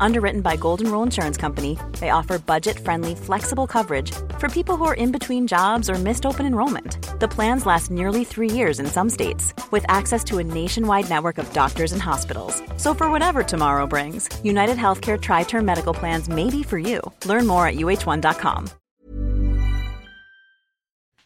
[0.00, 4.84] Underwritten by Golden Rule Insurance Company, they offer budget friendly, flexible coverage for people who
[4.84, 6.98] are in between jobs or missed open enrollment.
[7.20, 11.38] The plans last nearly three years in some states, with access to a nationwide network
[11.38, 12.62] of doctors and hospitals.
[12.76, 17.00] So, for whatever tomorrow brings, United Healthcare Tri Term Medical Plans may be for you.
[17.24, 18.68] Learn more at uh1.com.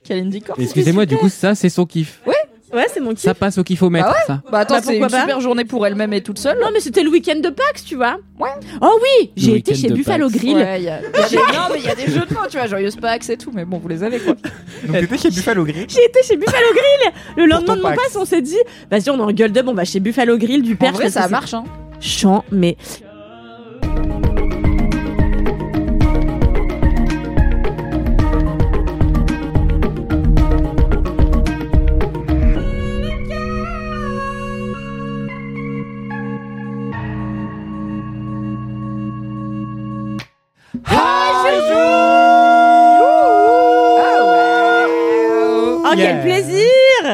[0.05, 0.59] Kalindi Corp.
[0.59, 2.21] Excusez-moi, du coup, ça, c'est son kiff.
[2.27, 2.35] Ouais,
[2.73, 3.21] Ouais, c'est mon kiff.
[3.21, 4.25] Ça passe au kiffomètre, Bah ouais.
[4.27, 4.43] ça.
[4.51, 6.59] Bah attends, Bah, c'est une pourquoi pas super journée pour elle-même et toute seule.
[6.61, 8.17] Non, mais c'était le week-end de Pâques, tu vois.
[8.39, 8.49] Ouais.
[8.81, 10.39] Oh oui, j'ai été chez de Buffalo Pâques.
[10.39, 10.57] Grill.
[10.57, 11.37] Ouais, il y a, y a des...
[11.37, 13.51] non, mais il y a des jeux de mots, tu vois, joyeuse Pâques et tout,
[13.53, 14.35] mais bon, vous les avez quoi.
[14.87, 17.13] Donc t'étais chez Buffalo Grill J'ai été chez Buffalo Grill.
[17.37, 17.97] Le lendemain de mon Pâques.
[17.99, 18.57] pass, on s'est dit,
[18.91, 20.93] vas-y, on est en gueule d'up, on va chez Buffalo Grill du En père.
[20.93, 21.65] vrai, parce que ça marche, hein.
[22.01, 22.77] Chant, mais
[46.01, 46.67] quel plaisir.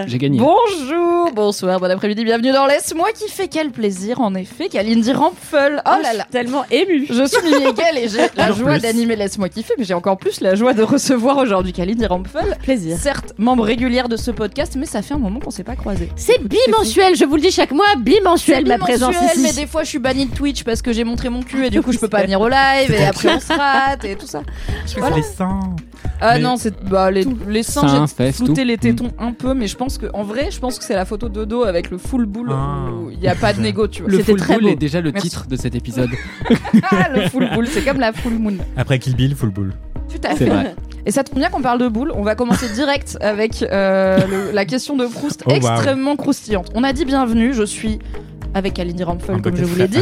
[0.07, 0.39] J'ai gagné.
[0.39, 0.96] Bonjour,
[1.37, 3.47] bonsoir, bon après-midi, bienvenue dans Laisse-moi kiffer.
[3.49, 5.83] Quel plaisir, en effet, Kalindi Rampfel.
[5.87, 6.27] Oh là là.
[6.31, 7.07] Tellement ému.
[7.11, 8.81] Je suis Hegel et j'ai la joie plus.
[8.83, 12.57] d'animer Laisse-moi kiffer, mais j'ai encore plus la joie de recevoir aujourd'hui Kalindi Rampfel.
[12.63, 12.97] Plaisir.
[12.99, 16.11] Certes, membre régulière de ce podcast, mais ça fait un moment qu'on s'est pas croisés.
[16.17, 19.43] C'est bimensuel, je vous le dis chaque mois, bimensuel ma présence bimensuel, ici.
[19.57, 21.71] mais des fois je suis bannie de Twitch parce que j'ai montré mon cul et
[21.71, 24.27] du coup je peux pas venir au live et après on se rate et tout
[24.27, 24.41] ça.
[24.87, 25.17] Je Voilà.
[25.17, 25.65] les sens.
[26.19, 28.67] Ah Mais- non, c'est bah, les, les seins, Seins, j'ai flouté tout.
[28.69, 31.05] les tétons un peu, mais je pense que en vrai, je pense que c'est la
[31.05, 32.87] photo de dos avec le full boule Ah.
[32.93, 34.11] où il y a pas de négo, tu vois.
[34.11, 34.69] Le full beau.
[34.69, 35.29] est déjà le Merci.
[35.31, 36.11] titre de cet épisode.
[36.91, 38.57] Ah, le full boule, c'est comme la full moon.
[38.77, 39.73] Après Kill Bill, full bull.
[40.09, 40.45] Tout à fait.
[40.47, 40.75] vrai.
[41.05, 42.13] Et ça tombe bien qu'on parle de boule.
[42.15, 45.57] On va commencer direct avec euh, le- la question de Proust Oh, wow.
[45.57, 46.71] extrêmement croustillante.
[46.75, 47.99] On a dit bienvenue, je suis
[48.57, 49.99] avec Aline Rampfel, Un comme je vous l'ai dit,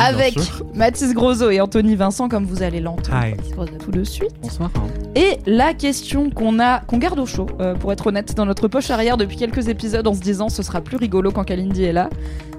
[0.00, 0.34] avec.
[0.74, 3.36] Mathis Grosso et Anthony Vincent, comme vous allez l'entendre
[3.84, 4.32] tout de suite.
[4.40, 4.70] Bonsoir.
[5.14, 8.66] Et la question qu'on a, qu'on garde au chaud, euh, pour être honnête, dans notre
[8.66, 11.92] poche arrière depuis quelques épisodes en se disant ce sera plus rigolo quand Kalindi est
[11.92, 12.08] là,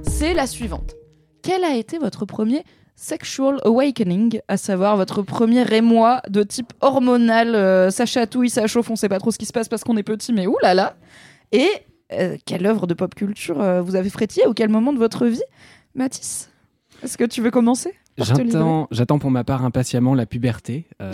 [0.03, 0.93] c'est la suivante.
[1.41, 2.63] Quel a été votre premier
[2.95, 8.91] sexual awakening, à savoir votre premier émoi de type hormonal, euh, ça chatouille, ça chauffe,
[8.91, 10.95] on sait pas trop ce qui se passe parce qu'on est petit, mais oulala
[11.51, 11.69] Et
[12.12, 15.25] euh, quelle œuvre de pop culture euh, vous avez frétillé ou quel moment de votre
[15.25, 15.42] vie
[15.96, 16.50] Mathis,
[17.03, 17.94] est-ce que tu veux commencer
[18.92, 20.86] J'attends, pour ma part impatiemment la puberté.
[21.02, 21.14] euh,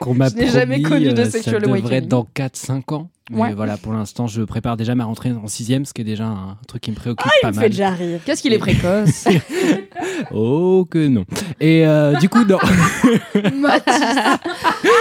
[0.00, 3.10] qu'on m'a Je n'ai jamais connu de euh, sexual Ça devrait être dans 4-5 ans.
[3.30, 3.54] Mais Ouais.
[3.54, 6.58] voilà, pour l'instant, je prépare déjà ma rentrée en 6 ce qui est déjà un
[6.68, 7.64] truc qui me préoccupe Ah, pas il me mal.
[7.64, 8.20] fait déjà rire.
[8.26, 9.26] Qu'est-ce qu'il est précoce
[10.30, 11.24] Oh que non.
[11.58, 12.58] Et euh, du coup, non.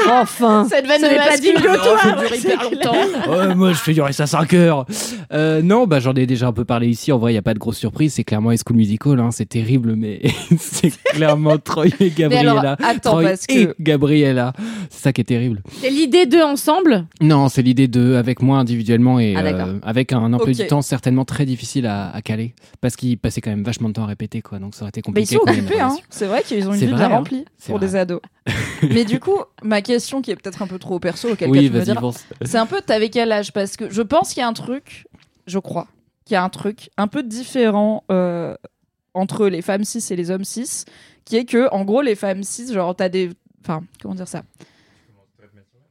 [0.10, 0.66] Enfin.
[0.70, 3.56] Cette vanne n'est de pas digne de toi, hyper longtemps.
[3.56, 4.86] Moi, je fais durer ça 5 heures.
[5.34, 7.12] Euh, non, bah, j'en ai déjà un peu parlé ici.
[7.12, 8.14] En vrai, il n'y a pas de grosse surprise.
[8.14, 9.20] C'est clairement High School Musical.
[9.20, 9.30] Hein.
[9.32, 10.22] C'est terrible, mais
[10.60, 12.78] c'est clairement Troy et Mais alors, Gabriella.
[12.84, 14.54] attends, Troy parce et que Gabriella.
[14.90, 15.62] C'est ça qui est terrible.
[15.82, 17.06] C'est l'idée d'eux ensemble?
[17.22, 20.56] Non, c'est l'idée avec moi individuellement et Ah, euh, avec un emploi Ok.
[20.56, 22.54] du temps certainement très difficile à, à caler.
[22.82, 24.60] Parce qu'il passait quand même vachement de temps à répéter, quoi.
[24.60, 25.36] Donc ça aurait été Mais ils compliqué.
[25.36, 25.96] sont occupés, hein.
[26.10, 27.18] C'est vrai qu'ils ont une vie vrai, bien hein.
[27.18, 27.88] remplie pour vrai.
[27.88, 28.22] des ados.
[28.90, 31.70] Mais du coup, ma question qui est peut-être un peu trop perso, auquel cas Oui,
[31.70, 32.12] tu me
[32.46, 33.52] c'est un peu t'avais quel âge?
[33.54, 35.08] Parce que je pense qu'il y a un truc,
[35.48, 35.88] je crois,
[36.26, 38.56] qu'il y a un truc un peu différent euh,
[39.14, 40.86] entre les femmes cis et les hommes cis,
[41.26, 43.30] qui est que, en gros, les femmes cis, genre, t'as des.
[43.64, 44.44] Enfin, comment dire ça?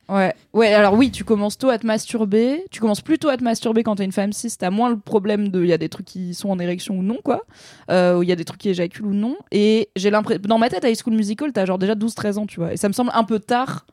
[0.09, 2.65] Ouais, ouais, alors oui, tu commences tôt à te masturber.
[2.71, 4.53] Tu commences plutôt à te masturber quand t'es une femme cis.
[4.59, 5.63] T'as moins le problème de.
[5.63, 7.45] Il y a des trucs qui sont en érection ou non, quoi.
[7.91, 9.37] Euh, ou il y a des trucs qui éjaculent ou non.
[9.53, 10.43] Et j'ai l'impression.
[10.45, 12.73] Dans ma tête, à High School Musical, t'as genre déjà 12-13 ans, tu vois.
[12.73, 13.87] Et ça me semble un peu tard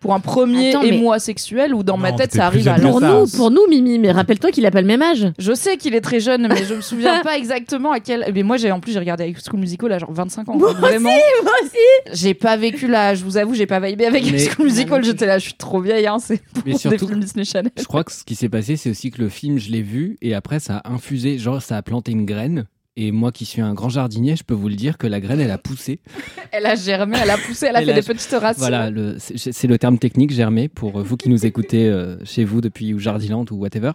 [0.00, 3.00] pour un premier Attends, mais- émoi sexuel où dans ma tête, ça arrive à Pour
[3.00, 5.26] nous, pour nous, Mimi, mais rappelle-toi qu'il a pas le même âge.
[5.38, 8.30] Je sais qu'il est très jeune, mais je me souviens pas exactement à quel.
[8.34, 10.56] Mais moi, j'ai en plus, j'ai regardé High School Musical à genre 25 ans.
[10.56, 11.10] Moi Vraiment,
[11.42, 11.76] Moi aussi.
[12.20, 13.14] j'ai pas vécu là.
[13.14, 15.02] Je vous avoue, j'ai pas vibé avec High School Musical.
[15.04, 16.06] J'étais là, je suis trop vieille.
[16.06, 17.72] Hein, c'est pour Mais des surtout- films Disney Channel.
[17.78, 20.16] Je crois que ce qui s'est passé, c'est aussi que le film, je l'ai vu
[20.22, 22.66] et après, ça a infusé, genre, ça a planté une graine.
[22.98, 25.38] Et moi qui suis un grand jardinier, je peux vous le dire que la graine,
[25.40, 26.00] elle a poussé.
[26.52, 28.60] Elle a germé, elle a poussé, elle a Elle fait a- des petites racines.
[28.60, 32.44] Voilà, le- c'est c'est le terme technique, germé, pour vous qui nous écoutez euh, chez
[32.44, 33.90] vous depuis ou Jardiland ou whatever.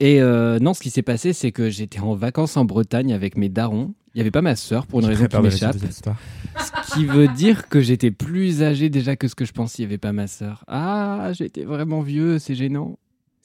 [0.00, 3.36] Et euh, non, ce qui s'est passé, c'est que j'étais en vacances en Bretagne avec
[3.36, 3.92] mes darons.
[4.14, 5.76] Il n'y avait pas ma sœur pour une J'ai raison qui m'échappe.
[5.76, 9.82] Ce qui veut dire que j'étais plus âgé déjà que ce que je pensais.
[9.82, 10.64] Il n'y avait pas ma sœur.
[10.68, 12.98] Ah, j'étais vraiment vieux, c'est gênant.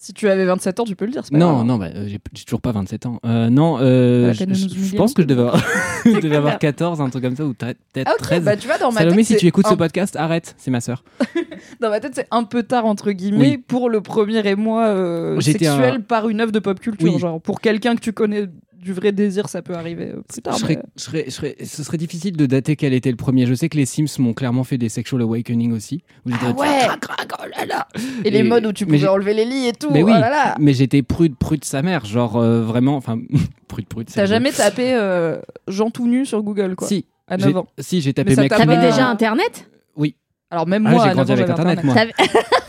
[0.03, 1.21] Si tu avais 27 ans, tu peux le dire.
[1.21, 1.65] pas Non, grave.
[1.67, 3.19] non, bah, euh, j'ai j'ai toujours pas 27 ans.
[3.23, 5.57] Euh, non, euh, la je, pense que je devais avoir,
[6.05, 8.43] je devais avoir 14, un truc comme ça, ou peut- peut-être Ah, ok, 13.
[8.43, 10.81] bah tu vois, dans ma Salomé, tête, si tu écoutes ce podcast, arrête, c'est ma
[10.81, 11.03] sœur.
[11.81, 13.57] dans ma tête, c'est un peu tard entre guillemets Oui.
[13.59, 17.13] pour le premier émoi sexuel un- par une œuvre de pop culture.
[17.13, 17.19] Oui.
[17.19, 18.47] Genre pour quelqu'un que tu connais
[18.81, 20.55] du vrai désir, ça peut arriver euh, plus tard.
[20.55, 23.15] je serais, mais- je serais- je serais- ce serait difficile de dater quel était le
[23.17, 23.45] premier.
[23.45, 26.03] Je sais que les Sims m'ont clairement fait des sexual awakening aussi.
[26.25, 26.67] Où Ah ouais.
[26.87, 27.87] crac, crac, oh là là.
[28.25, 29.89] Et, les modes où tu pouvais enlever les lits et tout.
[29.91, 30.55] Mais oh oui, là là.
[30.59, 33.19] mais j'étais prude, prude sa mère, genre euh, vraiment, enfin
[33.67, 34.07] prude, prude.
[34.13, 37.67] T'as jamais tapé euh, Jean tout nu sur Google quoi Si, à j'ai- 9 ans.
[37.79, 38.51] si j'ai tapé Mais mec.
[38.51, 39.67] T'avais déjà Internet?
[40.51, 41.95] Alors même Ah, moi, j'ai à 9 grandi avec Internet, moi.
[41.95, 42.13] T'avais-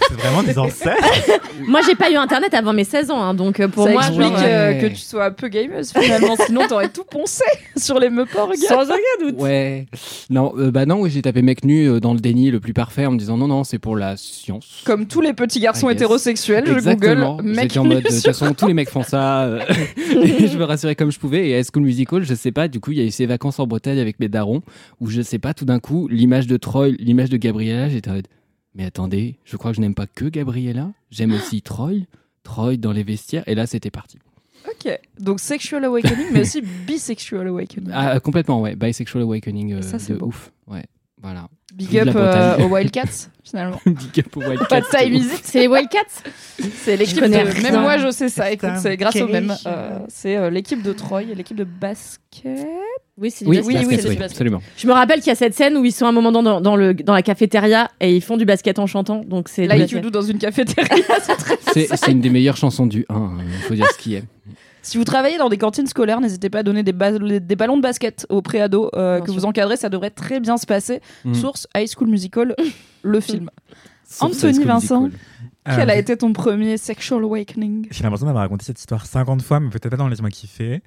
[0.08, 0.96] C'est vraiment des ancêtres.
[1.66, 4.02] Moi, j'ai pas eu Internet avant mes 16 ans, hein, donc euh, pour ça moi,
[4.02, 4.78] explique genre, ouais.
[4.82, 7.44] que tu sois un peu gameuse finalement, sinon t'aurais tout poncé
[7.76, 9.40] sur les meufs sans aucun doute.
[9.40, 9.86] Ouais.
[10.28, 12.72] Non, euh, bah non, oui, j'ai tapé mec nu euh, dans le déni le plus
[12.72, 14.82] parfait en me disant non, non, c'est pour la science.
[14.84, 17.36] Comme tous les petits garçons hétérosexuels, je Exactement.
[17.36, 19.42] Google mec J'étais en nu mode, de toute façon, tous les mecs font ça.
[19.44, 19.60] euh,
[20.22, 21.48] et je me rassurais comme je pouvais.
[21.50, 23.60] Et High School Musical, je sais pas, du coup, il y a eu ces vacances
[23.60, 24.62] en Bretagne avec mes darons,
[25.00, 27.36] où je sais pas, tout d'un coup, l'image de Troy, l'image de
[27.72, 28.28] Gabriella, j'étais en mode,
[28.74, 32.06] mais attendez, je crois que je n'aime pas que Gabriella, j'aime aussi Troy,
[32.42, 34.18] Troy dans les vestiaires, et là, c'était parti.
[34.68, 37.90] Ok, donc sexual awakening, mais aussi bisexual awakening.
[37.92, 40.26] Ah, complètement, ouais, bisexual awakening, euh, Ça, c'est de beau.
[40.26, 40.52] ouf.
[40.68, 40.84] Ouais,
[41.20, 41.48] voilà.
[41.74, 43.80] Big up euh, aux Wildcats finalement.
[43.86, 44.66] Big up au Wildcats.
[44.66, 46.22] Pas de time is it C'est les Wildcats
[46.74, 47.62] C'est l'équipe de.
[47.62, 48.50] Même moi, je sais ça.
[48.50, 49.54] Écoute, c'est grâce au même.
[49.66, 52.66] Euh, c'est euh, l'équipe de Troy l'équipe de basket.
[53.18, 54.06] Oui, c'est Oui, du basket.
[54.08, 54.62] oui, absolument.
[54.76, 56.42] Je me rappelle qu'il y a cette scène où ils sont à un moment dans,
[56.42, 59.22] dans, dans le, dans la cafétéria et ils font du basket en chantant.
[59.24, 60.88] Donc c'est Là, du you do dans une cafétéria.
[61.74, 64.24] c'est une des meilleures chansons du 1, il faut dire ce qui est.
[64.84, 67.76] Si vous travaillez dans des cantines scolaires, n'hésitez pas à donner des, ba- des ballons
[67.76, 69.34] de basket aux préados euh, que sûr.
[69.34, 71.00] vous encadrez, ça devrait très bien se passer.
[71.24, 71.34] Mm.
[71.34, 72.56] Source High School Musical,
[73.02, 73.48] le film.
[74.20, 75.02] Anthony Vincent.
[75.02, 75.20] Musical.
[75.64, 77.86] Quel a Euh, été ton premier sexual awakening?
[77.92, 80.82] J'ai l'impression d'avoir raconté cette histoire 50 fois, mais peut-être pas dans Laisse-moi kiffer,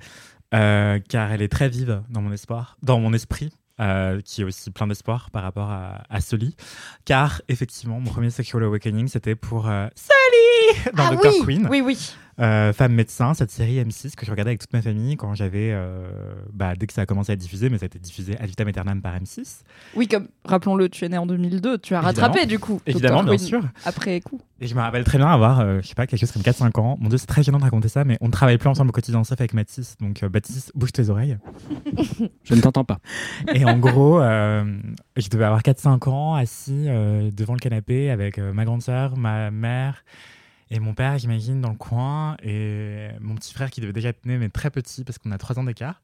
[0.54, 4.44] euh, car elle est très vive dans mon espoir, dans mon esprit, euh, qui est
[4.46, 6.56] aussi plein d'espoir par rapport à, à Sully.
[7.04, 11.82] Car effectivement, mon premier sexual awakening, c'était pour euh, Sully dans Ah oui, Queen, oui,
[11.82, 12.16] oui.
[12.40, 15.72] Euh, femme médecin, cette série M6 que je regardais avec toute ma famille quand j'avais,
[15.72, 16.08] euh,
[16.54, 18.48] bah, dès que ça a commencé à être diffusé, mais ça a été diffusé ad
[18.48, 19.62] vitam aeternam par M6.
[19.96, 22.28] Oui, comme rappelons-le, tu es né en 2002, tu as Évidemment.
[22.28, 22.82] rattrapé du coup.
[22.86, 23.62] Évidemment, bien sûr.
[23.86, 24.40] Après coup.
[24.62, 26.80] Et je me rappelle très bien avoir, euh, je sais pas, quelque chose comme 4-5
[26.80, 26.98] ans.
[27.02, 28.94] Mon dieu, c'est très gênant de raconter ça, mais on ne travaille plus ensemble au
[28.94, 29.98] quotidien, sauf avec Mathis.
[30.00, 31.38] Donc, euh, Baptiste, bouge tes oreilles.
[32.44, 33.00] Je ne t'entends pas.
[33.54, 34.64] Et en gros, euh,
[35.18, 39.18] je devais avoir 4-5 ans, assis euh, devant le canapé avec euh, ma grande sœur,
[39.18, 40.04] ma mère
[40.72, 42.38] et mon père, j'imagine, dans le coin.
[42.44, 45.38] Et mon petit frère qui devait déjà être né, mais très petit, parce qu'on a
[45.38, 46.02] 3 ans d'écart.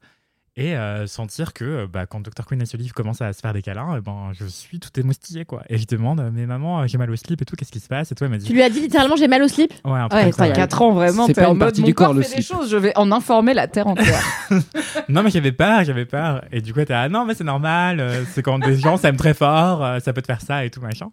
[0.54, 2.44] Et euh, sentir que euh, bah, quand Dr.
[2.46, 4.90] Queen et ce livre commencent à se faire des câlins, eh ben, je suis tout
[5.00, 5.46] émoustillé.
[5.46, 5.62] Quoi.
[5.70, 7.88] Et je demande, mais maman, euh, j'ai mal au slip et tout, qu'est-ce qui se
[7.88, 8.12] passe?
[8.12, 9.72] Et toi, elle m'a dit, Tu lui as dit littéralement j'ai mal au slip?
[9.82, 10.58] Ouais, un Ouais, incroyable.
[10.58, 12.20] 4 ans, vraiment, C'est t'es pas en une mode partie mon du corps corps, le
[12.22, 12.58] fait des slip.
[12.58, 14.22] choses, je vais en informer la terre entière.
[15.08, 16.44] Non, mais j'avais peur, j'avais peur.
[16.52, 19.16] Et du coup, t'es ah non, mais c'est normal, euh, c'est quand des gens s'aiment
[19.16, 21.08] très fort, euh, ça peut te faire ça et tout, machin.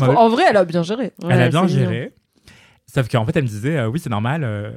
[0.00, 1.14] En vrai, elle a bien géré.
[1.24, 1.90] elle a bien mignon.
[2.92, 4.42] Sauf qu'en fait, elle me disait, euh, oui, c'est normal.
[4.44, 4.70] euh,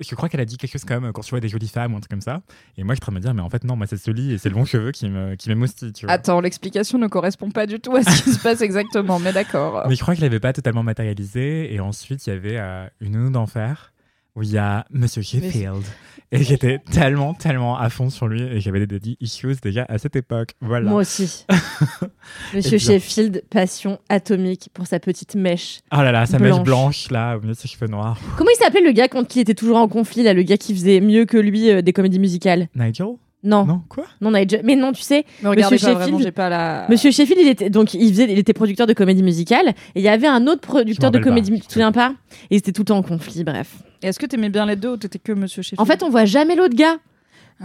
[0.00, 1.94] je crois qu'elle a dit quelque chose comme, euh, quand tu vois des jolies femmes
[1.94, 2.42] ou un truc comme ça.
[2.76, 3.96] Et moi, je suis en train de me dire, mais en fait, non, moi, c'est
[3.96, 5.92] ce lit et c'est le long cheveu qui me- qui m'émoustille.
[6.08, 9.84] Attends, l'explication ne correspond pas du tout à ce qui se passe exactement, mais d'accord.
[9.88, 11.72] Mais je crois qu'il l'avait pas totalement matérialisé.
[11.72, 13.92] Et ensuite, il y avait euh, une nounou d'enfer
[14.36, 15.84] où il y a Monsieur Sheffield.
[16.32, 18.42] Et j'étais tellement, tellement à fond sur lui.
[18.42, 20.54] Et j'avais des daddy issues déjà à cette époque.
[20.60, 20.90] Voilà.
[20.90, 21.46] Moi aussi.
[22.54, 22.78] Monsieur.
[22.78, 25.78] Sheffield, passion atomique pour sa petite mèche.
[25.92, 27.10] Oh là là, sa mèche Blanche.
[27.10, 28.18] là, au milieu de ses cheveux noirs.
[28.36, 30.56] Comment il s'appelait le gars contre qui il était toujours en conflit, là, le gars
[30.56, 32.68] qui faisait mieux que lui euh, des comédies musicales?
[32.74, 33.06] Nigel?
[33.44, 34.62] Non, non, Non, quoi Nigel.
[34.64, 36.86] Mais non, tu sais, Mais regardez Monsieur pas, Sheffield- pas la.
[36.88, 40.02] Monsieur Sheffield, il était donc il faisait, il était producteur de comédie musicale et il
[40.02, 41.58] y avait un autre producteur de comédie, pas.
[41.58, 42.14] tu te souviens pas?
[42.50, 43.70] Et ils étaient tout le temps en conflit, bref.
[44.02, 45.80] Et Est-ce que t'aimais bien les deux ou t'étais que Monsieur Sheffield?
[45.80, 46.96] En fait, on voit jamais l'autre gars.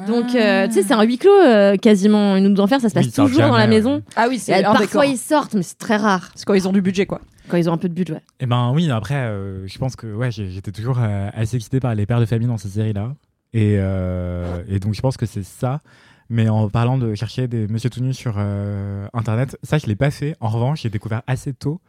[0.08, 1.00] Donc, euh, tu sais, c'est un.
[1.00, 2.36] un huis clos euh, quasiment.
[2.36, 4.04] Une nous d'enfer, ça se passe toujours dans la maison.
[4.16, 5.04] Ah oui, Et c'est parfois, décor.
[5.06, 7.22] ils sortent, mais c'est très rare C'est quand ils ont du budget, quoi.
[7.48, 8.22] quand ils ont un peu de budget.
[8.40, 11.80] Eh ben oui, après, euh, je pense que ouais, j'ai- j'étais toujours euh, assez excité
[11.80, 13.14] par les pères de famille dans ces séries-là.
[13.54, 15.82] Et, euh, et donc, je pense que c'est ça.
[16.30, 19.96] Mais en parlant de chercher des Monsieur tout nus sur euh, Internet, ça, je l'ai
[19.96, 20.36] pas fait.
[20.40, 21.82] En revanche, j'ai découvert assez tôt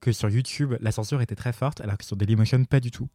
[0.00, 3.08] que sur YouTube, la censure était très forte, alors que sur Dailymotion, pas du tout.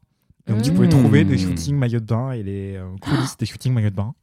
[0.47, 0.91] Donc, tu pouvais Mmh.
[0.91, 4.15] trouver des shootings maillots de bain et les euh, coulisses des shootings maillots de bain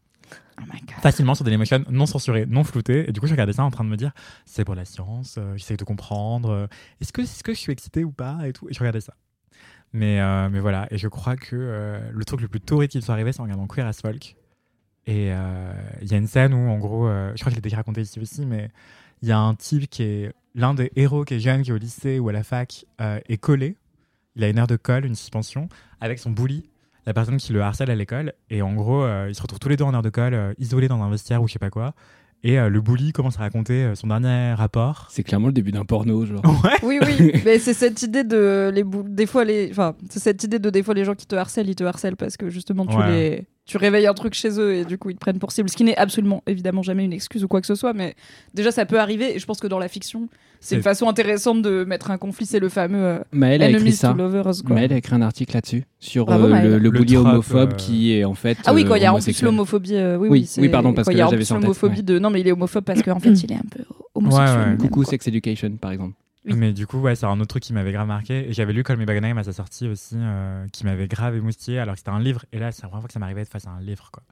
[0.59, 0.90] Oh my god.
[1.02, 3.06] facilement sur Dailymotion, non censuré, non flouté.
[3.09, 4.12] Et du coup, je regardais ça en train de me dire,
[4.47, 6.66] c'est pour la science, euh, j'essaie de comprendre,
[7.02, 8.66] est-ce que, est-ce que je suis excité ou pas et tout.
[8.71, 9.12] Et je regardais ça.
[9.97, 13.00] Mais, euh, mais voilà, et je crois que euh, le truc le plus torride qui
[13.00, 14.37] soit arrivé, c'est en regardant Queer as Folk.
[15.07, 15.73] Et euh,
[16.03, 18.03] il y a une scène où, en gros, je crois que je l'ai déjà raconté
[18.03, 18.71] ici aussi, mais
[19.23, 21.73] il y a un type qui est l'un des héros qui est jeune, qui est
[21.73, 23.76] au lycée ou à la fac, est collé.
[24.35, 25.71] il a une heure de colle, une suspension,
[26.03, 26.69] avec son bully,
[27.07, 28.35] la personne qui le harcèle à l'école.
[28.50, 31.03] Et en gros, ils se retrouvent tous les deux en heure de colle, isolés dans
[31.03, 31.95] un vestiaire ou je sais pas quoi.
[32.45, 35.09] Et euh, le bully commence à raconter euh, son dernier rapport.
[35.11, 36.43] C'est clairement le début d'un porno, genre.
[36.64, 36.76] Ouais.
[36.83, 40.45] Oui, oui, mais c'est cette idée de les bou- des fois les, enfin, c'est cette
[40.45, 42.87] idée de des fois les gens qui te harcèlent, ils te harcèlent parce que justement
[42.87, 43.11] tu Ouais.
[43.11, 45.68] les, tu réveilles un truc chez eux et du coup ils te prennent pour cible,
[45.68, 48.14] ce qui n'est absolument évidemment jamais une excuse ou quoi que ce soit, mais
[48.54, 50.28] déjà ça peut arriver et je pense que dans la fiction
[50.61, 53.92] c'est une façon intéressante de mettre un conflit, c'est le fameux euh, Maëlle a écrit
[53.92, 54.12] ça.
[54.12, 54.75] to lovers quoi.
[54.76, 58.25] Maëlle a écrit un article là-dessus sur Bravo, euh, le, le homophobe euh, qui est
[58.25, 58.56] en fait.
[58.64, 61.08] Ah oui, euh, quand il y a en plus l'homophobie, euh, oui, Oui, pardon, parce
[61.08, 62.02] que il y a là, en j'avais l'homophobie ouais.
[62.02, 64.58] de non mais il est homophobe parce qu'en fait il est un peu homosexuel.
[64.58, 64.76] Ouais, ouais.
[64.78, 66.14] Coucou Sex Education, par exemple.
[66.47, 66.55] Oui.
[66.55, 68.49] Mais du coup, ouais, c'est un autre truc qui m'avait grave marqué.
[68.49, 71.37] Et J'avais lu Call Me By Name à sa sortie aussi, euh, qui m'avait grave
[71.37, 72.45] émoustillé, alors que c'était un livre.
[72.53, 74.23] Et là, c'est la première fois que ça m'arrivait d'être face à un livre, quoi.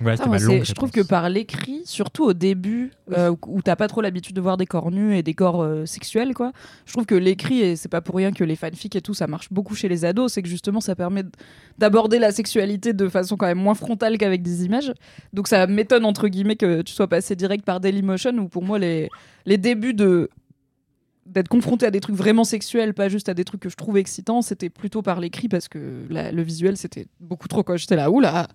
[0.00, 3.88] Ah, ma longue je trouve que par l'écrit, surtout au début, euh, où t'as pas
[3.88, 6.52] trop l'habitude de voir des corps nus et des corps euh, sexuels, quoi.
[6.86, 9.26] Je trouve que l'écrit, et c'est pas pour rien que les fanfics et tout, ça
[9.26, 11.24] marche beaucoup chez les ados, c'est que justement ça permet
[11.78, 14.92] d'aborder la sexualité de façon quand même moins frontale qu'avec des images.
[15.32, 18.78] Donc ça m'étonne entre guillemets que tu sois passé direct par Dailymotion, où pour moi
[18.78, 19.08] les,
[19.46, 20.30] les débuts de
[21.28, 23.96] d'être confronté à des trucs vraiment sexuels, pas juste à des trucs que je trouve
[23.98, 27.76] excitants, c'était plutôt par l'écrit parce que la- le visuel c'était beaucoup trop quoi.
[27.76, 28.48] J'étais là, oula,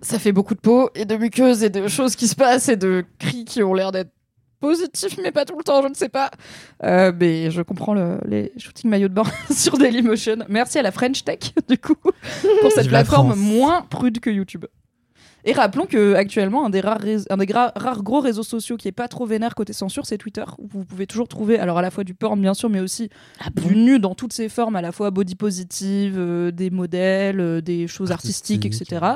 [0.00, 2.76] ça fait beaucoup de peau et de muqueuses et de choses qui se passent et
[2.76, 4.10] de cris qui ont l'air d'être
[4.58, 6.30] positifs mais pas tout le temps, je ne sais pas.
[6.84, 10.36] Euh, mais je comprends le- les shootings maillots de bain sur Dailymotion.
[10.48, 14.64] Merci à la French Tech du coup pour cette plateforme moins prude que YouTube.
[15.44, 18.92] Et rappelons que actuellement un des rares, un des rares gros réseaux sociaux qui est
[18.92, 21.90] pas trop vénère côté censure, c'est Twitter où vous pouvez toujours trouver alors à la
[21.90, 23.08] fois du porn bien sûr, mais aussi
[23.56, 27.60] du nu dans toutes ses formes, à la fois body positive, euh, des modèles, euh,
[27.60, 28.92] des choses artistiques, Artistique.
[28.92, 29.06] etc.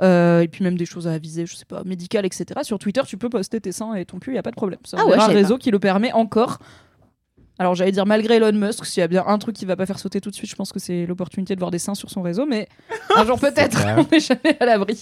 [0.00, 2.60] Euh, et puis même des choses à viser, je sais pas, médicales, etc.
[2.62, 4.56] Sur Twitter, tu peux poster tes seins et ton cul, il y a pas de
[4.56, 4.78] problème.
[4.84, 6.58] C'est un Ah ouais, réseau qui le permet encore.
[7.58, 9.86] Alors j'allais dire malgré Elon Musk, s'il y a bien un truc qui va pas
[9.86, 12.10] faire sauter tout de suite, je pense que c'est l'opportunité de voir des seins sur
[12.10, 12.68] son réseau, mais
[13.16, 15.00] un jour peut-être, on n'est jamais à l'abri.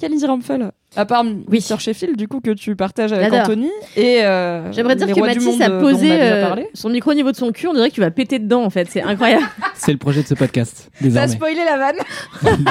[0.00, 1.62] Kalindi Rumpel, à part Oui.
[1.68, 1.78] Mr.
[1.78, 3.30] Sheffield, du coup, que tu partages avec.
[3.34, 7.36] Anthony, et euh, J'aimerais dire que Mathis a posé euh, son micro au niveau de
[7.36, 9.44] son cul, on dirait que tu vas péter dedans en fait, c'est incroyable.
[9.74, 11.96] C'est le projet de ce podcast, T'as spoilé la vanne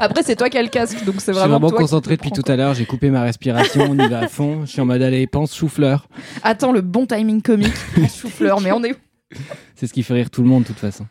[0.00, 2.16] Après, c'est toi qui as le casque, donc c'est Je suis vraiment, vraiment toi concentré
[2.16, 4.80] depuis tout à l'heure, j'ai coupé ma respiration, on y va à fond, je suis
[4.80, 6.08] en mode allez, pense chou-fleur.
[6.08, 6.16] quoi.
[6.42, 7.76] Attends, le bon timing comique,
[8.08, 8.96] souffleur, mais on est où?
[9.76, 11.06] C'est ce qui fait rire tout le monde de toute façon.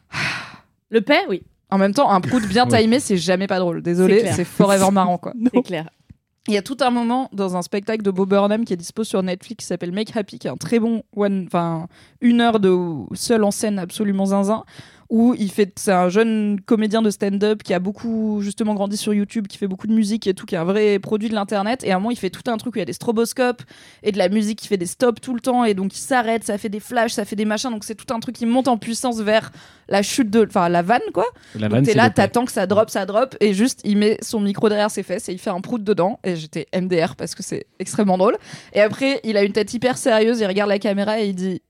[0.90, 3.82] Le paix, oui, En même temps, un prout bien timé, c'est jamais pas drôle.
[3.82, 5.34] Désolé, c'est forever marrant, quoi.
[5.52, 5.90] c'est clair.
[6.48, 9.04] Il y a tout un moment dans un spectacle de Bob Burnham qui est dispo
[9.04, 11.88] sur Netflix qui s'appelle Make Happy, qui est un très bon one, enfin
[12.22, 12.78] une heure de
[13.16, 14.66] seul en scène absolument zinzin,
[15.14, 19.14] où il fait, c'est un jeune comédien de stand-up qui a beaucoup justement grandi sur
[19.14, 21.84] YouTube, qui fait beaucoup de musique et tout, qui est un vrai produit de l'internet.
[21.84, 23.62] Et à un moment, il fait tout un truc où il y a des stroboscopes
[24.02, 26.44] et de la musique qui fait des stops tout le temps, et donc il s'arrête,
[26.44, 28.68] ça fait des flashs, ça fait des machins, donc c'est tout un truc qui monte
[28.68, 29.52] en puissance vers
[29.88, 31.28] la chute de, enfin la vanne quoi.
[31.54, 34.18] La Donc vanne, t'es là, t'attends que ça drop, ça drop, et juste il met
[34.24, 36.20] son micro derrière ses fesses et il fait un prout dedans.
[36.24, 38.38] Et j'étais MDR parce que c'est extrêmement drôle.
[38.74, 41.62] Et après, il a une tête hyper sérieuse, il regarde la caméra et il dit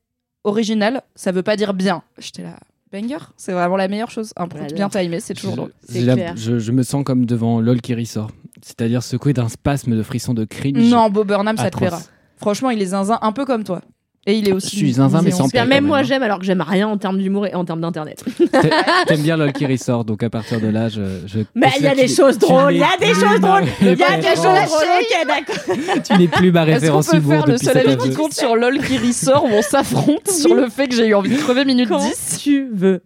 [0.45, 2.03] original, ça veut pas dire bien.
[2.17, 2.57] J'étais là,
[2.93, 4.33] banger, c'est vraiment la meilleure chose.
[4.37, 4.67] Un J'adore.
[4.73, 5.73] bien timé, c'est toujours drôle.
[5.89, 8.29] Je, je me sens comme devant LOL qui ressort.
[8.61, 10.77] C'est-à-dire secoué d'un spasme de frisson de cringe.
[10.89, 11.99] Non, Bob Burnham, ça te plaira.
[12.37, 13.81] Franchement, il est zinzin un peu comme toi.
[14.25, 14.69] Et il est aussi.
[14.71, 16.03] Je suis zinzin, mais sans Même même, moi hein.
[16.03, 18.23] j'aime alors que j'aime rien en termes d'humour et en termes d'internet.
[18.51, 18.61] T'a-
[19.07, 21.01] T'aimes bien LOL qui ressort, donc à partir de là, je.
[21.25, 23.87] je Mais il y a des choses drôles, il y a des choses drôles, il
[23.87, 24.87] y a des choses drôles.
[25.01, 26.03] Ok, d'accord.
[26.03, 28.79] Tu n'es plus ma référence peut humour faire le seul avis qui compte sur LOL
[28.79, 31.89] qui ressort où on s'affronte sur le fait que j'ai eu envie de crever minute
[31.89, 33.01] Quand 10 tu veux.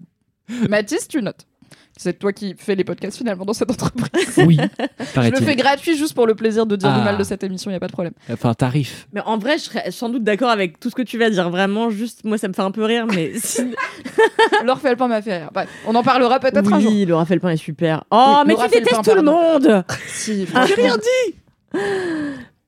[0.70, 1.46] Mathis, tu notes.
[1.98, 4.34] C'est toi qui fais les podcasts finalement dans cette entreprise.
[4.46, 4.58] Oui,
[5.16, 7.04] Je le fais gratuit juste pour le plaisir de dire du Ah.
[7.04, 8.14] mal de cette émission, il y a pas de problème.
[8.32, 9.08] Enfin, tarif.
[9.14, 11.50] Mais en vrai, je serais sans doute d'accord avec tout ce que tu vas dire.
[11.50, 13.62] Vraiment, juste, moi, ça me fait un peu rire, mais si...
[14.64, 15.50] Laure Felpin m'a fait rire.
[15.54, 16.92] Bref, on en parlera peut-être un jour.
[16.92, 18.04] oui, Laura Felpin est super.
[18.12, 19.84] Oh, Oui, mais Laura tu détestes tout le monde.
[20.08, 21.34] Si, Ah, rien dit.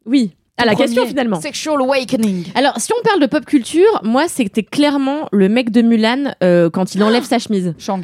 [0.06, 0.36] Oui.
[0.58, 1.40] À la Premier, question finalement.
[1.40, 2.48] Sexual Awakening.
[2.54, 6.70] Alors, si on parle de pop culture, moi, c'était clairement le mec de Mulan euh,
[6.70, 7.74] quand il enlève sa chemise.
[7.80, 8.02] Shang.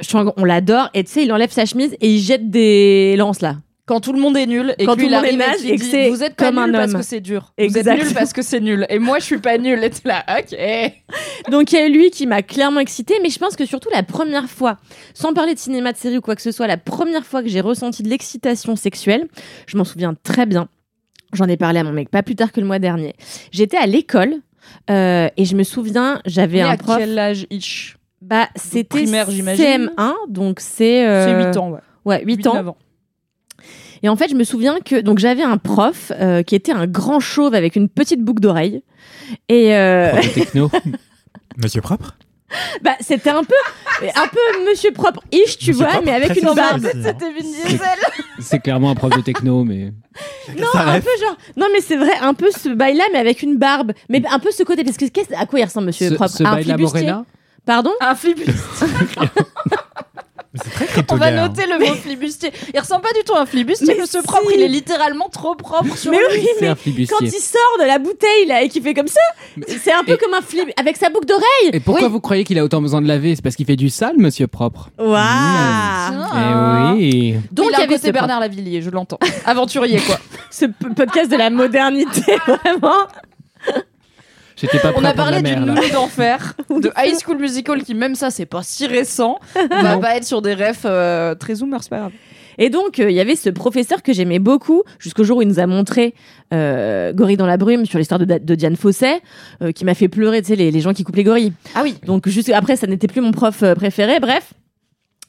[0.00, 0.90] Shang, on l'adore.
[0.94, 3.56] Et tu sais, il enlève sa chemise et il jette des lances là.
[3.86, 5.76] Quand tout le monde est nul et Quand que lui, tout le monde est et
[5.76, 7.00] que dit, vous êtes pas comme un nul parce homme.
[7.00, 7.52] que c'est dur.
[7.58, 8.86] Vous êtes nul parce que c'est nul.
[8.88, 9.84] Et moi, je suis pas nul.
[9.84, 10.56] Et t'es là, ok.
[11.50, 14.02] Donc il y a lui qui m'a clairement excitée, mais je pense que surtout la
[14.02, 14.78] première fois,
[15.12, 17.48] sans parler de cinéma, de série ou quoi que ce soit, la première fois que
[17.48, 19.28] j'ai ressenti de l'excitation sexuelle,
[19.66, 20.68] je m'en souviens très bien.
[21.34, 23.14] J'en ai parlé à mon mec pas plus tard que le mois dernier.
[23.52, 24.36] J'étais à l'école
[24.90, 26.96] euh, et je me souviens, j'avais un à prof.
[26.96, 27.96] quel âge ish?
[28.26, 29.90] Bah c'était primaire, j'imagine.
[29.98, 31.80] CM1, donc c'est C'est euh, 8 ans, ouais.
[32.04, 32.54] Ouais, 8 ans.
[32.54, 32.76] 9 ans.
[34.02, 36.86] Et en fait, je me souviens que donc j'avais un prof euh, qui était un
[36.86, 38.82] grand chauve avec une petite boucle d'oreille.
[39.48, 40.70] Et euh, Prof de techno.
[41.56, 42.16] Monsieur propre?
[42.82, 43.54] Bah, c'était un peu,
[44.02, 46.86] un peu Monsieur propre ish, tu Monsieur vois, propre, mais avec une barbe.
[47.02, 47.78] C'était Vin Diesel.
[48.38, 49.92] C'est clairement un prof de techno, mais.
[50.58, 53.42] Non, Ça un peu genre, non mais c'est vrai, un peu ce bail-là, mais avec
[53.42, 55.04] une barbe, mais un peu ce côté, parce que
[55.36, 56.30] à quoi il ressemble Monsieur Ce, propre?
[56.30, 57.00] ce À un bail la flibustier?
[57.02, 57.24] Morena?
[57.66, 58.54] Pardon Un flibustier.
[60.56, 62.52] Mais C'est très On va noter le mot flibustier.
[62.72, 64.26] Il ressemble pas du tout à un flibustier, Mais monsieur si.
[64.26, 64.48] propre.
[64.54, 66.24] Il est littéralement trop propre sur Mais lui.
[66.42, 66.74] oui, C'est mais un
[67.08, 69.18] quand il sort de la bouteille là et qu'il fait comme ça,
[69.66, 71.70] c'est un peu et- comme un flip avec sa boucle d'oreille.
[71.72, 72.12] Et pourquoi Oui.
[72.12, 73.34] vous croyez qu'il a autant besoin de laver?
[73.34, 74.90] C'est parce qu'il fait du sale, monsieur propre.
[74.98, 76.92] Waouh Ah.
[76.94, 77.34] Eh oui.
[77.50, 79.18] Donc il y avait ce Bernard Lavillier, je l'entends.
[79.46, 80.18] Aventurier quoi.
[80.52, 83.08] Ce p- podcast de la modernité, vraiment.
[84.72, 88.30] J'étais pas On a parlé d'une nounou d'enfer, de High School Musical qui même ça
[88.30, 89.38] c'est pas si récent.
[89.56, 90.00] On va Non.
[90.00, 92.12] pas être sur des refs euh, très zoomers, c'est pas grave.
[92.56, 95.48] Et donc, euh, il y avait ce professeur que j'aimais beaucoup, jusqu'au jour où il
[95.48, 96.14] nous a montré
[96.52, 99.14] euh, Gorille dans la brume sur l'histoire de, de Diane Fossé,
[99.60, 101.52] euh, qui m'a fait pleurer, tu sais, les, les gens qui coupent les gorilles.
[101.74, 104.52] Ah oui, Donc, juste après, ça n'était plus mon prof préféré, bref.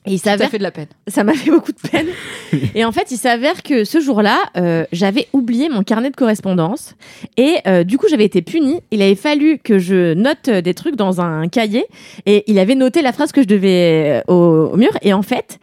[0.06, 0.88] Et il ça s'avère fait de la peine.
[1.08, 2.08] ça m'a fait beaucoup de peine.
[2.76, 6.96] et en fait, il s'avère que ce jour-là, euh, j'avais oublié mon carnet de correspondance.
[7.38, 8.82] Et euh, du coup, j'avais été punie.
[8.92, 11.86] Il avait fallu que je note des trucs dans un cahier.
[12.26, 14.92] Et il avait noté la phrase que je devais euh, au, au mur.
[15.02, 15.60] Et en fait,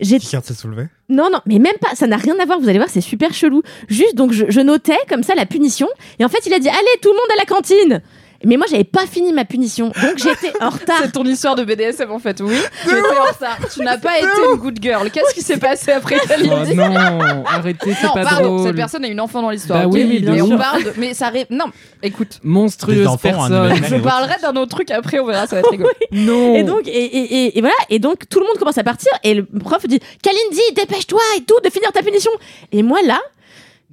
[0.00, 0.18] j'ai...
[0.18, 1.94] Qui s'est soulevé Non, non, mais même pas.
[1.94, 2.58] Ça n'a rien à voir.
[2.60, 3.62] Vous allez voir, c'est super chelou.
[3.88, 5.88] Juste, donc, je, je notais comme ça la punition.
[6.18, 8.02] Et en fait, il a dit, allez, tout le monde à la cantine.
[8.46, 9.86] Mais moi, j'avais pas fini ma punition.
[9.88, 10.98] Donc, j'étais en retard.
[11.02, 12.56] C'est ton histoire de BDSM en fait, oui.
[12.82, 13.58] Tu étais en retard.
[13.72, 15.10] Tu n'as pas été une good girl.
[15.10, 18.66] Qu'est-ce qui s'est passé après Oh Kalindi non, arrêtez, c'est Non, pas pardon, drôle.
[18.66, 19.80] cette personne a une enfant dans l'histoire.
[19.80, 20.92] Bah ok oui, oui, bien mais on parle de...
[20.96, 21.28] Mais ça...
[21.28, 21.66] ré- Non,
[22.02, 22.40] écoute.
[22.42, 23.84] Monstrueuse enfants, un personne.
[23.98, 25.90] Je parlerai d'un autre truc après, on verra, ça va être rigolo.
[26.12, 26.54] Non.
[26.54, 29.10] Et donc, et, et, et, et voilà, et donc tout le monde commence à partir,
[29.24, 32.30] et le prof dit Kalindi, dépêche-toi et tout, de finir ta punition.
[32.72, 33.20] Et moi là,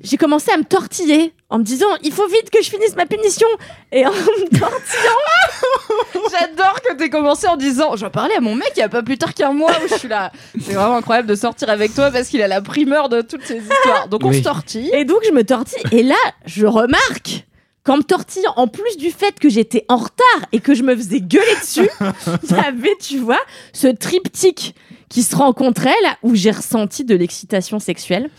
[0.04, 3.06] j'ai commencé à me tortiller en me disant il faut vite que je finisse ma
[3.06, 3.48] punition.
[3.92, 8.72] Et en me tortillant, J'adore que t'aies commencé en disant Je parlais à mon mec
[8.76, 10.32] il y a pas plus tard qu'un mois où je suis là.
[10.62, 13.58] C'est vraiment incroyable de sortir avec toi parce qu'il a la primeur de toutes ces
[13.58, 14.08] histoires.
[14.08, 14.38] Donc on Oui.
[14.40, 14.90] se tortille.
[14.94, 16.16] et donc je me tortille, et là,
[16.46, 17.46] je remarque
[17.84, 20.96] qu'en me tortillant, en plus du fait que j'étais en retard et que je me
[20.96, 21.90] faisais gueuler dessus,
[22.50, 23.40] il y avait, tu vois,
[23.74, 24.76] ce triptyque
[25.12, 28.30] qui se rencontrait là où j'ai ressenti de l'excitation sexuelle.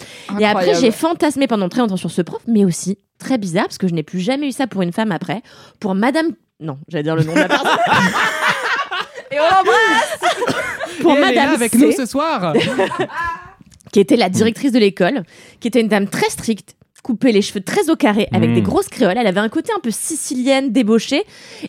[0.41, 3.77] Et après, j'ai fantasmé pendant très longtemps sur ce prof, mais aussi, très bizarre, parce
[3.77, 5.43] que je n'ai plus jamais eu ça pour une femme après,
[5.81, 6.31] pour Madame...
[6.61, 7.69] Non, j'allais dire le nom de la personne.
[9.31, 10.19] Et on l'embrasse
[11.03, 12.55] pour Et elle est là Madame avec C, nous ce soir.
[13.93, 15.25] qui était la directrice de l'école,
[15.61, 18.89] qui était une dame très stricte, coupée les cheveux très au carré, avec des grosses
[18.89, 19.17] créoles.
[19.17, 21.25] Elle avait un côté un peu sicilienne, débauchée,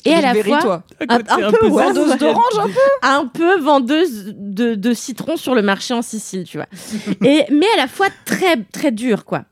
[0.06, 0.62] et à la fois...
[0.62, 0.84] toi.
[1.10, 2.18] Un, un peu, ouais, Vendeuse ouais.
[2.18, 2.80] d'orange un peu.
[3.02, 6.68] un peu vendeuse de, de citron sur le marché en Sicile, tu vois.
[7.26, 9.46] Et, mais à la fois très, très dure, quoi.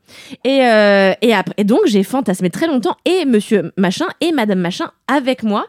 [0.44, 4.60] Et, euh, et, après, et donc, j'ai fantasmé très longtemps et monsieur machin et madame
[4.60, 5.66] machin avec moi.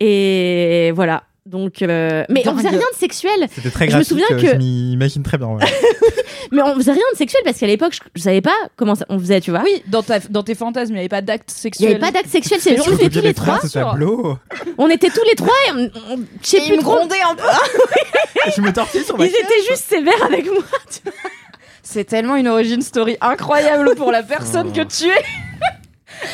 [0.00, 1.24] Et voilà.
[1.46, 3.48] Donc, euh, mais on faisait rien de sexuel.
[3.54, 5.48] C'était très Je me souviens que- Je m'imagine très bien.
[5.48, 5.62] ouais.
[6.52, 9.06] Mais on faisait rien de sexuel parce qu'à l'époque, je, je savais pas comment ça,
[9.08, 9.62] on faisait, tu vois.
[9.64, 11.90] Oui, dans, ta, dans tes fantasmes, il n'y avait pas d'acte Il n'y sexuel.
[11.92, 13.58] avait pas d'acte sexuel, c'est Parce on que était tous les trois.
[13.60, 14.38] tableau.
[14.78, 15.90] On était tous les trois et on,
[16.42, 16.96] je sais plus me trop.
[16.96, 17.42] grondait un peu.
[18.56, 20.62] Je me tortille sur ma Ils étaient juste sévères avec moi.
[21.82, 25.24] C'est tellement une origin story incroyable pour la personne que tu es.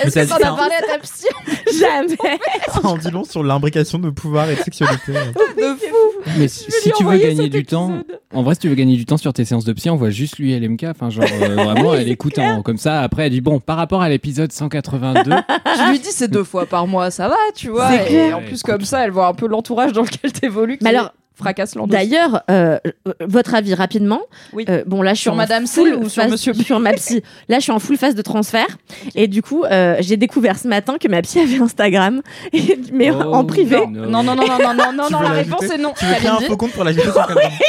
[0.02, 1.26] Est-ce que t'en as parlé à ta psy
[1.80, 2.38] Jamais.
[2.72, 5.12] Ça en dit long sur l'imbrication de pouvoir et de sexualité.
[5.12, 6.66] de fou Mais si,
[6.96, 7.92] tu veux gagner du temps,
[8.34, 10.10] en vrai, si tu veux gagner du temps sur tes séances de psy, on voit
[10.10, 10.84] juste lui LMK.
[10.90, 13.00] Enfin, genre, euh, vraiment, elle écoute en- comme ça.
[13.00, 16.66] Après, elle dit bon, par rapport à l'épisode 182, Je lui dis c'est deux fois
[16.66, 17.94] par mois, ça va, tu vois.
[18.02, 18.38] Et clair.
[18.38, 20.78] en plus comme ça, elle voit un peu l'entourage dans lequel t'évolues.
[20.82, 21.90] Mais alors, fracasse l'endos.
[21.90, 24.20] D'ailleurs, euh, euh, votre avis rapidement.
[24.52, 24.64] Oui.
[24.68, 26.78] Euh, bon, là, je suis Sur en Madame C full ou sur phase- Monsieur Sur
[26.78, 27.22] ma psy.
[27.48, 28.66] Là, je suis en full phase de transfert.
[29.14, 32.22] Et du coup, euh, j'ai découvert ce matin que ma psy avait Instagram,
[32.52, 33.76] et- mais Oh, en privé.
[33.78, 34.06] non.
[34.06, 35.92] Non, non, non, non, non, non, non, non, la réponse est non.
[35.98, 37.50] Tu veux créer un faux compte pour l'ajouter sur Calendar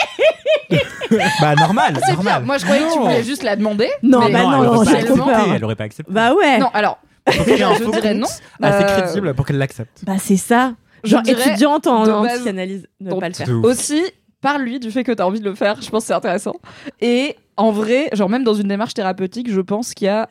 [1.42, 2.44] Bah normal, C'est normal.
[2.46, 3.06] Moi, je croyais que tu Non.
[3.06, 3.90] voulais juste la demander.
[4.04, 5.46] Non, mais- bah non, elle non, aurait j'ai pas.
[5.56, 6.12] Elle aurait pas accepté.
[6.12, 6.58] Bah ouais.
[6.60, 8.28] Non, alors, je faux dirais non.
[8.62, 10.00] assez Euh, crédible pour qu'elle l'accepte.
[10.04, 10.74] Bah c'est ça.
[11.04, 12.88] Genre étudiante en, en base, psychanalyse.
[13.00, 13.50] Ne pas le faire.
[13.64, 14.02] Aussi,
[14.42, 15.82] parle-lui du fait que t'as envie de le faire.
[15.82, 16.56] Je pense que c'est intéressant.
[17.00, 20.30] Et en vrai, genre même dans une démarche thérapeutique, je pense qu'il y a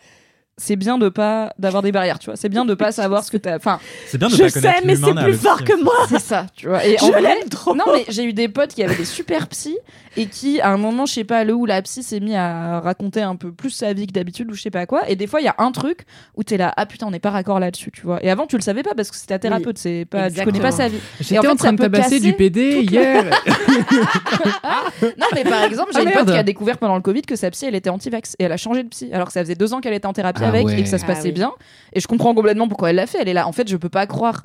[0.60, 2.36] c'est bien de pas d'avoir des barrières, tu vois.
[2.36, 3.56] C'est bien de pas savoir ce que t'as.
[3.56, 5.64] Enfin, C'est bien de Je pas sais, mais c'est plus fort psy.
[5.64, 5.94] que moi.
[6.08, 6.84] c'est ça, tu vois.
[6.86, 7.74] Et en Je vrai, l'aime trop.
[7.74, 9.78] non mais j'ai eu des potes qui avaient des super psys
[10.16, 12.80] et qui à un moment je sais pas le où la psy s'est mis à
[12.80, 15.28] raconter un peu plus sa vie que d'habitude ou je sais pas quoi et des
[15.28, 16.00] fois il y a un truc
[16.36, 18.56] où t'es là ah putain on n'est pas raccord là-dessus tu vois et avant tu
[18.56, 20.98] le savais pas parce que c'était ta thérapeute c'est pas tu connais pas sa vie
[21.20, 23.24] J'étais en fait, en train ça de tabasser du PD hier.
[25.02, 27.36] non mais par exemple j'ai Ah, une pote qui a découvert pendant le covid que
[27.36, 29.54] sa psy elle était anti-vax et elle a changé de psy alors que ça faisait
[29.54, 30.80] deux ans qu'elle était en thérapie Ah avec ouais.
[30.80, 31.32] et que ça se Ah passait oui.
[31.32, 31.52] bien
[31.92, 33.88] et je comprends complètement pourquoi elle l'a fait elle est là en fait je peux
[33.88, 34.42] pas croire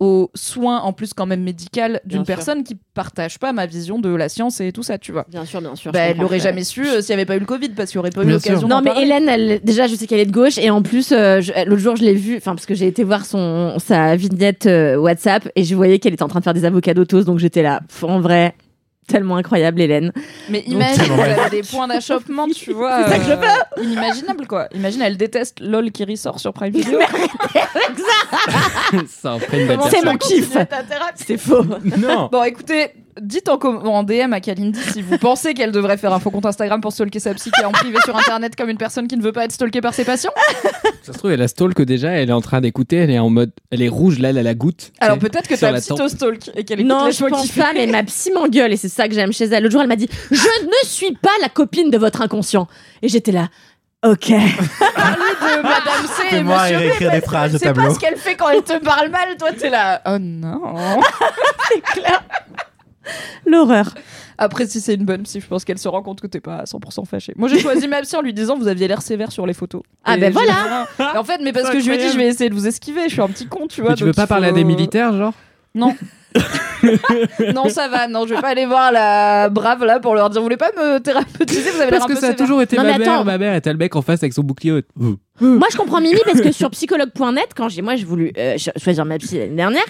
[0.00, 2.36] aux soins en plus quand même médical d'une Bien sûr.
[2.36, 5.26] personne qui partage pas ma vision de la science et tout ça, tu vois.
[5.28, 5.90] Bien sûr, bien sûr.
[5.90, 7.96] Bah, elle l'aurait jamais su euh, s'il y avait pas eu le Covid parce qu'il
[7.96, 8.68] y aurait pas eu Bien l'occasion.
[8.68, 9.06] Non, mais parler.
[9.06, 10.56] Hélène, elle, déjà, je sais qu'elle est de gauche.
[10.58, 13.26] Et en plus, euh, l'autre jour, je l'ai vue, enfin, parce que j'ai été voir
[13.26, 16.64] son, sa vignette euh, WhatsApp et je voyais qu'elle était en train de faire des
[16.64, 17.24] avocats d'autos.
[17.24, 18.54] Donc j'étais là, en vrai,
[19.08, 20.12] tellement incroyable, Hélène.
[20.48, 23.04] Mais imagine, elle avait des points d'achoppement, tu vois.
[23.04, 24.68] C'est ça que je euh, Inimaginable, quoi.
[24.74, 27.00] Imagine, elle déteste LOL qui ressort sur Prime Video.
[29.90, 30.56] C'est mon kiff.
[31.16, 31.64] C'est faux.
[31.98, 32.28] Non.
[32.30, 36.30] Bon, écoutez, dites en, DM à Kalindi si vous pensez qu'elle devrait faire un faux
[36.30, 39.06] compte Instagram pour stalker sa psy qui est en privé sur Internet comme une personne
[39.08, 40.32] qui ne veut pas être stalkée par ses patients.
[41.02, 43.30] Ça se trouve, elle a stalk déjà, elle est en train d'écouter, elle est en
[43.30, 43.52] mode.
[43.70, 44.92] Elle est rouge, là, elle a la goutte.
[45.00, 47.48] Alors peut-être que ta la psy te stalk et qu'elle écoute Non, les je pense
[47.52, 49.62] pas, mais ma psy m'engueule et c'est ça que j'aime chez elle.
[49.62, 52.68] L'autre jour, elle m'a dit Je ne suis pas la copine de votre inconscient.
[53.02, 53.48] Et j'étais là,
[54.04, 54.28] ok.
[54.28, 57.94] Parler de Madame C et Fais-moi Monsieur B, réécrire des phrases au C'est pas tableau.
[57.94, 60.02] ce qu'elle fait quand elle te parle mal, toi t'es là.
[60.06, 60.60] Oh non.
[63.46, 63.94] L'horreur.
[64.38, 66.58] Après, si c'est une bonne psy, je pense qu'elle se rend compte que t'es pas
[66.58, 67.32] à 100% fâché.
[67.36, 69.82] Moi, j'ai choisi ma psy en lui disant vous aviez l'air sévère sur les photos.
[70.04, 70.86] Ah Et ben voilà.
[71.14, 72.66] Et En fait, mais parce que je lui ai dit je vais essayer de vous
[72.66, 73.90] esquiver, je suis un petit con, tu vois.
[73.90, 75.34] Mais tu veux pas parler à des militaires, genre?
[75.74, 75.94] Non.
[77.54, 78.06] non, ça va.
[78.08, 80.70] Non, je vais pas aller voir la brave là pour leur dire vous voulez pas
[80.76, 82.36] me thérapeutiser Vous avez l'air Parce un que peu ça a sévère.
[82.46, 84.42] toujours été Non, ma mère, ma mère, et t'as le mec en face avec son
[84.42, 84.82] bouclier.
[85.40, 88.70] Moi, je comprends Mimi parce que sur psychologue.net, quand j'ai moi j'ai voulu euh, cho-
[88.76, 89.84] choisir ma psy l'année dernière,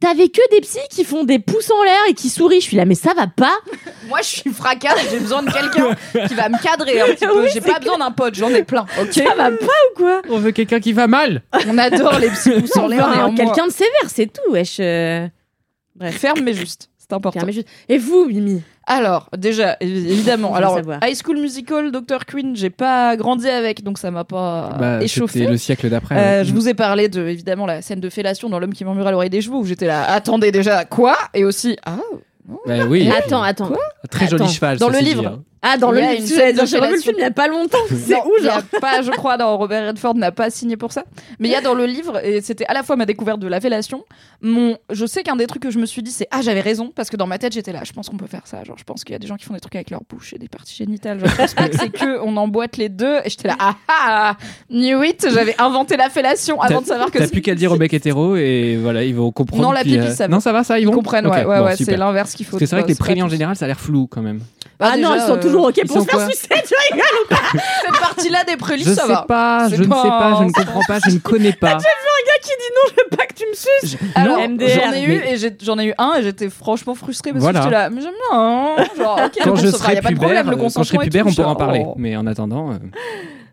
[0.00, 2.60] t'avais que des psys qui font des pouces en l'air et qui sourient.
[2.60, 3.56] Je suis là, mais ça va pas.
[4.08, 4.98] Moi, je suis fracasse.
[5.10, 5.94] J'ai besoin de quelqu'un
[6.26, 7.42] qui va me cadrer un petit peu.
[7.42, 8.34] Oui, J'ai pas besoin d'un pote.
[8.34, 8.86] J'en ai plein.
[9.00, 9.12] Ok.
[9.12, 11.42] Ça va pas ou quoi On veut quelqu'un qui va mal.
[11.66, 13.30] On adore les psy pouces en l'air.
[13.36, 14.50] Quelqu'un de sévère, c'est tout.
[14.52, 14.78] Wesh.
[14.80, 15.28] euh.
[16.12, 16.90] ferme mais juste.
[16.98, 17.40] C'est important.
[17.40, 17.68] Fermez juste.
[17.88, 20.54] Et vous, Mimi Alors, déjà, évi- évidemment.
[20.54, 20.80] Alors.
[21.02, 22.24] High School Musical, Dr.
[22.26, 25.40] Queen, j'ai pas grandi avec, donc ça m'a pas Bah, échauffé.
[25.40, 26.16] C'était le siècle d'après.
[26.16, 26.44] Euh, ouais.
[26.46, 29.10] je vous ai parlé de évidemment la scène de fellation dans L'homme qui murmure à
[29.12, 31.16] l'oreille des chevaux où j'étais là attendez déjà quoi?
[31.34, 31.98] Et aussi ah
[32.66, 33.10] Bah oui.
[33.10, 33.70] Attends, attends.
[34.10, 34.52] Très joli Attends.
[34.52, 34.78] cheval.
[34.78, 35.26] Dans le dit, livre.
[35.26, 35.42] hein.
[35.62, 37.78] Ah, dans le dire, j'ai revu le film il y a pas longtemps.
[37.88, 40.50] C'est Non, où, il y a genre pas je crois dans Robert Redford n'a pas
[40.50, 41.04] signé pour ça
[41.38, 43.48] mais il y a dans le livre et c'était à la fois ma découverte de
[43.48, 44.04] la fellation
[44.40, 46.92] mon je sais qu'un des trucs que je me suis dit c'est ah j'avais raison
[46.94, 48.84] parce que dans ma tête j'étais là je pense qu'on peut faire ça genre je
[48.84, 50.48] pense qu'il y a des gens qui font des trucs avec leur bouche et des
[50.48, 53.48] parties génitales genre, je pense pas que c'est que on emboîte les deux et j'étais
[53.48, 54.36] là ah ah
[54.70, 57.76] knew it j'avais inventé la fellation avant de savoir que T'as plus qu'à dire aux
[57.76, 59.62] mecs hétéros et voilà, ils vont comprendre.
[59.62, 60.34] Non, la pipi, euh, ça va.
[60.34, 62.34] Non, ça va, ça, ils, ils vont comprennent Ok, ouais ouais, bon, ouais c'est l'inverse
[62.34, 64.06] qu'il faut Parce que c'est vrai que les prélims en général, ça a l'air flou
[64.06, 64.40] quand même.
[64.78, 66.74] Bah, Ah non, déjà, ils sont euh, toujours ok ils pour se faire sucer, tu
[66.92, 67.38] rigoles
[67.84, 69.22] cette partie-là des prélis, Je ça sais va.
[69.22, 71.74] pas, je ne sais pas- pas, je ne comprends pas, je ne connais pas.
[71.74, 71.78] gars
[72.42, 73.96] qui dit non, je veux pas que tu me suces.
[74.14, 76.94] Alors, Non, j'en ai eu mais- et j'ai- j'en ai eu un et j'étais franchement
[76.94, 77.60] frustrée parce Voilà.
[77.60, 78.38] que j'étais là, mais j'aime bien.
[78.38, 78.76] hein.
[79.26, 81.82] Ok, Quand je serai pas pubère, euh, quand je serai pubère, on pourra en parler.
[81.86, 81.94] oh.
[81.96, 82.76] Mais en attendant, euh,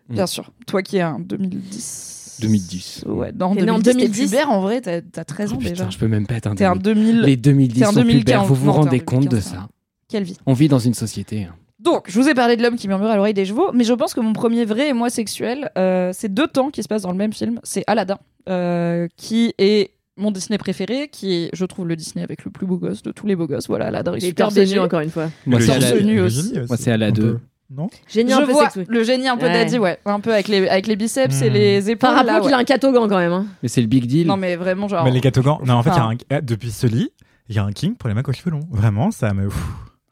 [0.08, 0.50] Bien sûr.
[0.66, 2.38] Toi qui es un 2010.
[2.40, 3.04] 2010.
[3.06, 4.30] Ouais, dans T'es né en 2010, t'es 2010.
[4.30, 5.88] pubère en vrai, t'as t'as 13 ans Oh, putain, déjà.
[5.90, 7.04] je peux même pas être un T'es un 2000.
[7.06, 7.20] 2000.
[7.22, 8.46] Les 2010 t'es un sont pubères, 2015.
[8.48, 9.68] vous vous Non, un rendez compte de 2015, ça
[10.08, 10.36] Quelle vie.
[10.46, 11.44] On vit dans une société.
[11.44, 11.54] hein.
[11.86, 13.92] Donc, je vous ai parlé de l'homme qui murmure à l'oreille des chevaux, mais je
[13.94, 17.12] pense que mon premier vrai émoi sexuel, euh, c'est deux temps qui se passent dans
[17.12, 17.60] le même film.
[17.62, 18.18] C'est Aladdin,
[18.48, 22.66] euh, qui est mon Disney préféré, qui est, je trouve, le Disney avec le plus
[22.66, 23.68] beau gosse de tous les beaux gosses.
[23.68, 24.78] Voilà, Aladdin est J'ai super hyper BG.
[24.78, 25.30] encore une fois.
[25.46, 26.42] Moi, Le c'est le aussi.
[26.42, 27.38] génie Moi, c'est peu.
[27.68, 29.52] Non Génie Je un peu vois le génie un peu Ouais.
[29.52, 29.98] daddy, ouais.
[30.04, 31.52] Un peu avec les, avec les biceps et Hmm.
[31.52, 32.10] les épaules.
[32.10, 33.32] Rappelons là, qu'il a un catogan quand même.
[33.32, 33.46] hein.
[33.62, 34.26] Mais c'est le big deal.
[34.28, 35.04] Non, mais vraiment, genre.
[35.04, 35.58] Mais les catogans.
[35.66, 36.40] Non, en fait, il y a un...
[36.42, 37.10] depuis lit,
[37.48, 38.66] il y a un king pour les mecs aux cheveux longs.
[38.70, 39.48] Vraiment, ça me.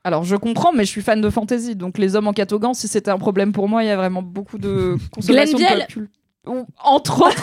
[0.04, 1.74] Alors, je comprends, mais je suis fan de fantasy.
[1.76, 4.22] Donc, les hommes en catogan, si c'était un problème pour moi, il y a vraiment
[4.22, 6.04] beaucoup de consommation de pop
[6.46, 7.42] Ou, Entre autres.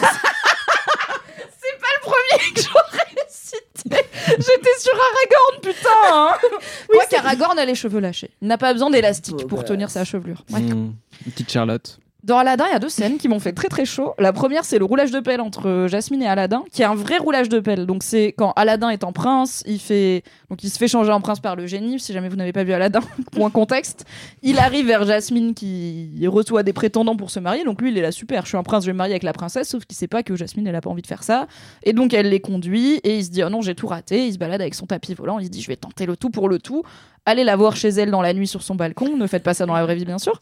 [1.60, 3.96] C'est pas le premier que j'aurais cité.
[4.28, 5.88] J'étais sur Aragorn, putain.
[6.04, 6.34] hein.
[6.88, 8.30] Quoi qu'Aragorn a les cheveux lâchés.
[8.40, 10.44] Il n'a pas besoin d'élastique pour tenir sa chevelure.
[10.52, 10.60] Ouais.
[10.60, 10.94] Mmh.
[11.26, 11.98] Une petite Charlotte.
[12.24, 14.14] Dans Aladdin, il y a deux scènes qui m'ont fait très très chaud.
[14.16, 16.94] La première, c'est le roulage de pelle entre euh, Jasmine et Aladdin, qui est un
[16.94, 17.84] vrai roulage de pelle.
[17.84, 20.22] Donc c'est quand Aladdin est en prince, il fait
[20.62, 21.98] il se fait changer en prince par le génie.
[21.98, 23.00] Si jamais vous n'avez pas vu Aladdin,
[23.32, 24.04] point contexte,
[24.42, 27.64] il arrive vers Jasmine qui reçoit des prétendants pour se marier.
[27.64, 28.42] Donc lui, il est là super.
[28.42, 29.68] Je suis un prince, je vais me marier avec la princesse.
[29.68, 31.48] Sauf qu'il sait pas que Jasmine, elle pas envie de faire ça.
[31.82, 34.28] Et donc elle les conduit et il se dit oh non j'ai tout raté.
[34.28, 35.40] Il se balade avec son tapis volant.
[35.40, 36.84] Il se dit je vais tenter le tout pour le tout.
[37.26, 39.16] Allez la voir chez elle dans la nuit sur son balcon.
[39.16, 40.40] Ne faites pas ça dans la vraie vie bien sûr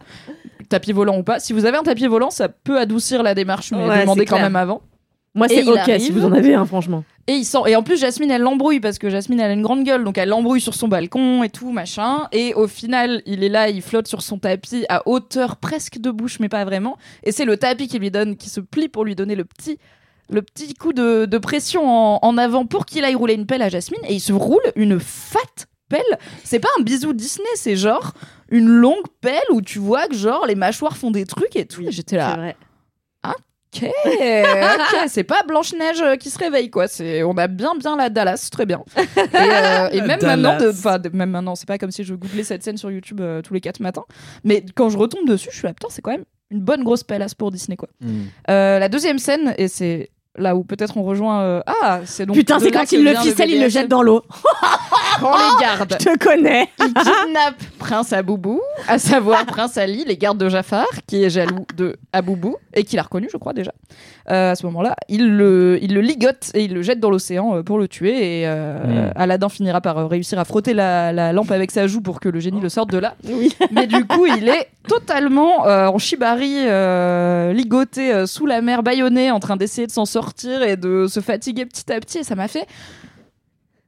[0.70, 1.38] tapis volant ou pas.
[1.40, 4.37] Si vous avez un tapis volant, ça peut adoucir la démarche, mais Ouais, demandez quand
[4.37, 4.46] clair.
[4.46, 4.80] même avant.
[5.35, 6.00] Moi, c'est ok arrive.
[6.00, 7.04] si vous en avez un, franchement.
[7.28, 9.62] Et il sent et en plus Jasmine elle l'embrouille parce que Jasmine elle a une
[9.62, 13.44] grande gueule donc elle l'embrouille sur son balcon et tout machin et au final il
[13.44, 16.96] est là il flotte sur son tapis à hauteur presque de bouche mais pas vraiment
[17.22, 19.78] et c'est le tapis qui lui donne qui se plie pour lui donner le petit
[20.30, 23.62] le petit coup de, de pression en, en avant pour qu'il aille rouler une pelle
[23.62, 25.38] à Jasmine et il se roule une fat
[25.88, 26.00] pelle
[26.42, 28.14] c'est pas un bisou Disney c'est genre
[28.50, 31.82] une longue pelle où tu vois que genre les mâchoires font des trucs et tout
[31.88, 32.56] j'étais C'est là vrai.
[33.72, 36.88] Ok, ok, c'est pas Blanche Neige qui se réveille quoi.
[36.88, 38.82] C'est, on a bien bien la Dallas, très bien.
[38.96, 42.64] Et, euh, et même maintenant, de, même maintenant, c'est pas comme si je googlais cette
[42.64, 44.04] scène sur YouTube euh, tous les quatre matins.
[44.42, 47.04] Mais quand je retombe dessus, je suis là, putain, c'est quand même une bonne grosse
[47.04, 47.88] palace pour Disney quoi.
[48.00, 48.24] Hmm.
[48.50, 50.10] Euh, la deuxième scène, et c'est
[50.40, 51.40] là où peut-être on rejoint.
[51.42, 52.37] euh, ah, c'est donc.
[52.37, 53.81] Putain, de c'est là quand que il le vient ficelle, il le BDSM.
[53.83, 54.22] jette dans l'eau.
[55.20, 56.68] Quand les gardes Je te connais.
[56.79, 61.96] kidnappe Prince Aboubou, à savoir Prince Ali, les gardes de Jafar, qui est jaloux de
[62.12, 63.72] Aboubou et qui l'a reconnu, je crois déjà.
[64.31, 67.57] Euh, à ce moment-là, il le, il le ligote et il le jette dans l'océan
[67.57, 68.40] euh, pour le tuer.
[68.40, 69.12] Et euh, Mm.
[69.16, 72.29] Aladdin finira par euh, réussir à frotter la, la lampe avec sa joue pour que
[72.29, 73.14] le génie le sorte de là.
[73.29, 73.55] Oui.
[73.72, 78.83] Mais du coup, il est totalement euh, en shibari, euh, ligoté euh, sous la mer,
[78.83, 80.29] bâillonné, en train d'essayer de s'en sortir
[80.62, 82.18] et de se fatiguer petit à petit.
[82.18, 82.66] Et ça m'a fait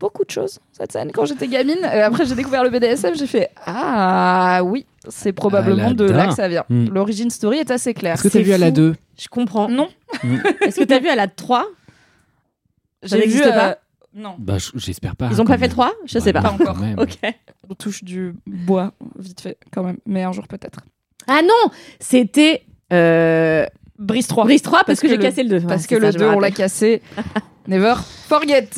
[0.01, 1.79] beaucoup de choses, cette scène, quand j'étais gamine.
[1.85, 6.35] Euh, après, j'ai découvert le BDSM, j'ai fait Ah oui, c'est probablement de là que
[6.35, 6.65] ça vient.
[6.69, 6.89] Hmm.
[6.89, 8.15] L'origine story est assez claire.
[8.15, 8.73] Est-ce que t'as vu à la fou.
[8.73, 9.69] 2 Je comprends.
[9.69, 9.89] Non,
[10.61, 11.67] Est-ce que t'as vu à la 3
[13.05, 13.75] Ça n'existe pas euh,
[14.15, 15.29] Non, Bah, je- j'espère pas.
[15.31, 15.71] Ils ont pas fait même.
[15.71, 16.49] 3 Je sais Bah, pas.
[16.51, 16.79] Pas encore.
[16.99, 17.19] Ok.
[17.71, 19.99] on touche du bois, vite fait, quand même.
[20.05, 20.81] Mais un jour peut-être.
[21.29, 23.65] Ah non, c'était euh,
[24.03, 24.45] Brise 3.
[24.45, 25.67] Brise 3 parce, Parce que, que j'ai cassé le 2.
[25.67, 27.03] Parce que le 2, on l'a cassé.
[27.69, 27.95] Never
[28.27, 28.69] forget.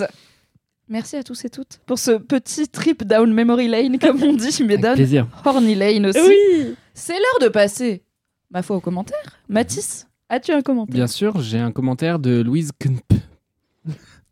[0.89, 4.63] Merci à tous et toutes pour ce petit trip down memory lane, comme on dit,
[4.67, 5.27] mais down plaisir.
[5.45, 6.21] horny lane aussi.
[6.21, 6.75] Oui.
[6.93, 8.03] C'est l'heure de passer,
[8.51, 9.41] ma foi, aux commentaires.
[9.49, 10.95] Mathis, as-tu un commentaire?
[10.95, 13.15] Bien sûr, j'ai un commentaire de Louise Knp.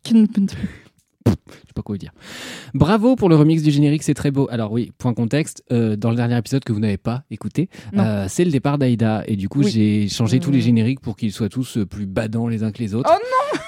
[0.05, 2.11] Je sais pas quoi vous dire.
[2.73, 4.47] Bravo pour le remix du générique, c'est très beau.
[4.51, 8.03] Alors oui, point contexte, euh, dans le dernier épisode que vous n'avez pas écouté, Non.
[8.03, 9.23] euh, c'est le départ d'Aïda.
[9.27, 9.69] Et du coup, Oui.
[9.71, 10.61] j'ai changé tous les Mmh.
[10.61, 13.11] génériques pour qu'ils soient tous euh, plus badants les uns que les autres.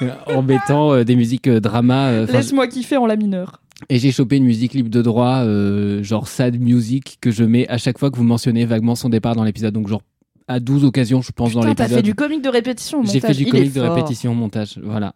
[0.02, 2.08] Oh En mettant euh, des musiques euh, drama.
[2.10, 3.62] euh, Laisse-moi kiffer en la mineure.
[3.90, 7.68] et j'ai chopé une musique libre de droit, euh, genre sad music, que je mets
[7.68, 9.74] à chaque fois que vous mentionnez vaguement son départ dans l'épisode.
[9.74, 10.02] Donc genre
[10.48, 11.98] à 12 occasions, je pense, dans Putain, t'as l'épisode.
[12.00, 13.32] fait du comique de répétition au J'ai montage.
[13.32, 13.96] fait du Il comique de fort.
[13.96, 15.16] répétition au montage, voilà.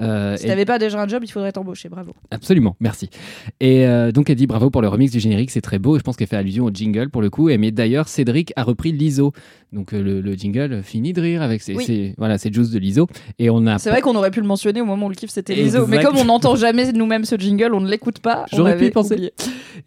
[0.00, 2.12] Euh, Si et- t'avais pas déjà un job, il faudrait t'embaucher, bravo.
[2.30, 3.10] Absolument, merci.
[3.60, 5.96] Et euh, donc elle dit bravo pour le remix du générique, c'est très beau.
[5.96, 7.48] Et je pense qu'elle fait allusion au jingle pour le coup.
[7.48, 9.32] Et mais d'ailleurs, Cédric a repris l'ISO.
[9.72, 11.84] Donc euh, le, le jingle finit de rire avec ses, Oui.
[11.84, 13.06] ses- voilà, c'est de l'ISO.
[13.38, 15.30] Et on a C'est vrai qu'on aurait pu le mentionner au moment où le kiff
[15.30, 15.86] c'était l'ISO.
[15.86, 18.46] Mais comme on n'entend jamais nous-mêmes ce jingle, on ne l'écoute pas.
[18.52, 19.14] J'aurais pu y penser.
[19.14, 19.32] oublié.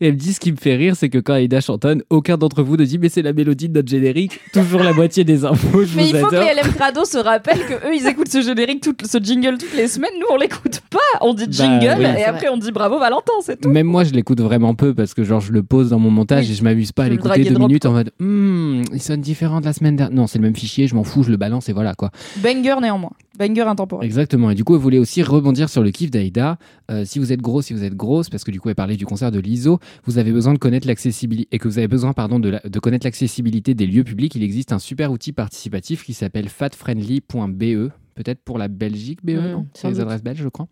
[0.01, 2.37] Et elle me dit ce qui me fait rire, c'est que quand Aïda chantonne, aucun
[2.37, 4.39] d'entre vous ne dit mais c'est la mélodie de notre générique.
[4.53, 5.83] Toujours la moitié des infos.
[5.85, 8.29] Je Mais vous il faut que les LM Crado se rappellent que eux ils écoutent
[8.31, 10.11] ce générique, tout, ce jingle toutes les semaines.
[10.19, 10.99] Nous on l'écoute pas.
[11.21, 12.05] On dit jingle Bah oui.
[12.19, 13.69] et après on dit bravo Valentin, c'est tout.
[13.69, 16.45] Même moi, je l'écoute vraiment peu parce que genre je le pose dans mon montage
[16.45, 16.51] Oui.
[16.51, 19.65] et je m'amuse pas à l'écouter deux minutes en mode Hmm, il sonne différent de
[19.65, 20.15] la semaine dernière.
[20.15, 22.11] Non, c'est le même fichier, je m'en fous, je le balance et voilà quoi.
[22.37, 23.11] Banger néanmoins.
[23.47, 24.05] Banger intemporel.
[24.05, 24.49] Exactement.
[24.51, 26.57] Et du coup, elle voulait aussi rebondir sur le kiff d'Aïda.
[26.89, 28.97] Euh, si vous êtes gros, si vous êtes grosse, parce que du coup, elle parlait
[28.97, 32.13] du concert de l'ISO, vous avez besoin de connaître l'accessibilité et que vous avez besoin,
[32.13, 34.35] pardon, de, la- de connaître l'accessibilité des lieux publics.
[34.35, 37.91] Il existe un super outil participatif qui s'appelle fatfriendly.be.
[38.13, 39.39] Peut-être pour la Belgique, BE,
[39.73, 40.01] C'est les doute.
[40.03, 40.67] adresses belges, je crois.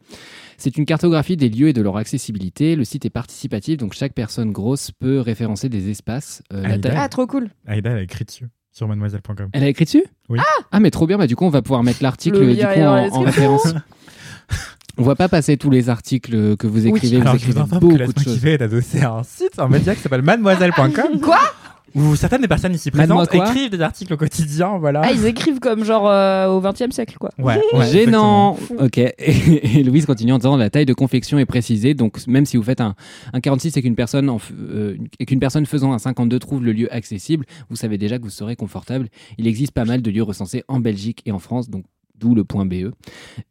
[0.58, 2.76] C'est une cartographie des lieux et de leur accessibilité.
[2.76, 6.44] Le site est participatif, donc chaque personne grosse peut référencer des espaces.
[6.54, 6.90] Euh, la Aïda.
[6.90, 7.50] taille- Ah trop cool.
[7.66, 9.50] Aïda, elle a écrit dessus sur mademoiselle.com.
[9.54, 10.04] Elle a écrit dessus?
[10.30, 10.40] Oui.
[10.72, 11.18] Ah, mais trop bien.
[11.18, 13.74] Bah, du coup, on va pouvoir mettre l'article Le du coup, en, la référence.
[14.98, 17.18] On va pas passer tous les articles que vous écrivez.
[17.18, 18.02] vous Alors, je vous écrivez informe beaucoup que
[18.48, 18.62] est
[19.02, 21.22] à un site, un média qui s'appelle mademoiselle.com.
[21.22, 21.40] Quoi?
[21.96, 25.02] Où certaines des personnes ici présentes écrivent des articles au quotidien, voilà.
[25.04, 27.32] Ah ils écrivent comme genre euh, au 20 e siècle quoi.
[27.38, 28.58] Ouais, ouais, Gênant.
[28.78, 28.98] Ok.
[28.98, 31.94] Et, et Louise continue en disant la taille de confection est précisée.
[31.94, 32.96] Donc même si vous faites un,
[33.34, 36.74] un 46 et qu'une personne, en euh, et qu'une personne faisant un 52 trouve le
[36.74, 39.08] lieu accessible, vous savez déjà que vous serez confortable.
[39.38, 41.70] Il existe pas mal de lieux recensés en Belgique et en France.
[41.70, 41.86] Donc
[42.20, 42.92] D'où le point BE.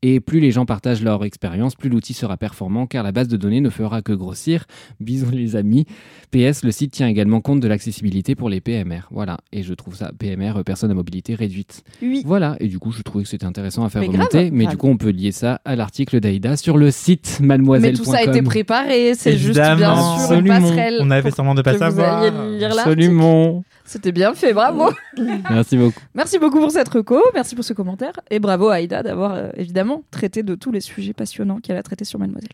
[0.03, 3.37] Et plus les gens partagent leur expérience, plus l'outil sera performant car la base de
[3.37, 4.67] données ne fera que grossir.
[5.01, 5.87] Bisous les amis.
[6.31, 9.09] PS, le site tient également compte de l'accessibilité pour les PMR.
[9.11, 9.39] Voilà.
[9.53, 11.83] Et je trouve ça, PMR, euh, personnes à mobilité réduite.
[12.03, 12.23] Oui.
[12.27, 14.51] Voilà, et du coup, je trouvais que c'était intéressant à faire Mais grave, remonter.
[14.51, 14.75] mais grave.
[14.75, 17.93] du coup, on peut lier ça à l'article d'Aïda sur le site mademoiselle.
[17.93, 20.61] Mais tout ça a été préparé, c'est juste bien sûr une Absolument.
[20.61, 20.99] passerelle.
[21.01, 22.23] On avait semblant de pas savoir.
[22.63, 23.65] Absolument.
[23.89, 24.91] C'était bien fait, bravo.
[25.51, 25.99] Merci beaucoup.
[26.15, 29.49] Merci beaucoup pour cette reco, merci pour ce commentaire et bravo à Aïda d'avoir euh,
[29.55, 32.51] évidemment traité de tous les sujets passionnants qu'elle a traités sur Mademoiselle.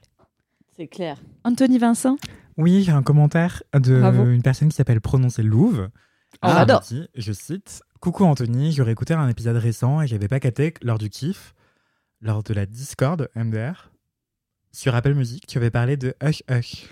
[0.76, 1.16] C'est clair.
[1.42, 2.16] Anthony Vincent,
[2.56, 4.26] Oui, un commentaire de Bravo.
[4.26, 5.88] une personne qui s'appelle Prononcer Louve.
[6.42, 6.82] on adore.
[6.82, 10.74] qui dit, je cite Coucou Anthony, j'aurais écouté un épisode récent et j'avais pas capté
[10.82, 11.52] lors du kiff,
[12.20, 13.90] lors de la Discord MDR,
[14.70, 16.86] sur Apple Music, tu avais parlé de Hush Hush,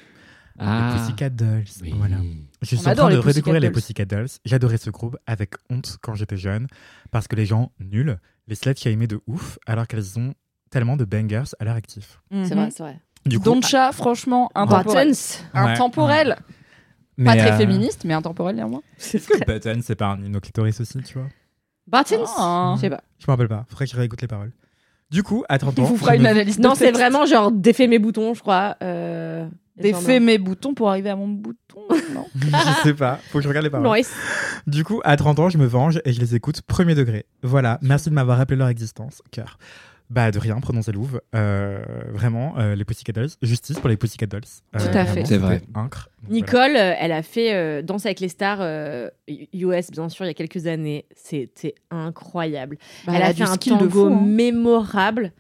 [0.59, 0.95] Ah.
[0.95, 1.65] les Pussycat Dolls.
[1.83, 1.95] Oui.
[1.97, 2.17] Voilà.
[2.63, 3.71] Je suis en train de les redécouvrir les.
[3.71, 4.29] Pussycat Dolls.
[4.45, 6.67] J'adorais ce groupe avec honte quand j'étais jeune
[7.11, 8.17] parce que les gens nuls
[8.49, 10.35] les slut shamés de ouf alors qu'elles ont
[10.71, 12.21] tellement de bangers à leur actif.
[12.31, 13.01] C'est vrai, c'est vrai.
[13.27, 15.09] Du coup, Doncha, franchement, intemporel.
[15.11, 15.45] Buttons.
[15.55, 16.37] Ouais, Intemporel.
[17.17, 18.83] mais, Pas très euh, féministe, mais intemporel néanmoins.
[18.99, 21.29] Est-ce que Button, c'est pas un inoclitoris aussi, tu vois?
[21.87, 22.73] Bartins Ah.
[22.77, 23.03] Je sais pas.
[23.19, 23.65] Je me rappelle pas.
[23.69, 24.53] Faudrait qu'il réécoute les paroles.
[25.11, 25.85] Du coup, à 30 On ans.
[25.87, 26.59] vous fera je une me- analyse.
[26.59, 28.77] Non, c'est vraiment genre défait mes boutons, je crois.
[28.83, 29.47] Euh...
[29.77, 31.81] Défais mes boutons pour arriver à mon bouton.
[32.15, 32.27] Non.
[32.35, 33.19] Je sais pas.
[33.31, 33.97] Faut que je regarde les paroles.
[33.97, 34.13] Nice.
[34.67, 37.27] Du coup, à 30 ans, je me venge et je les écoute premier degré.
[37.43, 37.79] Voilà.
[37.81, 39.23] Merci de m'avoir rappelé leur existence.
[39.31, 39.59] Cœur.
[40.13, 41.23] Bah, de rien, prononcez Louvre.
[41.35, 41.83] Euh,
[42.13, 43.31] vraiment, euh, les Pussycat Dolls.
[43.41, 44.43] Justice pour les Pussycat Dolls.
[44.77, 45.25] Euh, Tout à fait.
[45.25, 45.63] C'est vrai.
[45.75, 46.11] incre.
[46.23, 46.33] Donc.
[46.33, 49.09] Nicole, elle a fait euh, Danse avec les stars euh,
[49.55, 51.07] US, bien sûr, il y a quelques années.
[51.17, 52.77] C'était incroyable.
[53.07, 54.23] Bah, elle a, du fait un skill de tango fou, hein.
[54.23, 55.33] mémorable.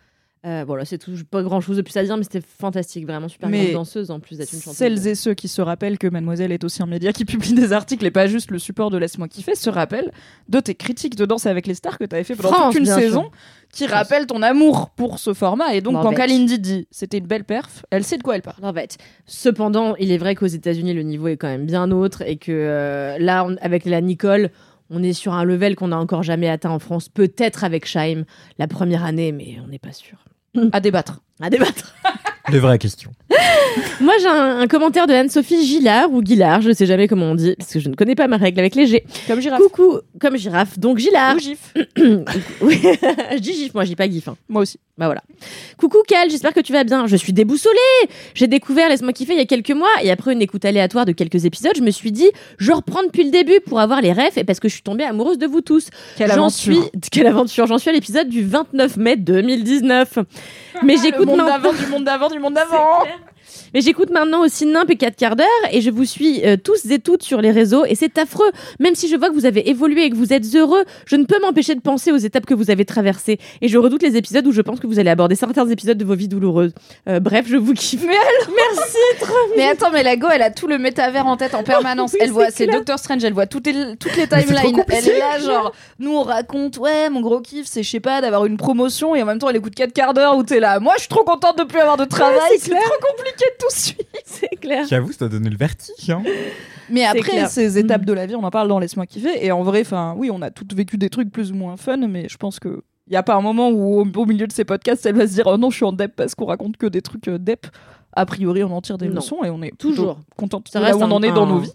[0.44, 3.28] Euh, voilà, c'est tout, pas grand chose de plus à dire, mais c'était fantastique, vraiment
[3.28, 4.76] super Mais grande danseuse en plus d'être une chanteuse.
[4.76, 7.72] Celles et ceux qui se rappellent que Mademoiselle est aussi un média qui publie des
[7.72, 10.11] articles et pas juste le support de Laisse-moi kiffer se rappellent
[10.48, 12.81] de tes critiques de danse avec les stars que tu avais fait pendant France, toute
[12.81, 13.31] une saison sûr.
[13.72, 15.74] qui rappellent ton amour pour ce format.
[15.76, 16.12] Et donc, quand.
[16.12, 18.64] Kalindi dit c'était une belle perf, elle sait de quoi elle parle.
[18.64, 22.22] En fait, cependant, il est vrai qu'aux États-Unis, le niveau est quand même bien autre
[22.26, 24.50] et que euh, là, on- avec la Nicole,
[24.90, 27.09] on est sur un level qu'on n'a encore jamais atteint en France.
[27.09, 28.24] Peut-être avec Shaim
[28.59, 30.18] la première année, mais on n'est pas sûr.
[30.72, 31.20] À débattre.
[31.40, 31.94] À débattre.
[32.50, 33.12] Les vraies questions.
[34.01, 37.35] Moi, j'ai un, un commentaire de Anne-Sophie Gillard ou Guillard, je sais jamais comment on
[37.35, 39.05] dit, parce que je ne connais pas ma règle avec les G.
[39.29, 39.61] Comme girafe.
[39.61, 40.79] Coucou, comme girafe.
[40.79, 41.37] Donc Gillard.
[41.37, 41.75] Ou gif.
[42.61, 42.81] Oui,
[43.33, 44.29] je dis gif, moi, je dis pas gif.
[44.29, 44.37] hein.
[44.49, 44.79] Moi aussi.
[44.99, 45.23] Bah voilà.
[45.79, 47.07] Coucou Cal, j'espère que tu vas bien.
[47.07, 47.79] Je suis déboussolée.
[48.35, 51.12] J'ai découvert Laisse-moi kiffer il y a quelques mois et après une écoute aléatoire de
[51.12, 54.37] quelques épisodes, je me suis dit, je reprends depuis le début pour avoir les refs
[54.37, 55.88] et parce que je suis tombée amoureuse de vous tous.
[56.18, 56.59] Quelle J'en aventure.
[56.59, 56.79] suis
[57.11, 57.66] quelle aventure.
[57.66, 60.18] J'en suis à l'épisode du 29 mai 2019.
[60.82, 63.04] Mais Le j'écoute monde maintenant d'avant, du monde d'avant, du monde d'avant.
[63.74, 66.90] Mais j'écoute maintenant aussi Nimp et 4 quarts d'heure et je vous suis euh, tous
[66.90, 68.50] et toutes sur les réseaux et c'est affreux.
[68.80, 71.24] Même si je vois que vous avez évolué et que vous êtes heureux, je ne
[71.24, 74.46] peux m'empêcher de penser aux étapes que vous avez traversées et je redoute les épisodes
[74.46, 76.72] où je pense que vous allez aborder certains épisodes de vos vies douloureuses.
[77.08, 78.02] Euh, bref, je vous kiffe.
[78.06, 78.12] Mais
[78.48, 81.62] Merci, trop Mais attends, mais la go, elle a tout le métavers en tête en
[81.62, 82.12] permanence.
[82.12, 82.66] Oui, elle voit, c'est.
[82.66, 84.82] Doctor Strange, elle voit toutes les, toutes les timelines.
[84.88, 88.20] Elle est là, genre, nous on raconte, ouais, mon gros kiff, c'est, je sais pas,
[88.20, 90.78] d'avoir une promotion et en même temps elle écoute 4 quarts d'heure où t'es là.
[90.80, 93.62] Moi, je suis trop contente de plus avoir de travail, c'est c'est trop compliqué de
[93.62, 94.01] tout suivre.
[94.25, 94.87] C'est clair.
[94.88, 96.11] J'avoue, ça doit donner le vertige.
[96.11, 96.22] Hein.
[96.90, 97.48] Mais après, clair.
[97.48, 99.44] ces étapes de la vie, on en parle dans Laisse-moi kiffer.
[99.44, 101.96] Et en vrai, enfin, oui, on a toutes vécu des trucs plus ou moins fun,
[102.09, 102.83] mais je pense que.
[103.09, 105.27] Il y a pas un moment où, au, au milieu de ces podcasts, elle va
[105.27, 107.38] se dire Oh non, je suis en dep parce qu'on raconte que des trucs euh,
[107.38, 107.66] dep.
[108.14, 109.16] A priori, on en tire des Non.
[109.16, 110.20] leçons et on est Toujours.
[110.37, 111.72] contente Ça de là reste où on en un- est dans un- nos vies.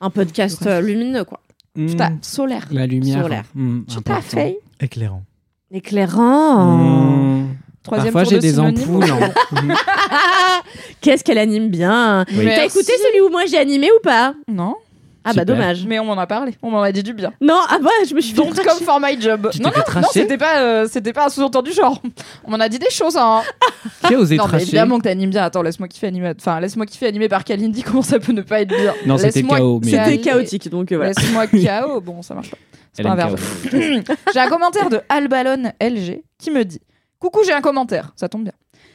[0.00, 1.40] Un podcast euh, lumineux, quoi.
[1.76, 1.86] Mm.
[1.86, 2.66] Putain, solaire.
[2.70, 3.22] La lumière.
[3.22, 3.44] Solaire.
[3.54, 4.20] Mm, Tout à important.
[4.22, 4.58] fait.
[4.80, 5.22] Éclairant.
[5.70, 6.76] Éclairant.
[6.78, 7.48] Mm.
[7.82, 8.80] Troisième Parfois j'ai de des synonyme.
[8.80, 9.04] ampoules.
[11.00, 12.24] Qu'est-ce qu'elle anime bien.
[12.32, 12.44] Oui.
[12.46, 14.76] T'as écouté celui où moi j'ai animé ou pas Non,
[15.24, 15.84] Ah bah dommage.
[15.86, 16.52] mais on m'en a parlé.
[16.62, 17.32] On m'en a dit du bien.
[17.40, 19.48] Non, ah bah je me suis Don't fait come for my job.
[19.52, 22.00] Tu Non, t'es non, non, c'était pas, euh, c'était pas un sous-entendu genre.
[22.44, 23.16] On m'en a dit des choses.
[23.16, 23.42] Hein.
[24.06, 25.42] Qui a osé Non, mais tracher évidemment que t'animes bien.
[25.42, 26.32] Attends, laisse-moi kiffer animé.
[26.38, 27.82] Enfin, laisse-moi kiffer animé par Kalindi.
[27.86, 30.96] Comment ça peut ne pas être bien Non, c'était mais- kiffer- C'était chaotique, donc euh,
[30.96, 31.12] voilà.
[31.18, 32.00] Laisse-moi KO.
[32.00, 32.58] Bon, ça marche pas.
[32.92, 33.38] C'est pas un verbe.
[33.72, 36.80] J'ai un commentaire de Albalon LG qui me dit
[37.22, 38.12] Coucou, j'ai un commentaire.
[38.16, 38.52] Ça tombe bien.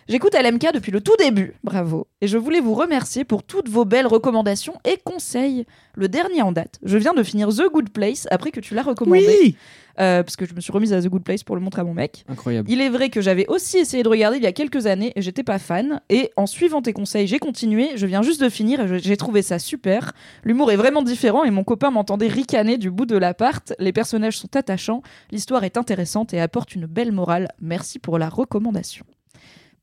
[0.10, 2.08] J'écoute LMK depuis le tout début, bravo.
[2.20, 5.66] Et je voulais vous remercier pour toutes vos belles recommandations et conseils.
[5.96, 8.84] Le dernier en date, je viens de finir The Good Place après que tu l'as
[8.84, 9.26] recommandé.
[9.26, 9.56] Oui
[10.00, 11.84] Euh, parce que je me suis remise à The Good Place pour le montrer à
[11.84, 12.24] mon mec.
[12.28, 12.70] Incroyable.
[12.72, 15.22] Il est vrai que j'avais aussi essayé de regarder il y a quelques années et
[15.22, 16.02] j'étais pas fan.
[16.10, 17.90] Et en suivant tes conseils, j'ai continué.
[17.96, 20.14] Je viens juste de finir et j'ai trouvé ça super.
[20.44, 23.74] L'humour est vraiment différent et mon copain m'entendait ricaner du bout de l'appart.
[23.80, 27.48] Les personnages sont attachants, l'histoire est intéressante et apporte une belle morale.
[27.60, 29.06] Merci pour la recommandation.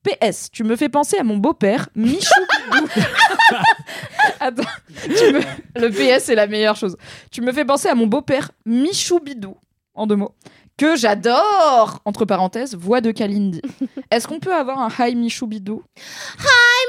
[0.04, 2.28] PS, tu me fais penser à mon beau-père, Michou
[2.72, 2.86] Bidou.
[4.40, 4.62] Attends,
[5.02, 6.96] tu me- le PS est la meilleure chose.
[7.30, 9.56] Tu me fais penser à mon beau-père, Michou Bidou,
[9.94, 10.34] en deux mots,
[10.76, 13.62] que j'adore Entre parenthèses, voix de Kalindi.
[14.10, 15.82] Est-ce qu'on peut avoir un Hi Michou Bidou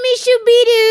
[0.05, 0.85] Michoubidu,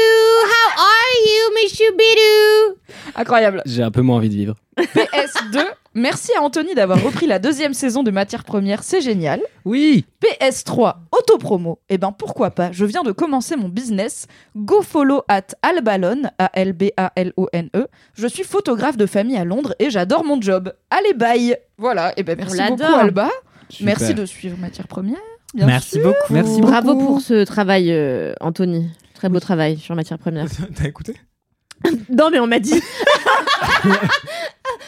[0.44, 2.80] how are you, Michoubidu
[3.14, 3.62] Incroyable.
[3.64, 4.54] J'ai un peu moins envie de vivre.
[4.78, 5.64] PS2,
[5.94, 9.40] merci à Anthony d'avoir repris la deuxième saison de Matière Première, c'est génial.
[9.64, 11.78] Oui PS3, autopromo.
[11.88, 14.26] Eh ben pourquoi pas, je viens de commencer mon business.
[14.56, 17.78] Go follow at Albalon, A-L-B-A-L-O-N-E.
[17.78, 17.86] E.
[18.14, 20.72] Je suis photographe de famille à Londres et j'adore mon job.
[20.90, 22.82] Allez, bye Voilà, et ben merci beaucoup.
[22.82, 23.28] Alba.
[23.68, 23.86] Super.
[23.86, 25.18] Merci de suivre Matière Première.
[25.54, 26.02] bien Merci sûr.
[26.04, 26.32] beaucoup.
[26.32, 27.06] Merci Bravo beaucoup.
[27.06, 28.88] pour ce travail, euh, Anthony.
[29.14, 30.46] Très beau travail sur matière première.
[30.76, 31.14] T'as écouté?
[32.10, 32.80] Non, mais on m'a dit.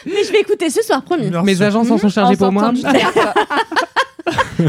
[0.05, 1.29] mais je vais écouter ce soir, promis.
[1.29, 2.71] Bien Mes agents s'en sont chargés En pour moi.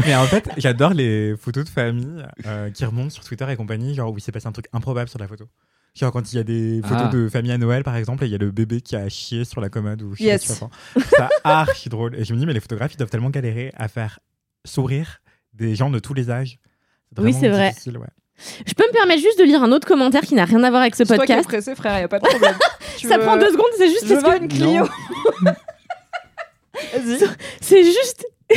[0.05, 3.93] Mais en fait, j'adore les photos de famille euh, qui remontent sur Twitter et compagnie,
[3.95, 5.45] genre où il s'est passé un truc improbable sur la photo.
[5.95, 7.11] Genre quand il y a des photos Ah.
[7.11, 9.43] de famille à Noël, par exemple, et il y a le bébé qui a chié
[9.43, 10.45] sur la commode ou je sais Yes.
[10.59, 10.69] pas.
[10.95, 12.15] Je trouve Ça archi drôle.
[12.15, 14.19] Et je me dis, mais les photographes, ils doivent tellement galérer à faire
[14.63, 15.21] sourire
[15.53, 16.59] des gens de tous les âges.
[17.17, 17.73] Oui, c'est vrai.
[17.87, 18.07] ouais.
[18.65, 20.81] Je peux me permettre juste de lire un autre commentaire qui n'a rien à voir
[20.81, 21.47] avec ce C'est toi qui es podcast.
[21.49, 22.55] pressé, frère, y a pas de problème.
[23.01, 24.43] Ça veux- prend deux secondes, c'est juste Je parce veux que.
[24.43, 24.85] une Clio.
[26.93, 27.19] Vas-y.
[27.61, 28.25] C'est juste,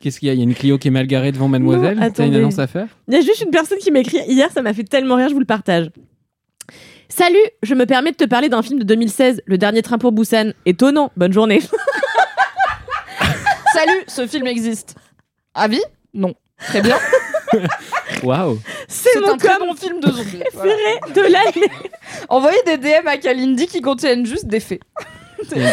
[0.00, 0.34] Qu'est-ce qu'il y a?
[0.34, 1.98] Il y a une Clio qui est mal garée devant Mademoiselle?
[1.98, 2.88] Non, T'as une annonce à faire?
[3.08, 5.28] Il y a juste une personne qui m'a écrit hier, ça m'a fait tellement rire,
[5.28, 5.90] je vous le partage.
[7.08, 10.12] Salut, je me permets de te parler d'un film de 2016, Le dernier train pour
[10.12, 10.52] Busan.
[10.64, 11.60] Étonnant, bonne journée.
[13.72, 14.94] Salut, ce film existe.
[15.54, 15.82] Avis?
[16.14, 16.34] Non.
[16.58, 16.96] Très bien.
[18.22, 18.58] Waouh
[18.88, 20.42] C'est mon un très bon film de zombies.
[20.54, 20.74] Voilà.
[20.74, 21.72] préféré de l'année.
[22.28, 24.80] Envoyez des DM à Kalindi qui contiennent juste des faits.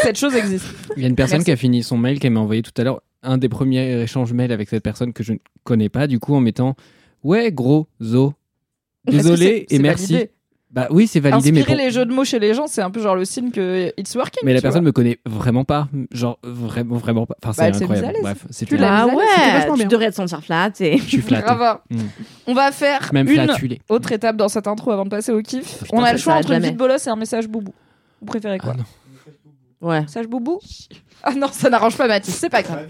[0.02, 0.66] Cette chose existe.
[0.98, 1.46] Il y a une personne Merci.
[1.46, 3.02] qui a fini son mail qu'elle m'a envoyé tout à l'heure.
[3.24, 6.36] Un des premiers échanges mails avec cette personne que je ne connais pas, du coup,
[6.36, 6.76] en mettant
[7.24, 8.34] Ouais, gros, zo.
[9.06, 10.14] Désolé et merci.
[10.14, 10.32] validé.
[10.74, 12.82] Bah oui, c'est validé, mais, Inspirer pour- les jeux de mots chez les gens, c'est
[12.82, 14.42] un peu genre le signe que it's working.
[14.44, 14.88] mais la tu personne vois.
[14.88, 15.88] me connaît vraiment pas.
[16.12, 17.36] Genre, vraiment, vraiment pas.
[17.46, 18.18] Enfin, Bah, c'est s'est incroyable.
[18.24, 18.78] Bref, Tu c'était.
[18.78, 19.24] l'as Ah ouais,
[19.80, 20.98] tu devrais te sentir flatté.
[20.98, 21.44] Je suis flatté.
[21.44, 21.78] Grave.
[21.92, 21.98] Mm.
[22.48, 23.82] On va faire Même une flatulé.
[23.88, 25.84] autre étape dans cette intro avant de passer au kiff.
[25.84, 26.68] Putain, On a le choix entre une jamais.
[26.70, 27.74] vie de bolos et un message boubou.
[28.20, 29.90] Vous préférez quoi Ah non.
[29.90, 30.02] Ouais.
[30.02, 30.60] Message boubou
[31.22, 32.88] Ah non, ça n'arrange pas Mathis, c'est pas grave.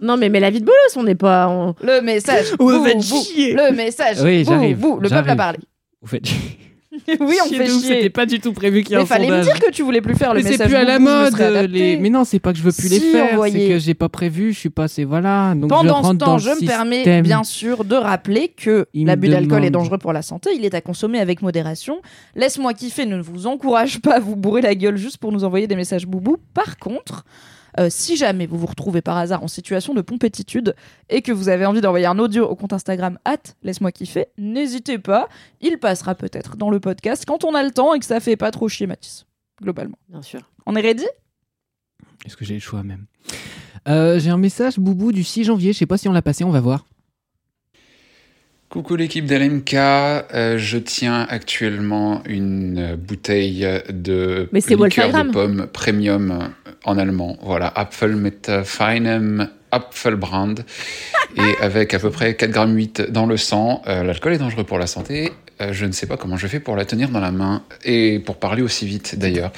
[0.00, 1.46] Non, mais, mais la vie de bolos, on n'est pas.
[1.48, 3.54] on- Le message Vous faites chier.
[3.54, 4.84] Le message Oui, j'arrive.
[5.00, 5.58] Le peuple a parlé.
[6.00, 6.24] Vous faites
[7.20, 9.42] oui, on fait C'était pas du tout prévu qu'il y ait Mais un fallait me
[9.42, 11.34] dire que tu voulais plus faire le Mais c'est plus à la mode.
[11.70, 13.40] les- Mais non, c'est pas que je veux plus les faire.
[13.50, 14.52] C'est que j'ai pas prévu.
[14.52, 15.04] Je suis pas assez.
[15.04, 15.54] Voilà.
[15.54, 19.64] Donc je Pendant ce temps, je me permets bien sûr de rappeler que l'abus d'alcool
[19.64, 20.50] est dangereux pour la santé.
[20.54, 22.00] Il est à consommer avec modération.
[22.36, 25.66] Laisse-moi kiffer ne vous encourage pas à vous bourrer la gueule juste pour nous envoyer
[25.66, 26.36] des messages boubou.
[26.54, 27.24] Par contre,
[27.78, 30.74] euh, si jamais vous vous retrouvez par hasard en situation de pompétitude
[31.08, 34.98] et que vous avez envie d'envoyer un audio au compte Instagram at laisse-moi kiffer, n'hésitez
[34.98, 35.28] pas.
[35.60, 38.36] Il passera peut-être dans le podcast quand on a le temps et que ça fait
[38.36, 39.26] pas trop chier Mathis,
[39.60, 39.96] globalement.
[40.08, 40.40] Bien sûr.
[40.66, 41.06] On est ready?
[42.24, 43.06] Est-ce que j'ai le choix même?
[43.88, 45.72] Euh, J'ai un message boubou du 6 janvier.
[45.72, 46.44] Je sais pas si on l'a passé.
[46.44, 46.86] On va voir.
[48.72, 55.30] Coucou l'équipe d'LMK, euh, je tiens actuellement une euh, bouteille de Mais liqueur de Wolfram.
[55.30, 56.54] pomme premium
[56.86, 57.36] en allemand.
[57.42, 58.32] Voilà, Apfel mit
[58.64, 60.54] feinem Apfelbrand
[61.36, 63.82] et avec à peu près 4,8 grammes dans le sang.
[63.86, 65.32] Euh, L'alcool est dangereux pour la santé.
[65.62, 68.18] Euh, je ne sais pas comment je fais pour la tenir dans la main et
[68.18, 69.52] pour parler aussi vite d'ailleurs.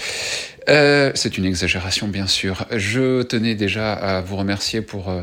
[0.68, 2.66] Euh, c'est une exagération bien sûr.
[2.74, 5.22] Je tenais déjà à vous remercier pour euh,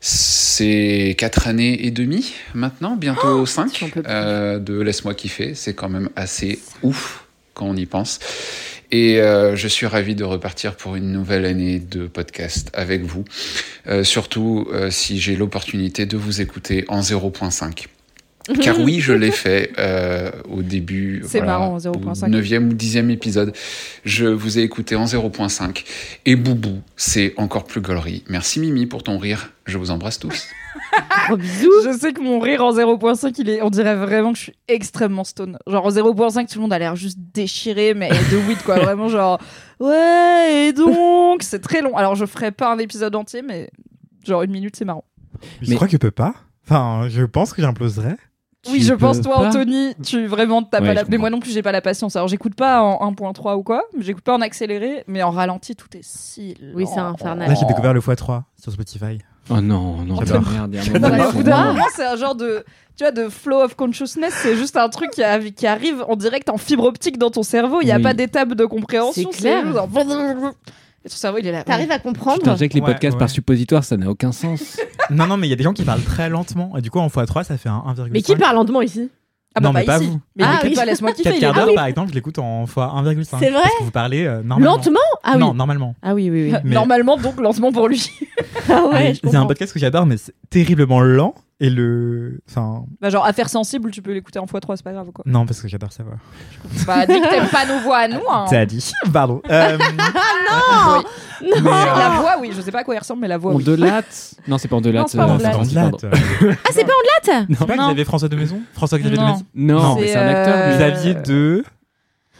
[0.00, 4.02] ces quatre années et demie maintenant, bientôt cinq, plus.
[4.06, 5.54] euh, de Laisse-moi kiffer.
[5.54, 8.18] C'est quand même assez ouf quand on y pense.
[8.92, 13.24] Et euh, je suis ravi de repartir pour une nouvelle année de podcast avec vous.
[13.86, 17.86] Euh, surtout euh, si j'ai l'opportunité de vous écouter en 0.5.
[18.62, 21.22] Car oui, je l'ai fait euh, au début.
[21.26, 22.28] C'est marrant, au 0.5.
[22.30, 23.52] 9e ou 10e épisode.
[24.04, 25.84] Je vous ai écouté en 0.5.
[26.26, 28.24] Et Boubou, c'est encore plus gaulerie.
[28.28, 29.52] Merci Mimi pour ton rire.
[29.66, 30.46] Je vous embrasse tous.
[31.36, 31.70] Bisous.
[31.84, 34.54] Je sais que mon rire en 0.5, il est, on dirait vraiment que je suis
[34.68, 35.58] extrêmement stone.
[35.66, 38.78] Genre en 0.5, tout le monde a l'air juste déchiré, mais de weed quoi.
[38.80, 39.40] Vraiment genre,
[39.78, 41.96] ouais, et donc, c'est très long.
[41.96, 43.70] Alors je ferai pas un épisode entier, mais
[44.26, 45.04] genre une minute, c'est marrant.
[45.62, 46.34] Je Mais- crois que je peux pas.
[46.68, 48.16] Enfin, je pense que j'imploserais.
[48.68, 51.04] Oui, je pense, toi, pas Anthony, tu vraiment t'as Ouais, pas la.
[51.08, 52.14] Mais moi non plus, j'ai pas la patience.
[52.16, 55.88] Alors j'écoute pas en 1.3 ou quoi, j'écoute pas en accéléré, mais en ralenti, tout
[55.96, 56.54] est si.
[56.74, 57.48] Oui, c'est infernal.
[57.48, 59.18] Là, j'ai découvert le x3 sur Spotify.
[59.48, 60.76] Oh non, non, merde.
[61.96, 62.64] c'est un genre de,
[62.96, 64.32] tu vois, de flow of consciousness.
[64.42, 67.42] C'est juste un truc qui, a- qui arrive en direct en fibre optique dans ton
[67.42, 67.78] cerveau.
[67.80, 68.02] Il n'y a Oui.
[68.02, 69.30] pas d'étape de compréhension.
[69.32, 69.64] C'est clair.
[71.08, 71.62] Ton cerveau, il est là.
[71.64, 73.18] T'arrives à comprendre je que les Ouais, podcasts ouais.
[73.18, 74.78] par suppositoire, ça n'a aucun sens.
[75.10, 76.76] Non, non, mais il y a des gens qui parlent très lentement.
[76.78, 78.10] Et du coup, en x3, ça fait un 1,5.
[78.12, 79.10] Mais qui parle lentement ici?
[79.56, 80.06] Ah bah Non, mais pas ici.
[80.06, 80.20] vous.
[80.36, 80.72] Mais Ah oui.
[80.86, 81.24] laisse-moi kiffer.
[81.24, 81.74] 4 il est- quarts d'heure, Ah oui.
[81.74, 83.24] par exemple, je l'écoute en x 1,5.
[83.40, 84.76] C'est vrai Parce que vous parlez euh, normalement.
[84.76, 85.38] Lentement Ah oui.
[85.40, 85.96] Non, normalement.
[86.02, 86.58] Ah oui, oui, oui.
[86.62, 88.08] Mais- Normalement, donc, lancement pour lui.
[88.68, 91.34] Ah ouais, Il y a un podcast que j'adore, mais c'est terriblement lent.
[91.62, 92.40] Et le.
[92.48, 95.22] Enfin, Bah, genre, affaire sensible, tu peux l'écouter en x3, c'est pas grave, quoi.
[95.26, 96.14] non, parce que j'adore sa voix.
[96.86, 98.46] Bah, dis que t'aimes pas nos voix à nous, hein.
[98.48, 98.90] T'as dit.
[99.12, 99.42] Pardon.
[99.50, 99.76] Euh,
[101.42, 101.48] Oui.
[101.48, 103.38] mais, Si, euh, La voix, oui, je sais pas à quoi il ressemble, mais la
[103.38, 103.64] voix, On oui.
[103.64, 105.02] delate Non, c'est pas en delate.
[105.02, 106.04] Non, c'est pas euh, en non, c'est delate.
[106.64, 107.86] Ah, c'est pas en latte C'est pas Non.
[107.88, 109.32] Xavier François de Maison François Xavier de Non.
[109.32, 110.54] Maison Non, Non, mais c'est, un acteur.
[110.56, 110.76] euh.
[110.76, 111.64] Xavier de.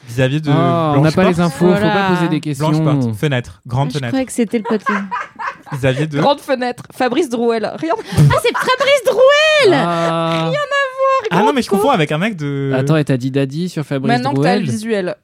[0.09, 0.51] Xavier de.
[0.51, 2.69] Ah, on n'a pas les infos, faut pas poser des questions.
[2.71, 3.15] Blanche-Porte.
[3.17, 3.61] Fenêtre.
[3.67, 4.09] Grande Ah, Je fenêtre.
[4.13, 5.01] croyais que c'était le podcast.
[5.75, 6.19] Xavier de.
[6.21, 6.83] Grande fenêtre.
[6.93, 7.71] Fabrice Drouel.
[7.79, 7.95] Rien.
[8.33, 10.51] Ah, c'est Fabrice Drouel Ah.
[11.31, 12.73] Ah non, mais je confonds avec un mec de.
[12.75, 15.17] Attends, et t'as dit Daddy sur Fabrice Maintenant que t'as le Drouel visuel.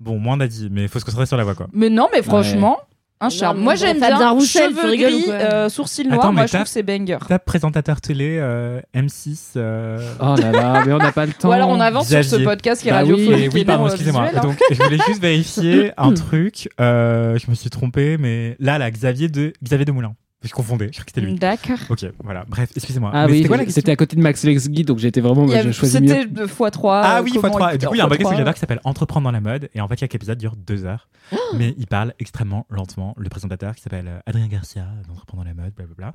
[0.00, 1.68] Bon, moins d'a dit, mais faut se concentrer sur la voix, quoi.
[1.72, 2.78] Mais non, mais franchement,
[3.20, 3.58] un charme.
[3.60, 6.32] Moi j'aime Fabien bien Roussel, tu cheveux rigoles ou gris, quoi euh, sourcils Attends, noirs.
[6.32, 7.18] mais Moi je trouve que c'est banger.
[7.28, 9.52] Tape présentateur télé euh, M6.
[9.56, 11.48] euh, Oh là là, mais on n'a pas le temps.
[11.48, 12.44] Ou alors on avance sur ce Xavier.
[12.44, 13.40] podcast qui est Bah oui, radiophonique.
[13.40, 14.22] Et et oui, pardon, euh, excusez-moi.
[14.24, 14.46] visuel, hein.
[14.48, 16.68] Donc, je voulais juste vérifier un truc.
[16.80, 20.14] Euh, je me suis trompé, mais là, là, Xavier de Xavier de Moulin.
[20.46, 21.34] Je confondais, je crois que c'était lui.
[21.34, 21.78] D'accord.
[21.90, 22.44] Ok, voilà.
[22.48, 23.10] Bref, excusez-moi.
[23.12, 25.46] Ah Mais oui, c'était à côté de Max Lexguy, donc j'étais vraiment.
[25.46, 25.72] Bah.
[25.72, 27.00] C'était de x3.
[27.04, 27.74] Ah oui, comment x3.
[27.74, 28.38] Et du coup, il y a un podcast que x3.
[28.38, 29.68] j'adore qui s'appelle Entreprendre dans la mode.
[29.74, 31.08] Et en fait, chaque épisode dure deux heures.
[31.54, 33.14] mais il parle extrêmement lentement.
[33.18, 36.14] Le présentateur qui s'appelle euh, Adrien Garcia d'Entreprendre dans la mode, blablabla.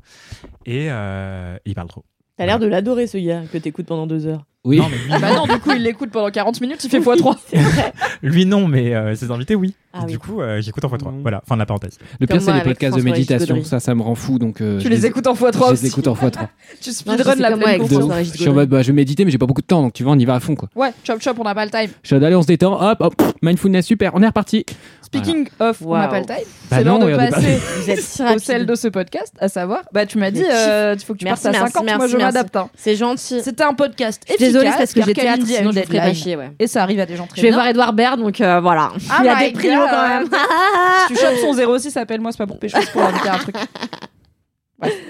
[0.65, 2.05] Et euh, il parle trop.
[2.37, 4.45] T'as l'air de l'adorer ce gars que t'écoutes pendant deux heures.
[4.63, 4.77] Oui.
[4.77, 7.35] Non, mais lui, Bah non, du coup, il l'écoute pendant 40 minutes, il fait x3.
[8.21, 9.73] lui, non, mais euh, ses invités, oui.
[9.93, 10.19] Ah du oui.
[10.19, 11.11] coup, euh, j'écoute en x3.
[11.11, 11.21] Mm.
[11.23, 11.97] Voilà, fin de la parenthèse.
[12.19, 13.63] Le Comme pire, c'est les podcasts de méditation.
[13.63, 14.37] Ça, ça me rend fou.
[14.37, 16.47] Donc, euh, Tu les écoutes en x3 Je les écoute en x3.
[16.81, 19.47] Tu speedrun la pleine Je suis en mode, bah, je vais méditer, mais j'ai pas
[19.47, 20.69] beaucoup de temps, donc tu vois, on y va à fond, quoi.
[20.75, 21.89] Ouais, chop chop, on n'a pas le time.
[22.03, 24.63] Je suis allez, on se détend, hop, hop, mindfulness, super, on est reparti.
[25.01, 26.35] Speaking of, on n'a pas le time.
[26.69, 27.59] Bah c'est l'heure non, de passer
[28.35, 31.19] au sel de ce podcast, à savoir, bah tu m'as dit, euh, il faut que
[31.19, 32.55] tu partes à merci, 50, moi je m'adapte.
[32.55, 32.69] hein.
[32.77, 33.41] C'est gentil.
[33.43, 36.13] C'était un podcast désolée c'est parce que Kalindi a sinon deadline.
[36.15, 36.51] chier, ouais.
[36.59, 37.57] Et ça arrive à des gens très Je vais bien.
[37.57, 38.91] voir Edouard Baird, donc euh, voilà.
[39.09, 39.89] Ah Il y a des prios God.
[39.89, 40.27] quand même.
[41.07, 43.37] Si tu chopes son 06, appelle-moi, c'est pas pour pécho, c'est pour inviter à un
[43.39, 43.55] truc.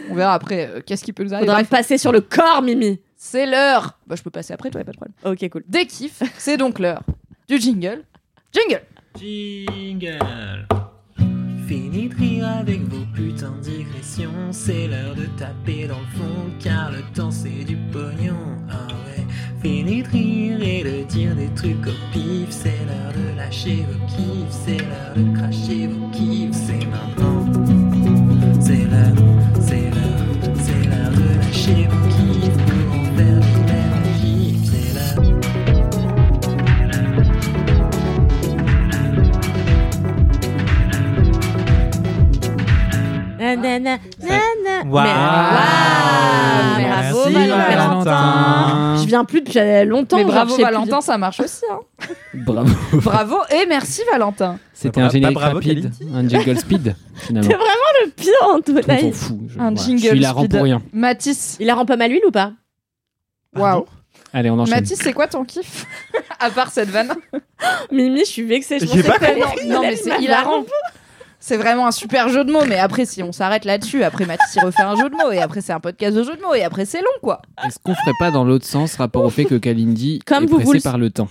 [0.09, 1.47] On verra après euh, qu'est-ce qui peut nous arriver.
[1.47, 2.99] Faudra me Bref, passer sur le corps, Mimi.
[3.15, 3.97] c'est l'heure.
[4.07, 5.13] Bah, je peux passer après, toi, y a pas de problème.
[5.23, 5.63] Ok, cool.
[5.67, 7.01] Des kiffs, c'est donc l'heure
[7.47, 8.03] du jingle.
[8.53, 8.81] Jingle
[9.19, 10.17] Jingle
[11.67, 16.49] Fini de rire avec vos putains de digressions C'est l'heure de taper dans le fond
[16.61, 18.35] Car le temps c'est du pognon
[18.69, 19.10] Ah ouais
[19.61, 22.49] Fini de rire et de dire des trucs au pif.
[22.49, 27.45] C'est l'heure de lâcher vos kiffs C'est l'heure de cracher vos kiffs C'est maintenant.
[28.59, 29.15] C'est l'heure,
[29.61, 32.10] c'est l'heure C'est l'heure de lâcher vos kiffs
[43.41, 44.83] Nanana, nana.
[44.87, 45.05] Waouh.
[46.77, 48.03] Mais- Merci, Bravo, Valentin.
[48.03, 48.95] Valentin.
[49.01, 50.17] Je viens plus depuis longtemps.
[50.17, 51.63] Mais genre, bravo je sais plus Valentin, ça marche aussi.
[51.71, 51.79] hein.
[52.33, 52.69] Bravo.
[52.93, 54.57] Bravo et merci Valentin.
[54.73, 56.15] C'était Bah, un bah, générique bravo, rapide, Kalindi.
[56.15, 57.49] un jingle speed, finalement.
[57.49, 58.99] C'est vraiment le pire, On Antoine.
[58.99, 59.37] s'en fout.
[59.47, 60.51] Je, Un jingle Je suis hilarant speed.
[60.51, 60.81] pour rien.
[60.93, 62.51] Mathis, Il la rend pas mal l'huile ou pas?
[63.55, 63.85] Waouh.
[64.33, 64.75] Allez, on enchaîne.
[64.75, 65.85] Mathis, c'est quoi ton kiff
[66.39, 67.13] À part cette vanne.
[67.91, 68.79] Mimi, je suis vexée.
[68.79, 70.63] Je J'ai pensais pas que non, non, mais c'est hilarant.
[71.43, 74.55] C'est vraiment un super jeu de mots, mais après, si on s'arrête là-dessus, après Mathis
[74.55, 76.53] il refait un jeu de mots, et après c'est un podcast de jeu de mots,
[76.53, 77.41] et après c'est long, quoi.
[77.65, 80.55] Est-ce qu'on ferait pas dans l'autre sens rapport au fait que Kalindi Comme est vous
[80.57, 81.27] pressée vous le- par le temps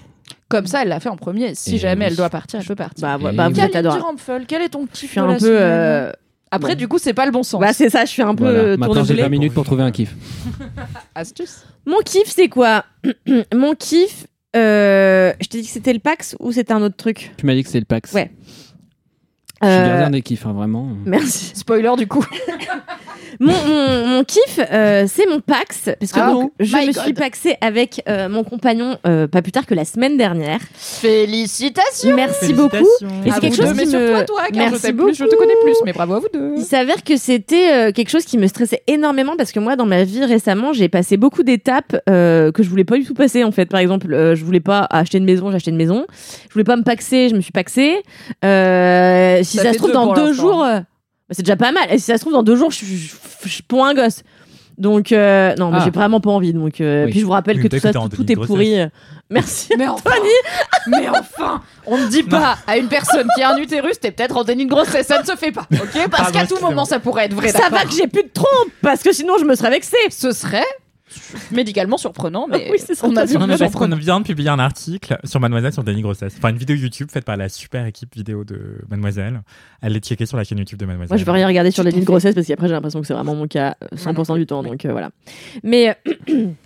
[0.48, 1.54] Comme ça, elle l'a fait en premier.
[1.54, 2.10] Si Eh jamais oui.
[2.10, 3.06] elle doit partir, elle peut partir.
[3.06, 3.98] Bah, bah, Eh bah, Kalindi.
[3.98, 5.38] Rampfel, quel est ton Je kiff suis de un la peu.
[5.40, 6.12] semaine euh,
[6.50, 6.78] Après, bon.
[6.78, 7.60] du coup, c'est pas le bon sens.
[7.60, 8.58] Bah, c'est ça, je suis un peu Voilà.
[8.58, 10.12] euh, Maintenant, j'ai tournée 20 minutes pour trouver un kiff.
[11.14, 11.64] Astuce.
[11.86, 12.84] Mon kiff, c'est quoi
[13.54, 17.32] Mon kiff, euh, je t'ai dit que c'était le Pax ou c'était un autre truc?
[17.36, 18.12] Tu m'as dit que c'est le Pax.
[18.12, 18.32] Ouais.
[19.62, 20.88] Je suis Euh, gardien des kiffs, hein, vraiment.
[21.04, 21.52] Merci.
[21.54, 22.24] Spoiler, du coup.
[23.42, 25.88] Mon, mon, mon kiff, euh, c'est mon Pax.
[25.98, 27.02] Parce que Ah, donc, je my me God.
[27.04, 30.58] suis paxée avec euh, mon compagnon euh, pas plus tard que la semaine dernière.
[30.74, 32.76] Félicitations Merci beaucoup.
[33.24, 34.08] Et À c'est quelque chose mais qui me...
[34.08, 35.08] toi, toi, car Merci je t'aime beaucoup.
[35.10, 36.54] plus, je te connais plus, mais bravo à vous deux.
[36.56, 39.86] Il s'avère que c'était euh, quelque chose qui me stressait énormément parce que moi, dans
[39.86, 43.42] ma vie récemment, j'ai passé beaucoup d'étapes euh, que je voulais pas du tout passer.
[43.44, 46.04] En fait, par exemple, euh, je voulais pas acheter une maison, j'ai acheté une maison.
[46.48, 48.02] Je voulais pas me paxer, je me suis paxée.
[48.44, 50.84] Euh, si Ça se trouve deux dans deux jours, euh, bah,
[51.30, 51.84] c'est déjà pas mal.
[51.90, 52.84] Et si ça se trouve dans deux jours, je
[53.48, 54.22] suis pour un gosse.
[54.78, 55.82] Donc euh, non, mais Ah.
[55.84, 56.54] j'ai vraiment pas envie.
[56.54, 57.10] Donc euh, Oui.
[57.10, 58.76] puis je vous rappelle Oui, que tout ça, est pourri.
[59.30, 59.68] Merci.
[59.78, 60.10] Mais enfin,
[60.88, 64.36] mais enfin, on ne dit pas à une personne qui a un utérus, t'es peut-être
[64.36, 66.08] en déni de grossesse, ça ne se fait pas, ok?
[66.10, 67.48] Parce qu'à tout moment, ça pourrait être vrai.
[67.48, 69.96] Ça va que j'ai plus de trompe parce que sinon je me serais vexée.
[70.10, 70.64] Ce serait
[71.52, 73.06] médicalement surprenant, mais Oui, c'est ça.
[73.08, 73.36] on a vu
[73.70, 76.34] qu'on vient de publier un article sur Mademoiselle sur Denis Grossesse.
[76.38, 79.42] Enfin, une vidéo YouTube faite par la super équipe vidéo de Mademoiselle.
[79.82, 81.10] Allez checker sur la chaîne YouTube de Mademoiselle.
[81.14, 81.90] Moi, je veux rien regarder sur fait.
[82.00, 84.62] grossesse parce qu'après, j'ai l'impression que c'est vraiment mon cas euh, 100% du temps.
[84.62, 85.10] Donc euh, voilà.
[85.62, 85.96] Mais.
[86.30, 86.46] euh,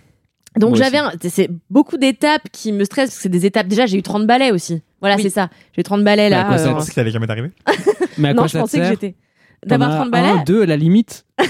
[0.57, 3.85] Donc j'avais un- c'est beaucoup d'étapes qui me stressent parce que c'est des étapes déjà
[3.87, 4.81] j'ai eu 30 balais aussi.
[5.01, 5.23] Voilà, Oui.
[5.23, 5.49] c'est ça.
[5.73, 6.47] J'ai eu 30 balais Mais à là.
[6.47, 7.51] quoi ça euh, ça allait jamais t'arriver
[8.17, 9.15] Mais à quoi je ça pensais que j'étais
[9.65, 10.29] d'avoir as 30 balais.
[10.29, 11.25] Un, deux à la limite?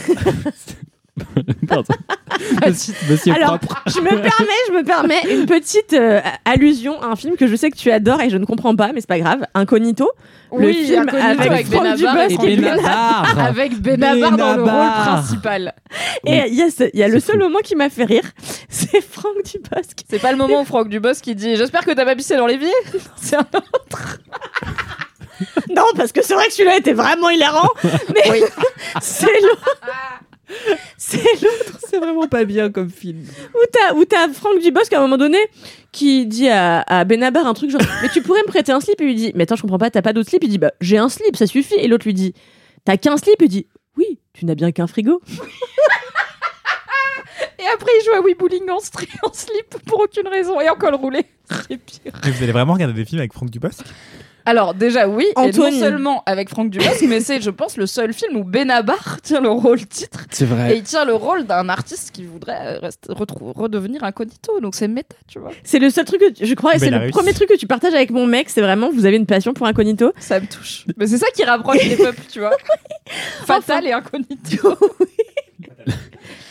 [1.68, 1.94] Pardon.
[2.68, 3.82] Monsieur, monsieur Alors, propre.
[3.88, 7.56] je me permets, je me permets une petite euh, allusion à un film que je
[7.56, 9.46] sais que tu adores et je ne comprends pas, mais c'est pas grave.
[9.54, 10.10] Incognito.
[10.52, 13.40] le Oui, film Incognito avec avec Franck Benabar Dubosc et et Benabar.
[13.40, 15.74] Avec Benabar dans le rôle principal.
[16.26, 17.44] Et il y a, ce- il y a le seul fou.
[17.44, 18.24] moment qui m'a fait rire,
[18.70, 19.92] c'est Franck Dubosc.
[20.10, 22.48] C'est pas le moment où Franck Dubosc qui dit J'espère que t'as pas pissé dans
[22.48, 22.74] l'évier.
[23.16, 23.46] C'est un
[25.76, 28.40] Non, parce que c'est vrai que celui-là était vraiment hilarant, mais Oui.
[29.02, 29.80] c'est l'autre.
[30.98, 33.24] C'est l'autre C'est vraiment pas bien comme film.
[33.54, 35.38] où t'as, où t'as Franck Dubosc à un moment donné
[35.92, 39.00] qui dit à, à Benabar un truc genre Mais tu pourrais me prêter un slip?
[39.02, 40.58] Et il lui dit Mais attends, je comprends pas, t'as pas d'autre slip Il dit
[40.58, 41.76] Bah, j'ai un slip, ça suffit.
[41.76, 42.34] Et l'autre lui dit
[42.84, 43.36] T'as qu'un slip?
[43.42, 43.68] Il dit
[43.98, 45.22] Oui, tu n'as bien qu'un frigo.
[47.60, 50.76] Et après, il joue à Wii Bowling en, en slip pour aucune raison et en
[50.76, 51.26] col roulé.
[51.68, 52.12] C'est pire.
[52.24, 53.80] Mais vous allez vraiment regarder des films avec Franck Dubosc?
[54.46, 58.14] Alors déjà oui, et non seulement avec Franck Dubosc, mais c'est je pense le seul
[58.14, 60.78] film où Benabar tient le rôle titre C'est et vrai.
[60.78, 64.60] il tient le rôle d'un artiste qui voudrait euh, reste- redevenir incognito.
[64.60, 65.52] Donc c'est méta, tu vois.
[65.64, 67.66] C'est le seul truc que tu- je crois, et c'est le premier truc que tu
[67.68, 70.12] partages avec mon mec, c'est vraiment vous avez une passion pour Incognito.
[70.20, 70.86] Ça me touche.
[70.98, 72.56] Mais c'est ça qui rapproche les peuples, tu vois.
[73.46, 74.76] Fatal et incognito.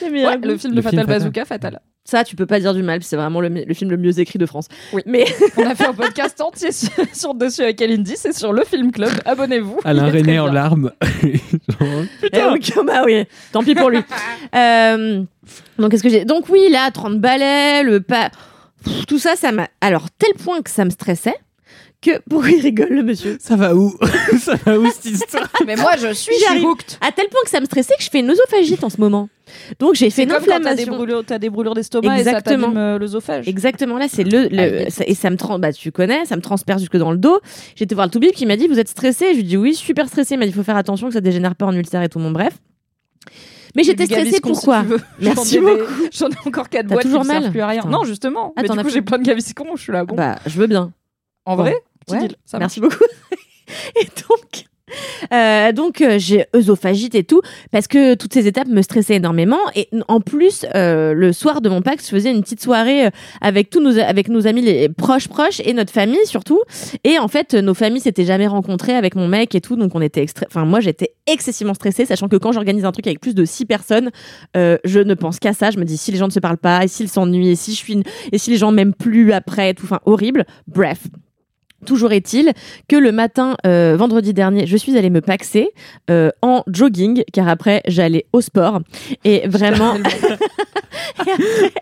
[0.02, 1.06] Ouais, le film de Le film Fatal Fatal.
[1.06, 1.80] Bazooka, Fatal.
[2.06, 4.44] Ça, tu peux pas dire du mal, c'est vraiment le, film le mieux écrit de
[4.44, 4.68] France.
[4.92, 5.00] Oui.
[5.06, 5.24] Mais
[5.56, 8.92] On a fait un podcast entier sur, sur dessus avec Kalindi, c'est sur le film
[8.92, 9.10] club.
[9.24, 9.78] Abonnez-vous.
[9.84, 10.92] Alain René en larmes.
[11.02, 14.00] Genre, Eh, bah oui, tant pis pour lui.
[14.54, 15.22] Euh,
[15.78, 16.24] donc, qu'est-ce que j'ai?
[16.24, 18.30] Donc, oui, là, 30 balais, le pas.
[19.08, 19.68] Tout ça, ça m'a.
[19.80, 21.34] Alors, tel point que ça me stressait
[22.00, 22.20] que.
[22.28, 23.94] Pourquoi il rigole, le monsieur Ça va où
[24.40, 26.98] Ça va où cette histoire Mais moi, je suis hooked.
[27.00, 29.28] À tel point que ça me stressait que je fais une oesophagite en ce moment.
[29.78, 30.96] Donc, j'ai fait une comme quand t'as des inflammation.
[30.96, 32.42] brûlures, t'as des brûlures d'estomac et Exactement.
[32.68, 33.48] ça t'abîme euh, l'œsophage.
[33.48, 34.88] Exactement, là, c'est le.
[34.90, 35.36] ça- et ça me.
[35.36, 37.40] tran- Bah, tu connais, ça me transperce jusque dans le dos.
[37.76, 40.08] J'étais voir le toubib qui m'a dit Vous êtes stressé Je lui dis Oui, super
[40.08, 40.34] stressé.
[40.34, 42.18] Il m'a dit Il faut faire attention que ça dégénère pas en ulcère et tout,
[42.18, 42.54] mon bref.
[43.76, 45.00] Mais j'étais stressée si pourquoi veux.
[45.20, 45.92] Merci J'en ai des- beaucoup.
[46.12, 47.82] J'en ai encore 4 T'as boîtes toujours mal plus à rien.
[47.88, 48.52] Non, justement.
[48.56, 50.04] Ah, mais du coup, plus j'ai plein de Gaviscon, je suis là.
[50.04, 50.92] Bon, Bah, je veux bien.
[51.46, 51.62] En bon.
[51.62, 51.74] vrai,
[52.06, 52.36] petit Ouais, deal.
[52.44, 52.96] Ça Merci beaucoup.
[54.00, 54.64] et donc,
[55.32, 57.40] euh, donc euh, j'ai œsophagite et tout
[57.72, 61.70] parce que toutes ces étapes me stressaient énormément et en plus euh, le soir de
[61.70, 63.08] mon Pax je faisais une petite soirée
[63.40, 66.60] avec tous nos avec nos amis les proches proches et notre famille surtout
[67.02, 70.02] et en fait nos familles s'étaient jamais rencontrées avec mon mec et tout donc on
[70.02, 73.34] était extra- enfin moi j'étais excessivement stressée sachant que quand j'organise un truc avec plus
[73.34, 74.10] de six personnes
[74.54, 76.84] je ne pense qu'à ça je me dis si les gens ne se parlent pas
[76.84, 79.70] et s'ils s'ennuient et si je suis une- et si les gens m'aiment plus après
[79.70, 80.98] et tout enfin horrible bref
[81.84, 82.52] Toujours est-il
[82.88, 85.70] que le matin, euh, vendredi dernier, je suis allée me paxer
[86.10, 88.80] euh, en jogging, car après j'allais au sport.
[89.24, 91.72] Et vraiment, Et après-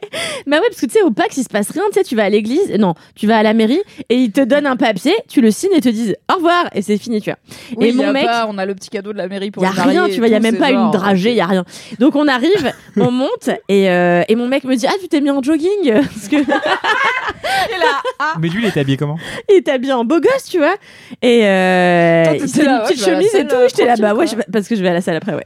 [0.47, 1.83] bah ouais, parce que tu sais, au Pax, il se passe rien.
[1.93, 4.41] Tu sais, tu vas à l'église, non, tu vas à la mairie et ils te
[4.41, 7.31] donnent un papier, tu le signes et te disent au revoir et c'est fini, tu
[7.31, 7.39] vois.
[7.77, 9.51] Oui, Et mon y a mec- pas- on a le petit cadeau de la mairie
[9.51, 11.31] pour Il y a les rien, tu vois, il y a même pas une dragée,
[11.31, 11.65] il y a rien.
[11.99, 15.21] Donc on arrive, on monte et, euh, et mon mec me dit ah tu t'es
[15.21, 15.93] mis en jogging?
[15.93, 19.19] Parce que Et là, ah, Mais lui, il était habillé comment?
[19.49, 20.75] Il est habillé en beau gosse, tu vois.
[21.23, 23.49] Et euh, Toi, c'était là, une ouais, petite je vais à la chemise et salle,
[23.49, 23.55] tout.
[23.57, 24.27] euh, J'étais là, bah ouais, quoi.
[24.27, 25.45] je vais- parce que je vais à la salle après, ouais.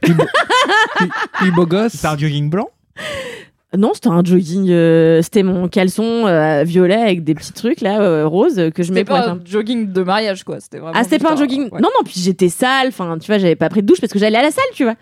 [1.43, 1.93] Il beau gosse.
[1.93, 2.69] C'est un jogging blanc
[3.77, 7.99] Non, c'était un jogging, euh, c'était mon caleçon euh, violet avec des petits trucs là,
[8.01, 10.61] euh, roses que je mets c'était pour pas être un un- jogging de mariage, quoi.
[10.61, 10.93] C'était vraiment.
[10.95, 11.63] Ah, c'était pas un jogging.
[11.63, 11.81] ouais.
[11.81, 14.19] Non, non, puis j'étais sale, enfin, tu vois, j'avais pas pris de douche parce que
[14.19, 14.95] j'allais à la salle, tu vois.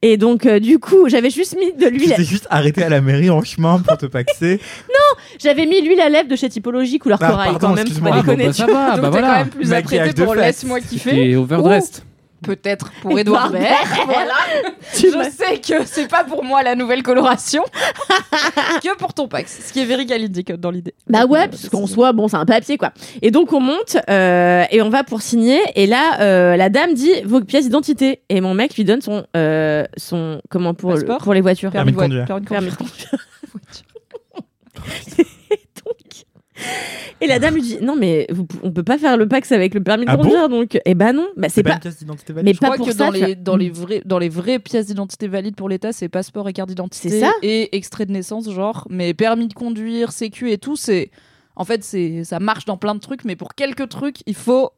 [0.00, 2.14] Et donc, euh, du coup, j'avais juste mis de Tu l'huile.
[2.14, 4.60] t'es juste arrêté à la mairie en chemin pour te paxer.
[5.40, 7.92] J'avais mis l'huile à lèvres de chez Typologie couleur Ah, corail pardon, quand même, pas
[8.04, 8.46] Ah, bon, déconner.
[8.46, 9.38] bah, ça va, Donc bah quand voilà.
[9.38, 11.10] même plus apprêté de pour laisse-moi kiffer.
[11.10, 12.02] T'es overdressed.
[12.44, 13.86] Peut-être pour Edouard Baird.
[14.06, 14.34] voilà.
[14.96, 17.62] Tu Je sais que c'est pas pour moi la nouvelle coloration
[18.82, 19.60] que pour ton Pax.
[19.66, 20.94] Ce qui est very Kalindi dans l'idée.
[21.08, 22.92] Bah ouais, parce qu'en soit, bon, c'est un papier, quoi.
[23.22, 25.60] Et donc, on monte euh, et on va pour signer.
[25.74, 28.20] Et là, euh, la dame dit vos pièces d'identité.
[28.28, 31.70] Et mon mec lui donne son, euh, son comment pour, le- pour les voitures.
[31.70, 32.24] Permis de conduire.
[32.26, 33.10] Permis de conduire.
[37.20, 39.72] Et la dame lui dit non mais vous, on peut pas faire le Pax avec
[39.72, 41.80] le permis de Ah bon conduire donc eh ben non bah c'est pas pas une
[41.80, 44.02] pièce d'identité valide mais Je pas crois pour que ça dans les, dans, les vrais,
[44.04, 47.08] dans les vraies pièces d'identité valides pour l'État, c'est passeport et carte d'identité.
[47.08, 48.86] C'est ça Et extrait de naissance, genre.
[48.90, 51.10] Mais permis de conduire, sécu et tout, c'est.
[51.56, 54.70] En fait, c'est ça marche dans plein de trucs, mais pour quelques trucs, il faut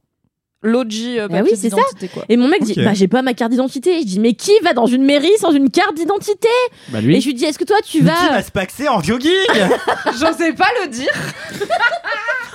[0.63, 1.77] l'OG euh, Bah papier oui, c'est ça.
[2.13, 2.25] quoi.
[2.29, 4.01] Et mon mec dit bah j'ai pas ma carte d'identité.
[4.01, 6.49] Je dis mais qui va dans une mairie sans une carte d'identité?
[6.89, 7.21] Bah Et lui.
[7.21, 9.31] je lui dis est-ce que toi tu Mais Qui vas va se paxer en jogging
[10.19, 11.11] J'osais pas le dire.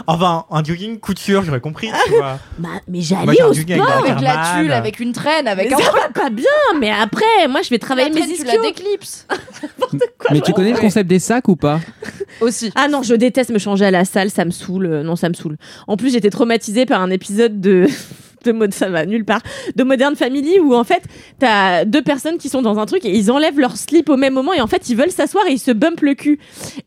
[0.07, 2.39] Enfin, un jogging couture, j'aurais compris, tu vois.
[2.57, 3.91] bah mais j'allais au jogging sport.
[3.99, 6.45] avec Avec la tulle, avec une traîne, avec Mais un ça va pas bien,
[6.79, 8.63] mais après, moi je vais travailler La mes traîne, tu la ischios.
[8.63, 9.27] déclipses.
[10.31, 11.79] Mais tu connais le concept des sacs ou pas?
[12.41, 12.71] Aussi.
[12.73, 14.85] Ah non, je déteste me changer à la salle, ça me saoule.
[14.87, 15.57] Euh, Non, ça me saoule.
[15.87, 17.85] En plus, j'étais traumatisée par un épisode de.
[18.43, 19.41] De mode, ça va nulle part.
[19.75, 21.03] De Modern Family où en fait
[21.37, 24.33] t'as deux personnes qui sont dans un truc et ils enlèvent leur slip au même
[24.33, 26.39] moment et en fait ils veulent s'asseoir et ils se bumpent le cul.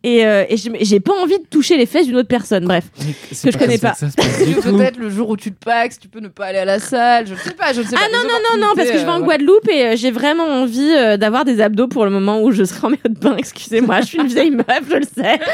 [0.02, 2.64] Et, euh, et j'ai pas envie de toucher les fesses d'une autre personne.
[2.64, 2.86] Bref.
[3.30, 3.92] C'est je connais pas.
[3.92, 4.68] que que.
[4.68, 7.28] Peut-être le jour où tu te paxes, tu peux ne pas aller à la salle.
[7.28, 8.16] Je ne sais pas, je ne sais Ah pas.
[8.18, 10.46] non, non, non, non, parce que je vais en euh, Guadeloupe et euh, j'ai vraiment
[10.48, 13.36] envie euh, d'avoir des abdos pour le moment où je serai en maillot de bain.
[13.38, 15.38] Excusez-moi, je suis une vieille meuf, je le sais.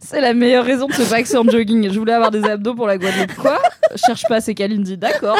[0.00, 1.92] C'est la meilleure raison de se paxer en jogging.
[1.92, 3.34] Je voulais avoir des abdos pour la Guadeloupe.
[3.34, 3.60] Quoi?
[3.96, 4.96] Cherche pas, c'est Kalindi.
[4.96, 5.36] D'accord.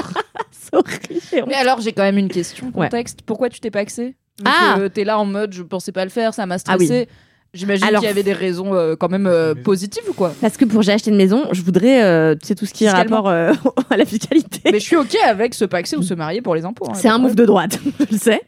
[1.46, 2.66] Mais alors, j'ai quand même une question.
[2.74, 2.86] Ouais.
[2.86, 3.22] Contexte.
[3.22, 4.74] Pourquoi tu t'es paxé Vu Ah.
[4.78, 7.06] que T'es là en mode, je pensais pas le faire, ça m'a Ah oui.
[7.52, 10.64] J'imagine qu'il y avait des raisons euh, quand même euh, positives ou quoi Parce que
[10.64, 13.16] pour j'ai acheté une maison, je voudrais, euh, tu sais, tout ce qui est Fiscalement.
[13.22, 13.52] rapport euh,
[13.90, 14.60] à la fiscalité.
[14.66, 16.86] Mais je suis ok avec se paxer ou se marier pour les impôts.
[16.88, 18.40] hein, C'est pas un de move de droite, je le sais.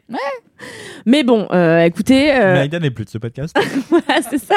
[1.04, 3.56] Mais bon, euh, écoutez, euh, Maïda n'est plus de ce podcast.
[3.90, 4.54] voilà, c'est ça.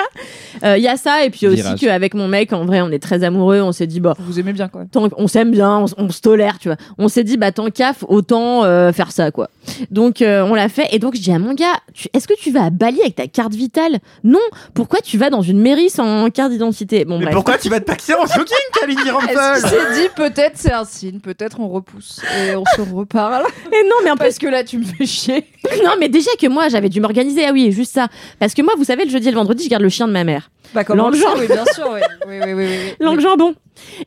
[0.64, 1.80] Euh, Il y a ça, et puis aussi Virage.
[1.80, 3.62] qu'avec mon mec, en vrai, on est très amoureux.
[3.62, 4.90] On s'est dit, bah, Vous aimez bien quand même.
[4.90, 6.78] tant on s'aime bien, on, s- on se tolère, tu vois.
[7.00, 9.50] On s'est dit, bah, tant qu'af, autant euh, faire ça, quoi.
[9.90, 10.88] Donc, euh, on l'a fait.
[10.92, 13.16] Et donc, je dis à mon gars, tu- est-ce que tu vas à Bali avec
[13.16, 13.98] ta carte vitale?
[14.24, 14.35] Non.
[14.74, 17.06] Pourquoi tu vas dans une mairie sans carte d'identité?
[17.06, 17.36] Bon, Mais bref.
[17.36, 20.86] pourquoi tu vas te paxer en jogging, Kalindi Est-ce qu'il s'est dit peut-être c'est un
[20.86, 24.48] signe, peut-être on repousse et on se reparle Et non, mais en plus, Parce que
[24.48, 25.46] là tu me fais chier.
[25.84, 27.46] non, mais déjà que moi, j'avais dû m'organiser.
[27.46, 28.08] Ah oui, juste ça.
[28.40, 30.14] Parce que moi, vous savez, le jeudi et le vendredi, je garde le chien de
[30.14, 30.50] ma mère.
[30.74, 32.00] Bah comme Langue oui, bien sûr, oui.
[32.28, 32.96] Oui, oui, oui, oui, oui.
[33.00, 33.56] Langue jambon.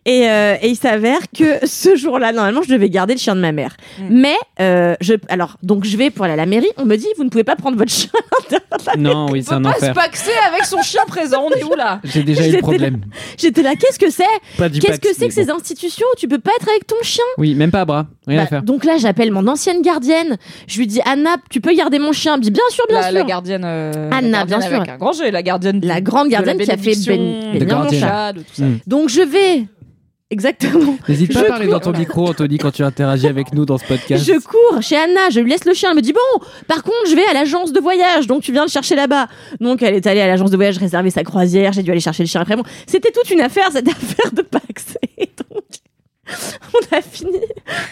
[0.05, 3.41] Et, euh, et il s'avère que ce jour-là, normalement, je devais garder le chien de
[3.41, 3.77] ma mère.
[3.99, 4.03] Mm.
[4.11, 6.69] Mais, euh, je, alors, donc je vais pour aller à la mairie.
[6.77, 8.11] On me dit, vous ne pouvez pas prendre votre chien.
[8.97, 11.63] Non, oui, c'est On un peut pas se paxer avec son chien présent, on est
[11.65, 12.01] où là?
[12.05, 13.01] J'ai déjà eu J'étais le problème.
[13.37, 14.25] J'étais là, qu'est-ce que c'est?
[14.57, 16.07] Pas du Qu'est-ce que c'est que ces institutions?
[16.13, 17.25] Où tu peux pas être avec ton chien?
[17.37, 18.07] Oui, même pas à bras.
[18.27, 18.63] Rien à Bah, faire.
[18.63, 20.37] Donc là, j'appelle mon ancienne gardienne.
[20.67, 22.35] Je lui dis, Anna, tu peux garder mon chien?
[22.35, 23.15] Elle me dit, bien sûr, bien la, sûr.
[23.15, 23.63] la gardienne.
[23.65, 24.77] euh, Anna, la gardienne bien sûr.
[24.77, 25.81] Avec un grand G, la gardienne.
[25.83, 28.33] La grande gardienne qui a fait ben- bénir de mon chat.
[28.87, 29.58] Donc je vais.
[30.31, 30.97] Exactement.
[31.09, 31.81] N'hésite pas je à parler cours.
[31.81, 34.23] dans ton micro, Anthony, quand tu interagis avec nous dans ce podcast.
[34.25, 35.91] Je cours chez Anna, je lui laisse le chien.
[35.91, 38.65] Elle me dit Bon, par contre, je vais à l'agence de voyage, donc tu viens
[38.65, 39.27] le chercher là-bas.
[39.61, 41.73] Donc elle est allée à l'agence de voyage réserver sa croisière.
[41.73, 42.57] J'ai dû aller chercher le chien après.
[42.57, 44.99] Bon, c'était toute une affaire, cette affaire de Pax.
[45.17, 45.65] Et donc,
[46.75, 47.41] on a fini.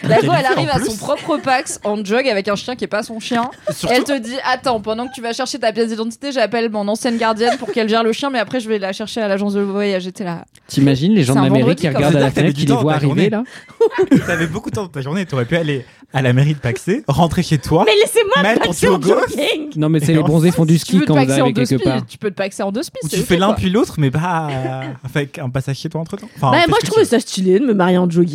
[0.03, 2.89] La go, elle arrive à son propre pax en jog avec un chien qui est
[2.89, 3.51] pas son chien.
[3.71, 6.87] Surtout, elle te dit Attends, pendant que tu vas chercher ta pièce d'identité, j'appelle mon
[6.89, 9.55] ancienne gardienne pour qu'elle gère le chien, mais après je vais la chercher à l'agence
[9.55, 10.03] de voyage.
[10.03, 10.45] J'étais là.
[10.69, 13.31] T'imagines les gens de la mairie qui regardent à la fenêtre, qui les voient arriver
[13.31, 13.45] là
[14.27, 15.27] t'avais beaucoup de temps dans ta journée.
[15.27, 18.89] T'aurais pu aller à la mairie de Paxé, rentrer chez toi, Mais laissez-moi ton Paxer
[18.89, 19.71] en jogging.
[19.77, 22.07] Non, mais c'est les bronzés font du ski quand vous arrivez quelque part.
[22.07, 22.99] tu peux te paxer en deux spi.
[23.03, 26.01] où c'est tu fais l'un puis l'autre, mais pas euh, avec un passage chez toi
[26.01, 26.29] entre temps.
[26.41, 27.05] Bah, moi, je veux.
[27.05, 28.26] ça stylé de me marier en jogging.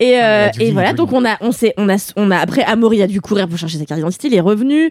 [0.00, 0.96] Et, Ah, euh, mais jogging, et voilà, jogging.
[1.06, 3.58] donc on a, on s'est, on a, on a après Amaury a dû courir pour
[3.58, 4.28] chercher sa carte d'identité.
[4.28, 4.90] Il est revenu.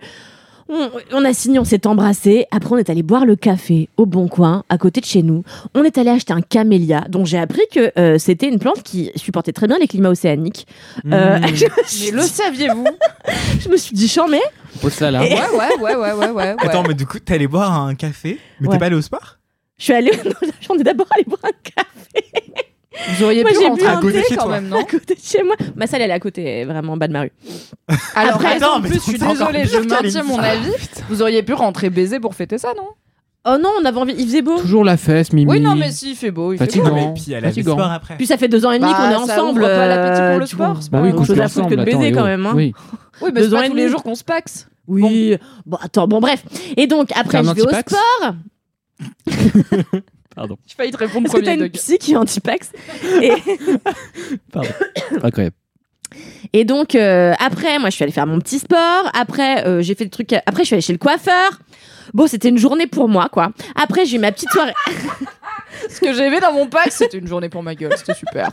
[0.74, 2.46] On, on a signé, on s'est embrassé.
[2.50, 5.44] Après, on est allé boire le café au Bon Coin, à côté de chez nous.
[5.76, 9.12] On est allé acheter un camélia, dont j'ai appris que euh, c'était une plante qui
[9.18, 10.66] supportait très bien les climats océaniques.
[11.12, 11.48] Euh, Mmh.
[11.56, 12.86] je, me suis Mais le dit- saviez-vous
[13.60, 14.40] je me suis dit, chambé.
[14.82, 15.26] Pose ça là.
[15.26, 15.40] Et- Ouais,
[15.82, 16.56] ouais, ouais, ouais, ouais, ouais.
[16.60, 18.76] Attends, mais du coup, t'es allé boire un café, mais Ouais.
[18.76, 19.40] t'es pas allé au sport?
[19.78, 20.32] Je suis allée, non,
[20.62, 22.64] j'en ai d'abord allé boire un café
[23.18, 24.52] Vous auriez Moi, pu rentrer à côté chez quand toi.
[24.60, 25.56] même, non à côté de chez moi.
[25.76, 27.32] Ma salle, elle est à côté, vraiment en bas de ma rue.
[28.16, 30.22] Alors, Après, attends, en mais plus, je suis c'est encore désolée, pire je qu'elle maintiens
[30.22, 30.42] ait mon ça.
[30.44, 30.72] avis.
[31.10, 32.88] Vous auriez pu rentrer baiser pour fêter ça, non
[33.48, 34.60] Oh non, on avait envie, il faisait beau.
[34.60, 35.50] Toujours la fesse, Mimi.
[35.50, 36.54] Oui, non, mais si, il fait beau.
[36.54, 36.90] Il fait Fatigant.
[36.90, 36.96] beau.
[36.96, 37.74] Non, mais puis elle a Fatigant.
[37.74, 38.18] sport après.
[38.18, 39.62] Puis ça fait deux ans et demi Bah, qu'on est ça ensemble.
[39.62, 40.46] ouvre pas l'appétit pour le euh, vois.
[40.48, 41.20] sport, c'est Bah pas oui, grave.
[41.20, 42.26] couche chose à foutre que de baiser, quand oh.
[42.26, 42.54] même, hein.
[42.56, 42.74] Oui.
[43.24, 44.68] Oui, mais Deux c'est ans pas et tous les jours qu'on se paxe.
[44.88, 45.38] Oui.
[45.66, 45.78] Bon.
[45.82, 46.44] attends, bon bref.
[46.78, 48.36] Et donc T'es après un je vais au anti-pax sport.
[50.36, 50.58] Pardon.
[50.66, 51.74] J'ai failli te répondre Parce que t'as premier une Doug.
[51.74, 52.72] psy qui est anti-pax.
[53.22, 53.32] Et,
[55.24, 55.56] Incroyable.
[56.54, 59.10] et donc euh, après, moi je suis allée faire mon petit sport.
[59.14, 60.34] Après euh, j'ai fait le truc.
[60.46, 61.60] Après je suis allée chez le coiffeur.
[62.14, 63.52] Bon, c'était une journée pour moi, quoi.
[63.76, 64.74] Après, j'ai eu ma petite soirée.
[65.90, 67.94] Ce que j'ai vu dans mon pack, c'était une journée pour ma gueule.
[67.98, 68.52] C'était super.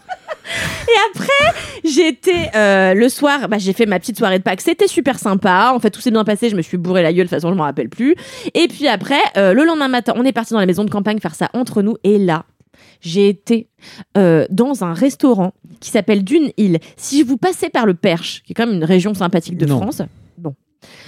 [1.84, 4.60] J'ai été euh, le soir, bah, j'ai fait ma petite soirée de Pâques.
[4.60, 5.72] C'était super sympa.
[5.74, 6.48] En fait, tout s'est bien passé.
[6.50, 7.26] Je me suis bourré la gueule.
[7.26, 8.14] De toute façon, je m'en rappelle plus.
[8.54, 11.18] Et puis après, euh, le lendemain matin, on est parti dans la maison de campagne
[11.20, 11.96] faire ça entre nous.
[12.04, 12.44] Et là,
[13.00, 13.68] j'ai été
[14.16, 16.78] euh, dans un restaurant qui s'appelle Dune Hill.
[16.96, 19.80] Si vous passez par le Perche, qui est quand même une région sympathique de Non.
[19.82, 20.02] France.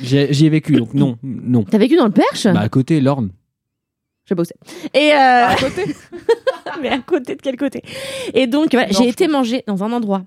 [0.03, 1.65] J'y ai vécu, donc non, non.
[1.65, 2.45] T'as vécu dans le Perche?
[2.45, 3.31] Bah à côté, l'Orne.
[4.29, 4.55] Je bossais.
[4.95, 5.85] Et euh, À côté?
[6.83, 7.83] mais à côté de quel côté?
[8.35, 10.23] Et donc, voilà, j'ai été manger dans un endroit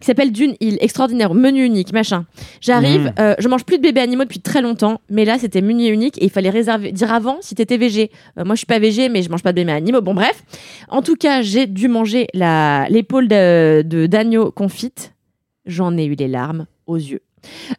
[0.00, 2.24] qui s'appelle Dune Hill, extraordinaire, menu unique, machin.
[2.62, 3.12] J'arrive, Mm.
[3.20, 6.16] euh, je mange plus de bébés animaux depuis très longtemps, mais là c'était menu unique
[6.20, 8.10] et il fallait réserver, dire avant si t'étais végé.
[8.38, 10.00] Euh, moi je suis pas végé, mais je mange pas de bébés animaux.
[10.00, 10.42] Bon bref,
[10.88, 15.12] en tout cas j'ai dû manger l'épaule de de- d'agneau confite.
[15.66, 17.20] J'en ai eu les larmes aux yeux.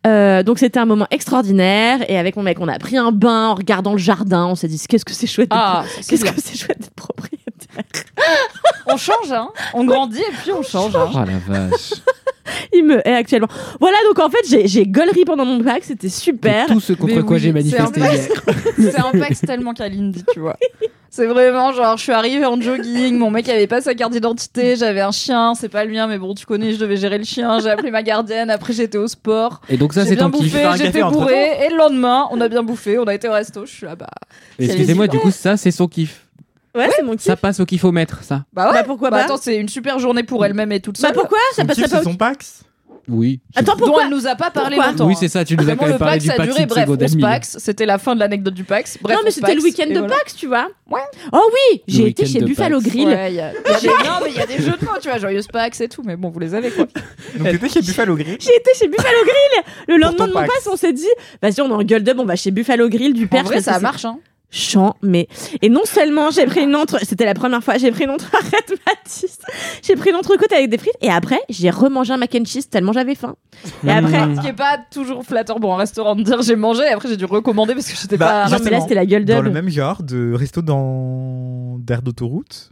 [0.05, 3.47] Euh, donc c'était un moment extraordinaire et avec mon mec on a pris un bain
[3.49, 4.45] en regardant le jardin.
[4.47, 5.49] On s'est dit qu'est-ce que c'est chouette.
[5.49, 7.43] d'être- Ah, Qu'est-ce que c'est chouette d'être propriétaire.
[8.88, 9.49] On change, hein.
[9.74, 10.95] On grandit et puis on change.
[10.95, 11.09] hein.
[11.13, 11.93] Oh la vache.
[12.74, 13.49] Il me hait actuellement.
[13.80, 16.65] Voilà, donc en fait, j'ai- gaulerie pendant mon bac, c'était super.
[16.68, 18.30] C'est tout ce contre Mais quoi oui, j'ai manifesté hier.
[18.78, 20.55] C'est un pax tellement Kalindi, tu vois.
[21.10, 24.76] C'est vraiment genre, je suis arrivée en jogging, mon mec avait pas sa carte d'identité,
[24.76, 27.24] j'avais un chien, c'est pas le mien, mais bon, tu connais, je devais gérer le
[27.24, 29.62] chien, j'ai appelé ma gardienne, après j'étais au sport.
[29.70, 30.47] Et donc ça, c'est bien ton kiff.
[30.51, 31.22] bouffé, Faire un j'étais entre-temps.
[31.22, 33.86] bourré, et le lendemain, on a bien bouffé, on a été au resto, je suis
[33.86, 34.08] là, bah.
[34.60, 36.24] Excusez-moi, du coup, ça, c'est son kiff.
[36.76, 37.22] Ouais, c'est mon kiff.
[37.24, 38.43] Ça passe au kiffomètre, ça.
[38.53, 41.01] Bah ouais, Bah pourquoi bah pas attends, c'est une super journée pour elle-même et toute
[41.01, 41.18] Bah seule.
[41.18, 41.39] pourquoi?
[41.55, 42.12] Ça Son passerait kiff, pas c'est au...
[42.12, 42.64] son Pax
[43.10, 43.39] Oui.
[43.55, 45.08] Attends, dont pourquoi elle nous a pas parlé Pourquoi longtemps.
[45.08, 46.49] Oui, c'est ça, tu nous as Vraiment, quand le même parlé Pax du a Pax
[46.49, 47.18] duré, bref, on se.
[47.18, 48.97] Pax, c'était la fin de l'anecdote du Pax.
[49.01, 50.16] Bref, Non, mais on se c'était le Pax, week-end et de voilà.
[50.16, 50.68] Pâques, tu vois.
[50.91, 50.99] Ouais.
[51.32, 52.82] Oh oui, j'ai Le été week-end chez de Buffalo.
[52.82, 53.08] Grill.
[53.08, 53.93] Ouais, y a- y a des- Non,
[54.24, 56.16] mais il y a des jeux de mots, tu vois, joyeuse Pax et tout, mais
[56.18, 56.86] bon, vous les avez quoi.
[57.38, 58.38] Donc t'étais chez Buffalo Grill.
[58.39, 59.64] J'ai été chez Buffalo Grill.
[59.88, 60.53] Le lendemain de mon Pax.
[60.53, 61.08] pass, on s'est dit,
[61.41, 63.43] vas-y, on est en gueule up, on va chez Buffalo Grill du En père.
[63.45, 64.20] vrai, ça marche, hein.
[64.50, 65.28] Chant, mais
[65.62, 68.34] et non seulement j'ai pris une entre, c'était la première fois, j'ai pris une entre,
[68.34, 69.39] arrête Mathis,
[69.84, 72.70] j'ai pris une entrecôte avec des frites et après j'ai remangé un mac and cheese
[72.70, 73.36] tellement j'avais faim.
[73.86, 74.36] Et après, Mmh.
[74.38, 77.10] Ce qui est pas toujours flatteur pour un restaurant de dire j'ai mangé et après
[77.10, 78.58] j'ai dû recommander parce que j'étais Bah, pas.
[78.58, 82.70] non mais là c'était la gueule Dans le même genre de resto dans d'air d'autoroute.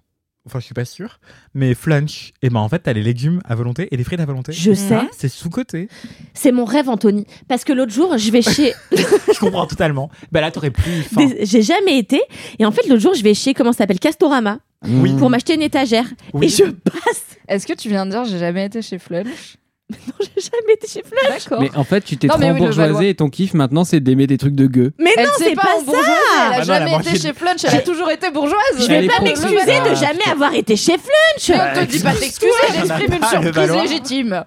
[0.48, 1.20] Enfin, je suis pas sûr.
[1.56, 4.26] Mais flunch, et ben en fait, t'as les légumes à volonté et les frites à
[4.26, 4.52] volonté.
[4.54, 5.88] Je sais, C'est sous-côté.
[6.36, 10.10] c'est mon rêve Anthony, parce que l'autre jour je vais chez, Je comprends totalement.
[10.32, 11.26] Bah là, t'aurais plus faim.
[11.26, 12.22] des- j'ai jamais été
[12.60, 15.14] et en fait l'autre jour je vais chez comment ça s'appelle Castorama Oui.
[15.18, 16.46] pour m'acheter une étagère Oui.
[16.46, 19.58] et je passe, Est-ce que tu viens de dire j'ai jamais été chez Flunch
[19.92, 21.44] non j'ai jamais été chez Flunch.
[21.44, 21.62] D'accord.
[21.62, 22.86] Mais en fait, tu t'es Non, trop mais oui, le Valois.
[22.86, 24.94] embourgeoisé et ton kiff maintenant, c'est d'aimer des trucs de gueux.
[24.98, 25.92] Mais Elle non c'est pas, pas ça.
[25.92, 28.32] elle a Bah non, elle a jamais été de- chez Flunch, elle a toujours été
[28.32, 28.58] bourgeoise.
[28.80, 29.56] Je vais Elle est pas m'excuser
[29.90, 31.50] de jamais avoir été chez Flunch.
[31.50, 33.84] Mais on te dit pas t'excuser, j'exprime une pas le surprise Valois.
[33.84, 34.44] légitime.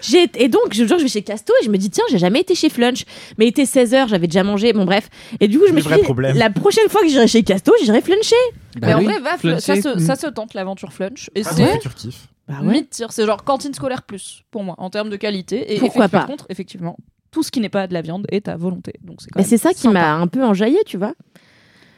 [0.00, 2.16] J'ai et donc je, genre, je vais chez Casto et je me dis tiens j'ai
[2.18, 3.04] jamais été chez Flunch
[3.36, 5.88] mais il était 16h j'avais déjà mangé bon bref et du coup je me suis
[5.88, 6.34] vrais dit problèmes.
[6.38, 8.34] la prochaine fois que j'irai chez Casto j'irai fluncher
[8.78, 10.00] Bah mais en vrai, va, ça, se, Mm.
[10.00, 11.28] ça se tente l'aventure Flunch.
[11.34, 12.14] Et Ah, c'est mon futur kiff.
[12.50, 15.74] Bah mid-tier, c'est genre cantine scolaire plus pour moi en termes de qualité.
[15.74, 16.96] Et Pourquoi pas Par contre, effectivement,
[17.30, 18.94] tout ce qui n'est pas de la viande est à volonté.
[19.02, 20.00] Donc c'est quand mais même c'est ça qui sympa.
[20.00, 21.14] m'a un peu enjaillé tu vois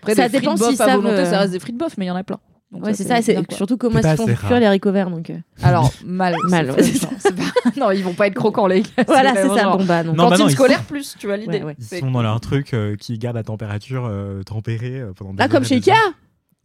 [0.02, 1.76] Après, ça des frites dépend bof si à ça volonté, veut- ça reste des frites
[1.78, 2.38] bof, mais il y en a plein.
[2.70, 3.54] Donc ouais c'est ça c'est bien, quoi.
[3.56, 4.60] surtout pas ils font assez cuire rare.
[4.60, 5.36] les haricots verts donc euh.
[5.62, 6.34] Alors, mal.
[6.48, 8.88] Mal, ouais, c'est Non, ils vont pas être croquants, les gars.
[9.06, 11.14] voilà c'est vraiment ça genre bon bah non Non, bah Cantine ils scolaire sont- plus,
[11.18, 11.58] tu vois l'idée.
[11.58, 11.76] Ouais, ouais.
[11.78, 15.34] Ils C'est- sont dans leur truc euh, qui garde la température euh, tempérée euh, pendant
[15.34, 16.00] des ah comme chez des Ikea.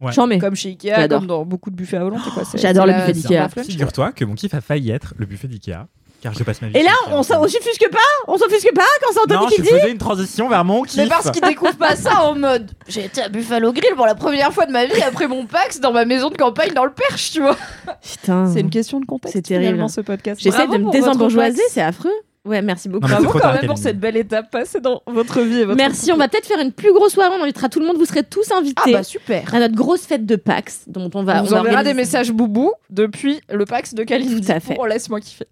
[0.00, 0.12] Ouais.
[0.12, 1.18] j'en mets Comme chez Ikea, J'adore.
[1.20, 2.30] comme dans beaucoup de buffets à volonté.
[2.32, 2.44] quoi.
[2.44, 3.34] C'est- J'adore c'est le la- buffet c'est d'Ikea.
[3.40, 3.72] la Flunch, quoi.
[3.72, 5.86] Figure-toi que mon kiff a failli être le buffet d'Ikea,
[6.22, 6.76] car je passe ma vie.
[6.76, 7.18] et là chez Ikea.
[7.18, 7.98] on s'en- on s'offusque pas?
[8.28, 10.82] On s'offusque pas quand c'est Non, Anthony je qui dit faisais une transition vers mon
[10.82, 10.98] kiff.
[10.98, 14.14] Mais parce qu'ils découvrent pas ça en mode j'ai été à Buffalo Grill pour la
[14.14, 16.92] première fois de ma vie après mon Pax dans ma maison de campagne dans le
[16.92, 17.56] Perche, tu vois.
[18.02, 19.34] putain C'est une question de contexte.
[19.34, 19.64] C'est terrible.
[19.66, 20.40] finalement, ce podcast.
[20.40, 22.12] j'essaie Bravo de me pour votre désembourgeoiser c'est affreux
[22.44, 25.58] ouais merci beaucoup Non, Bravo quand même pour cette belle étape passée dans votre vie
[25.60, 27.86] et votre merci on va peut-être faire une plus grosse soirée on invitera tout le
[27.86, 29.54] monde vous serez tous Ah invités bah super.
[29.54, 32.72] à notre grosse fête de Pax dont on va on vous enverra des messages boubou
[32.90, 34.40] depuis le Pax de Kalindi.
[34.40, 34.74] Tout à fait.
[34.74, 35.46] Pour laisse-moi kiffer.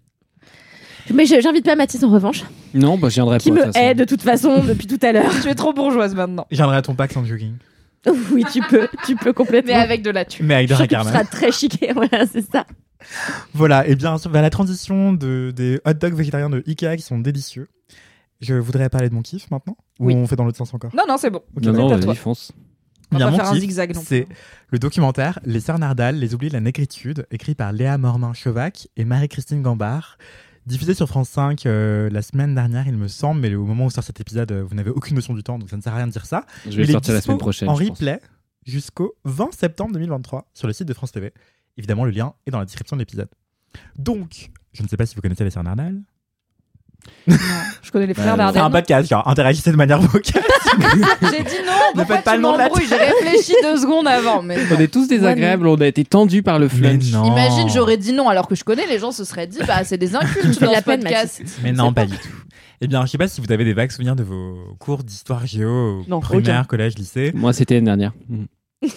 [1.13, 3.61] Mais je- j'invite pas Mathis en revanche, Non, bah, j'y viendrai qui pas.
[3.63, 5.31] de me hait de toute façon depuis tout à l'heure.
[5.41, 6.45] tu es trop bourgeoise maintenant.
[6.51, 7.53] Je viendrai à ton pack sans jogging.
[8.31, 9.73] oui, tu peux, tu peux complètement.
[9.73, 10.45] Mais avec de la thune.
[10.45, 12.65] Mais avec de la tu seras très chiqué, voilà, c'est ça.
[13.53, 17.19] Voilà, et bien vers la transition de, des hot dogs végétariens de Ikea qui sont
[17.19, 17.67] délicieux.
[18.41, 20.13] Je voudrais parler de mon kiff maintenant Oui.
[20.13, 20.95] Ou on fait dans l'autre sens encore?
[20.95, 21.41] Non, non, c'est bon.
[21.59, 22.51] Non, fonce.
[23.11, 24.27] On va Bien, pas mon faire un kiff, zigzag C'est
[24.69, 29.05] le documentaire Les Sœurs Nardal, Les Oubliés de la Négritude, écrit par Léa Mormin-Chovac et
[29.05, 30.17] Marie-Christine Gambard.
[30.67, 33.89] Diffusé sur France 5 euh, la semaine dernière, il me semble, mais au moment où
[33.89, 35.95] sort cet épisode, euh, vous n'avez aucune notion du temps, donc ça ne sert à
[35.95, 36.45] rien de dire ça.
[36.69, 37.69] Je vais est sortir la semaine prochaine.
[37.69, 38.19] En replay
[38.65, 41.33] jusqu'au 20 septembre 2023 sur le site de France TV.
[41.77, 43.29] Évidemment, le lien est dans la description de l'épisode.
[43.97, 45.63] Donc, je ne sais pas si vous connaissez les Sœurs.
[47.81, 50.43] Je connais les Bah, frères euh, C'est un podcast, genre, interagissez de manière vocale.
[51.31, 54.41] J'ai dit non, Ne faites pas le nom de la J'ai réfléchi deux secondes avant.
[54.41, 57.11] Mais On est tous désagréables, on a été tendus par le flunch.
[57.11, 57.25] non.
[57.25, 59.97] Imagine, j'aurais dit non alors que je connais, les gens se seraient dit bah c'est
[59.97, 61.41] des incultes dans la podcast.
[61.63, 62.29] Mais non, pas du tout.
[62.79, 65.47] Eh bien, je sais pas si vous avez des vagues souvenirs de vos cours d'histoire
[65.47, 66.63] géo, Non, primaire, aucun.
[66.63, 67.31] collège, lycée.
[67.33, 68.13] Moi, c'était l'année dernière.
[68.29, 68.43] Mm.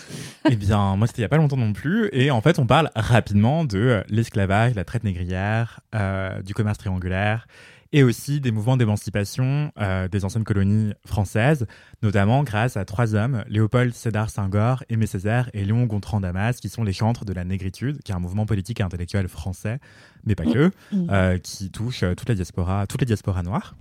[0.51, 2.09] Eh bien, moi, c'était il y a pas longtemps non plus.
[2.13, 6.79] Et en fait, on parle rapidement de euh, l'esclavage, la traite négrière, euh, du commerce
[6.79, 7.47] triangulaire
[7.93, 11.67] et aussi des mouvements d'émancipation euh, des anciennes colonies françaises,
[12.03, 16.69] notamment grâce à trois hommes, Léopold Sédar Senghor, Aimé Césaire et Léon Gontran Damas, qui
[16.69, 19.79] sont les chantres de la négritude, qui est un mouvement politique et intellectuel français,
[20.25, 20.71] mais pas que,
[21.11, 23.75] euh, qui touche euh, toute la diaspora, toutes les diasporas noires.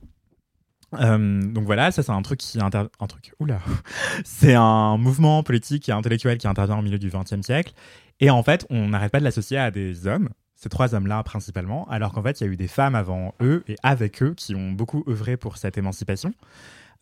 [0.95, 2.84] Euh, donc voilà, ça c'est un truc qui inter...
[2.99, 3.34] un truc.
[3.39, 3.60] Oula,
[4.26, 7.74] c'est un mouvement politique et intellectuel qui intervient au milieu du XXe siècle.
[8.20, 10.30] Et en fait, on n'arrête pas de l'associer à des hommes,
[10.62, 13.64] ces trois hommes-là principalement, alors qu'en fait, il y a eu des femmes avant eux
[13.70, 16.34] et avec eux qui ont beaucoup œuvré pour cette émancipation.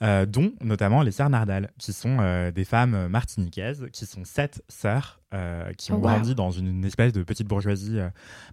[0.03, 4.63] euh, dont notamment les sœurs Nardal, qui sont euh, des femmes martiniquaises, qui sont sept
[4.69, 6.01] sœurs, euh, qui ont wow.
[6.01, 7.97] grandi dans une, une espèce de petite bourgeoisie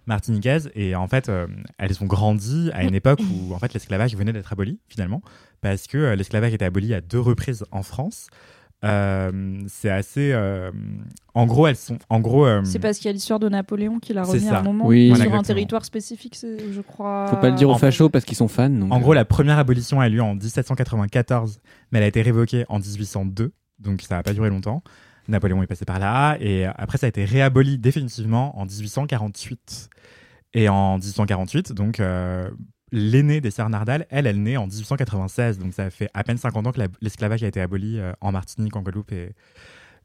[0.07, 0.71] martiniquaise.
[0.73, 1.31] Et en fait,
[1.77, 5.21] elles ont grandi à une époque où en fait, l'esclavage venait d'être aboli, finalement,
[5.61, 8.27] parce que l'esclavage était aboli à deux reprises en France.
[8.83, 10.31] Euh, c'est assez.
[10.33, 10.69] euh,
[11.33, 11.97] en gros, elles sont.
[12.09, 12.45] En gros.
[12.45, 14.85] euh, C'est parce qu'il y a l'histoire de Napoléon qui l'a remis à un moment
[14.87, 15.07] Oui.
[15.07, 17.27] sur Voilà, un territoire spécifique, je crois.
[17.29, 18.69] Faut pas le dire aux fachos parce qu'ils sont fans.
[18.69, 21.59] donc, En gros, la première abolition a eu lieu en 1794,
[21.91, 24.83] mais elle a été révoquée en 1802, donc ça n'a pas duré longtemps.
[25.27, 29.89] Napoléon est passé par là, et après ça a été réaboli définitivement en 1848.
[30.57, 32.49] Et en 1848, donc euh,
[32.91, 36.67] l'aînée des sœurs Nardal, elle, elle naît en 1896, donc ça fait à peine 50
[36.67, 39.33] ans que la- l'esclavage a été aboli euh, en Martinique, en Guadeloupe et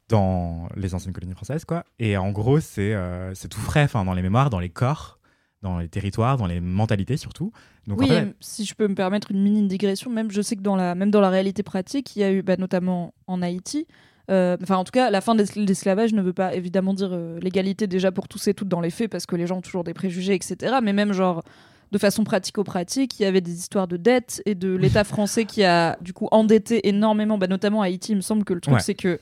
[0.09, 1.85] dans les anciennes colonies françaises, quoi.
[1.99, 5.19] Et en gros, c'est euh, tout frais, enfin, dans les mémoires, dans les corps,
[5.61, 7.51] dans les territoires, dans les mentalités surtout.
[7.87, 10.41] Donc, oui, en fait, et si je peux me permettre une mini digression, même je
[10.41, 13.13] sais que dans la, même dans la réalité pratique, il y a eu, bah, notamment
[13.27, 13.87] en Haïti,
[14.29, 17.09] euh, enfin en tout cas, la fin de l'es- l'esclavage ne veut pas évidemment dire
[17.13, 19.61] euh, l'égalité déjà pour tous et toutes dans les faits, parce que les gens ont
[19.61, 20.75] toujours des préjugés, etc.
[20.83, 21.43] Mais même genre
[21.91, 25.63] de façon pratico-pratique, il y avait des histoires de dettes et de l'État français qui
[25.63, 28.13] a du coup endetté énormément, bah, notamment Haïti.
[28.13, 28.81] Il me semble que le truc Ouais.
[28.81, 29.19] c'est que,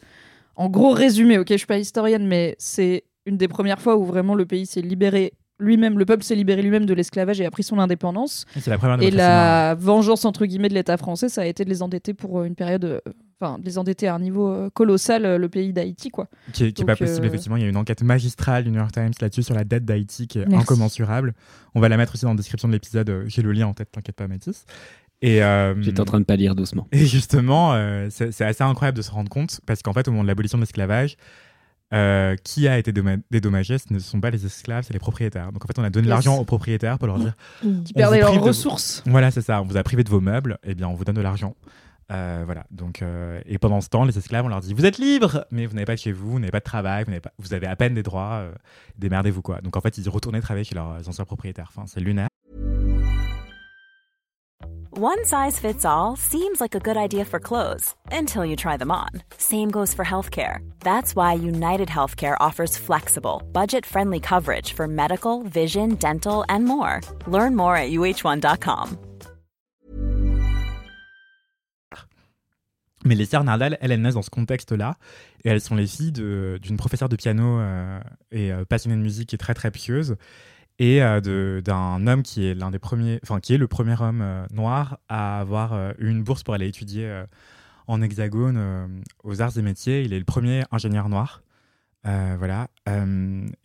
[0.56, 4.06] en gros résumé, ok, je suis pas historienne, mais c'est une des premières fois où
[4.06, 7.52] vraiment le pays s'est libéré lui-même, le peuple s'est libéré lui-même de l'esclavage et a
[7.52, 8.46] pris son indépendance.
[8.56, 11.70] c'est la première Et la vengeance entre guillemets de l'État français, ça a été de
[11.70, 13.00] les endetter pour euh, une période, euh,
[13.42, 16.28] enfin de les endetter à un niveau euh, colossal, euh, le pays d'Haïti quoi.
[16.54, 17.56] qui est, qui est Donc, pas possible, euh, effectivement.
[17.58, 20.28] Il y a une enquête magistrale du New York Times là-dessus sur la dette d'Haïti
[20.28, 20.64] qui est Merci.
[20.64, 21.34] incommensurable.
[21.76, 23.24] On va la mettre aussi dans la description de l'épisode.
[23.28, 24.66] J'ai le lien en tête, t'inquiète pas, Mathis.
[25.22, 26.88] Et, euh, J'étais en train de pâlir doucement.
[26.94, 30.24] et justement, euh, c'est assez incroyable de se rendre compte parce qu'en fait, au moment
[30.24, 31.18] de l'abolition de l'esclavage,
[31.92, 32.94] euh, qui a été
[33.32, 35.52] dédommagé Ce ne sont pas les esclaves, c'est les propriétaires.
[35.52, 36.26] Donc en fait, on a donné de Yes.
[36.26, 39.04] l'argent aux propriétaires pour leur dire Qui On perdaient vous leurs ressources.
[39.08, 41.16] voilà, c'est ça, on vous a privé de vos meubles, et bien on vous donne
[41.16, 41.56] de l'argent.
[42.12, 44.98] Euh, voilà, donc, euh, et pendant ce temps, les esclaves, on leur dit Vous êtes
[44.98, 47.22] libres, mais vous n'avez pas de chez vous, vous n'avez pas de travail, vous, n'avez
[47.22, 48.52] pas, vous avez à peine des droits, euh,
[48.98, 49.62] démerdez-vous quoi.
[49.62, 51.72] Donc en fait, ils retournaient travailler chez leurs anciens propriétaires.
[51.76, 52.30] Enfin, c'est lunaire.
[54.92, 58.92] One size fits all seems like a good idea for clothes until you try them
[58.92, 59.10] on.
[59.38, 60.58] Same goes for healthcare.
[60.82, 67.02] That's why United Healthcare offers flexible, budget friendly coverage for medical, vision, dental, and more.
[67.28, 69.09] Learn more at uh1.com.
[73.06, 74.98] Mais les sœurs Nardal, elles, naissent dans ce contexte-là,
[75.44, 78.00] et elles sont les filles d'une professeure de piano euh,
[78.32, 80.18] et euh, passionnée de musique et très très pieuse,
[80.80, 84.24] et euh, d'un homme qui est l'un des premiers, enfin qui est le premier homme
[84.52, 87.24] noir à avoir eu une bourse pour aller étudier
[87.88, 90.04] en Hexagone aux arts et métiers.
[90.04, 91.44] Il est le premier ingénieur noir.
[92.06, 92.70] Voilà.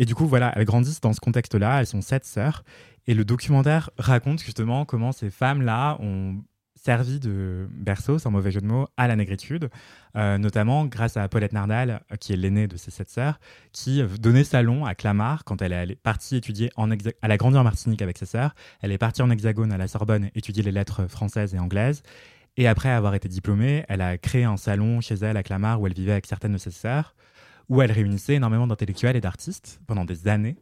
[0.00, 1.78] Et du coup, voilà, elles grandissent dans ce contexte-là.
[1.78, 2.64] Elles sont sept sœurs.
[3.06, 6.42] Et le documentaire raconte justement comment ces femmes-là ont
[6.84, 9.70] servi de berceau, sans mauvais jeu de mots, à la négritude,
[10.16, 13.40] euh, notamment grâce à Paulette Nardal, euh, qui est l'aînée de ces sept sœurs,
[13.72, 17.36] qui euh, donnait salon à Clamart quand elle est partie étudier en hexa- elle a
[17.38, 20.62] grandi en Martinique avec ses sœurs, elle est partie en Hexagone à la Sorbonne étudier
[20.62, 22.02] les lettres françaises et anglaises,
[22.56, 25.86] et après avoir été diplômée, elle a créé un salon chez elle à Clamart où
[25.86, 27.14] elle vivait avec certaines de ses sœurs,
[27.70, 30.56] où elle réunissait énormément d'intellectuels et d'artistes pendant des années.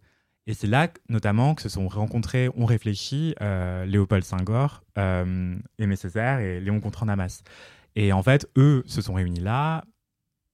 [0.47, 5.97] Et c'est là, notamment, que se sont rencontrés, ont réfléchi euh, Léopold Senghor, euh, Aimé
[5.97, 7.43] Césaire et Léon Gontran-Damas.
[7.95, 9.85] Et en fait, eux se sont réunis là,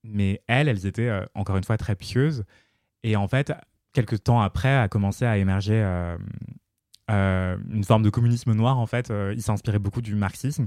[0.05, 2.45] mais elles, elles étaient euh, encore une fois très pieuses.
[3.03, 3.53] Et en fait,
[3.95, 5.83] quelques temps après, a commencé à émerger
[7.11, 8.79] euh, une forme de communisme noir.
[8.79, 10.67] En fait, ils s'inspiraient beaucoup du marxisme.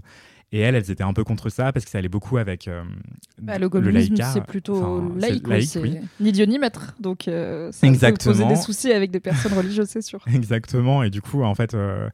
[0.54, 2.84] Et elles, elles étaient un peu contre ça parce que ça allait beaucoup avec euh,
[3.42, 4.32] Bah, le laïcat.
[4.34, 5.98] c'est plutôt laïque, laïque, c'est oui.
[6.20, 6.94] ni Dieu ni maître.
[7.00, 8.34] Donc euh, ça Exactement.
[8.34, 10.20] peut poser des soucis avec des personnes religieuses, c'est sûr.
[10.34, 11.04] Exactement.
[11.04, 12.10] Et du coup, en fait, euh,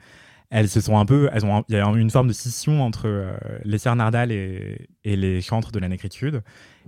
[0.49, 3.07] elles se sont un peu, elles ont, il y a une forme de scission entre
[3.07, 6.41] euh, les Nardal et, et les chantres de la négritude.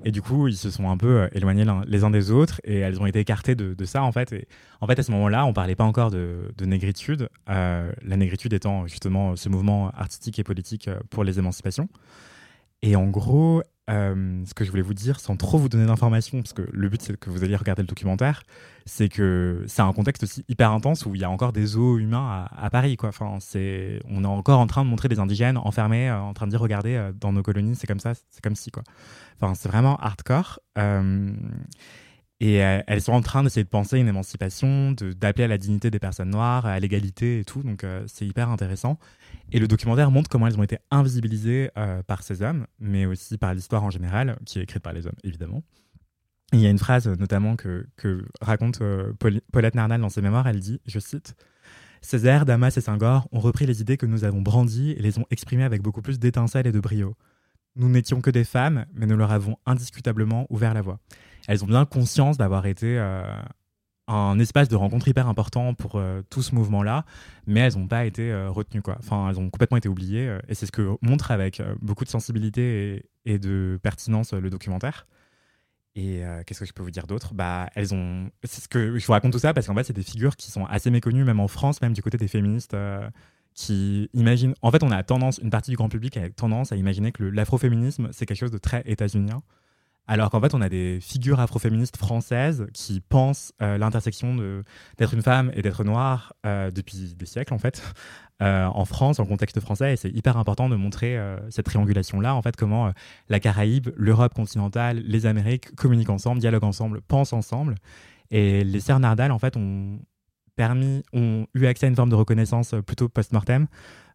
[0.06, 2.78] Et du coup, ils se sont un peu euh, éloignés les uns des autres et
[2.80, 4.32] elles ont été écartées de, ça, en fait.
[4.32, 4.48] Et
[4.80, 7.28] en fait, à ce moment-là, on parlait pas encore de, de négritude.
[7.50, 11.90] euh, la négritude étant justement ce mouvement artistique et politique pour les émancipations.
[12.82, 16.42] Et en gros, euh, ce que je voulais vous dire, sans trop vous donner d'informations,
[16.42, 18.44] parce que le but c'est que vous alliez regarder le documentaire,
[18.86, 21.98] c'est que c'est un contexte aussi hyper intense où il y a encore des zoos
[21.98, 22.98] humains à, Paris.
[22.98, 23.10] Quoi.
[23.10, 26.46] Enfin, c'est, on est encore en train de montrer des indigènes enfermés, euh, en train
[26.46, 28.72] de dire regardez, euh, dans nos colonies, c'est comme ça, c'est comme si.
[28.72, 28.84] Quoi.
[29.42, 30.60] Enfin, c'est vraiment hardcore.
[32.42, 35.92] Et euh, elles sont en train d'essayer de penser une émancipation, d'appeler à la dignité
[35.92, 37.64] des personnes noires, à l'égalité et tout.
[37.64, 38.98] Donc, euh, c'est hyper intéressant.
[39.52, 43.38] Et le documentaire montre comment elles ont été invisibilisées euh, par ces hommes, mais aussi
[43.38, 45.64] par l'histoire en général, qui est écrite par les hommes, évidemment.
[46.54, 47.86] Il y a une phrase notamment que,
[48.42, 48.82] raconte
[49.20, 50.48] Paul- Paulette Nardal dans ses mémoires.
[50.48, 51.36] Elle dit, je cite,
[52.02, 55.26] Césaire, Damas et Senghor ont repris les idées que nous avons brandies et les ont
[55.30, 57.16] exprimées avec beaucoup plus d'étincelles et de brio.
[57.76, 61.00] Nous n'étions que des femmes, mais nous leur avons indiscutablement ouvert la voie.
[61.50, 63.24] Elles ont bien conscience d'avoir été euh,
[64.08, 67.06] un espace de rencontre hyper important pour euh, tout ce mouvement-là,
[67.48, 68.84] mais elles n'ont pas été euh, retenues.
[68.84, 68.98] Quoi.
[69.00, 73.10] Enfin, elles ont complètement été oubliées, et c'est ce que montre avec beaucoup de sensibilité
[73.26, 75.08] et, de pertinence le documentaire.
[75.96, 77.34] Et qu'est-ce que je peux vous dire d'autre?
[77.34, 78.30] Bah, elles ont.
[78.44, 80.52] C'est ce que je vous raconte tout ça parce qu'en fait, c'est des figures qui
[80.52, 82.78] sont assez méconnues, même en France, même du côté des féministes,
[83.56, 84.54] qui imaginent.
[84.62, 87.24] En fait, on a tendance, une partie du grand public a tendance à imaginer que
[87.24, 89.42] l'afroféminisme c'est quelque chose de très états-unien,
[90.10, 94.36] Alors qu'en fait, on a des figures afroféministes françaises qui pensent euh, l'intersection
[94.98, 97.84] d'être une femme et d'être noire euh, depuis des siècles, en fait,
[98.42, 99.94] euh, en France, en contexte français.
[99.94, 101.16] Et c'est hyper important de montrer
[101.52, 102.92] cette triangulation-là, en fait, comment
[103.30, 107.76] la Caraïbe, l'Europe continentale, les Amériques communiquent ensemble, dialoguent ensemble, pensent ensemble.
[108.32, 110.00] Et les sœurs Nardal, en fait, ont
[110.56, 113.68] permis, ont eu accès à une forme de reconnaissance plutôt post-mortem,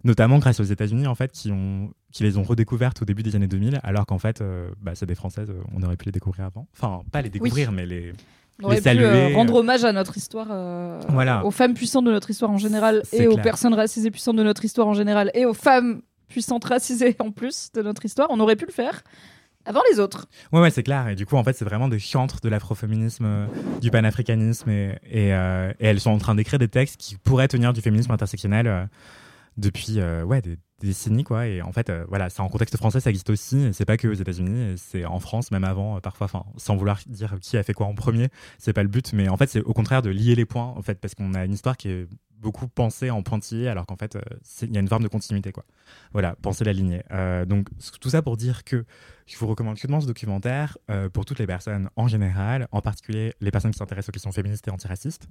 [0.02, 3.36] notamment grâce aux États-Unis, en fait, qui, ont, qui les ont redécouvertes au début des
[3.36, 6.12] années 2000, alors qu'en fait, euh, bah, c'est des Françaises, euh, on aurait pu les
[6.12, 6.66] découvrir avant.
[6.72, 8.12] Enfin, pas les découvrir, mais les.
[8.62, 9.34] On aurait les pu euh, saluer.
[9.34, 10.46] rendre hommage à notre histoire,
[11.08, 11.44] Voilà.
[11.44, 14.64] aux femmes puissantes de notre histoire en général, et aux personnes racisées puissantes de notre
[14.64, 18.28] histoire en général, et aux femmes puissantes racisées en plus de notre histoire.
[18.30, 19.02] On aurait pu le faire
[19.64, 20.26] avant les autres.
[20.52, 21.08] Ouais, ouais, c'est clair.
[21.08, 23.46] Et du coup, en fait, c'est vraiment des chantres de l'afroféminisme, euh,
[23.80, 27.48] du panafricanisme, et, et, euh, et elles sont en train d'écrire des textes qui pourraient
[27.48, 28.84] tenir du féminisme intersectionnel euh,
[29.56, 31.46] depuis ouais, des, des décennies, quoi.
[31.46, 33.70] Et en fait, euh, voilà, c'est en contexte français, ça existe aussi.
[33.72, 37.00] C'est pas que aux États-Unis, c'est en France, même avant, euh, parfois, enfin, sans vouloir
[37.06, 38.28] dire qui a fait quoi en premier,
[38.58, 40.82] c'est pas le but, mais en fait, c'est au contraire de lier les points, en
[40.82, 42.08] fait, parce qu'on a une histoire qui est
[42.40, 44.20] beaucoup pensée en pointillé, alors qu'en fait, euh,
[44.62, 45.64] il y a une forme de continuité, quoi.
[46.12, 47.02] Voilà, penser la lignée.
[47.10, 47.68] Euh, donc,
[48.00, 48.84] tout ça pour dire que
[49.26, 53.34] je vous recommande chaudement ce documentaire euh, pour toutes les personnes en général, en particulier
[53.40, 55.28] les personnes qui s'intéressent aux questions féministes et antiracistes.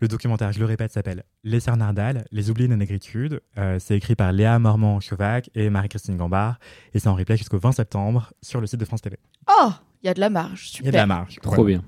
[0.00, 3.40] Le documentaire, je le répète, s'appelle Les Nardal, Les oubliés de la négritude.
[3.58, 6.58] Euh, c'est écrit par Léa Mormand-Chauvac et Marie-Christine Gambard
[6.92, 9.18] et c'est en replay jusqu'au 20 septembre sur le site de France TV.
[9.48, 9.70] Oh,
[10.02, 10.68] il y a de la marge.
[10.68, 10.84] Il Super.
[10.84, 11.38] y a de la marge.
[11.40, 11.82] Trop bien.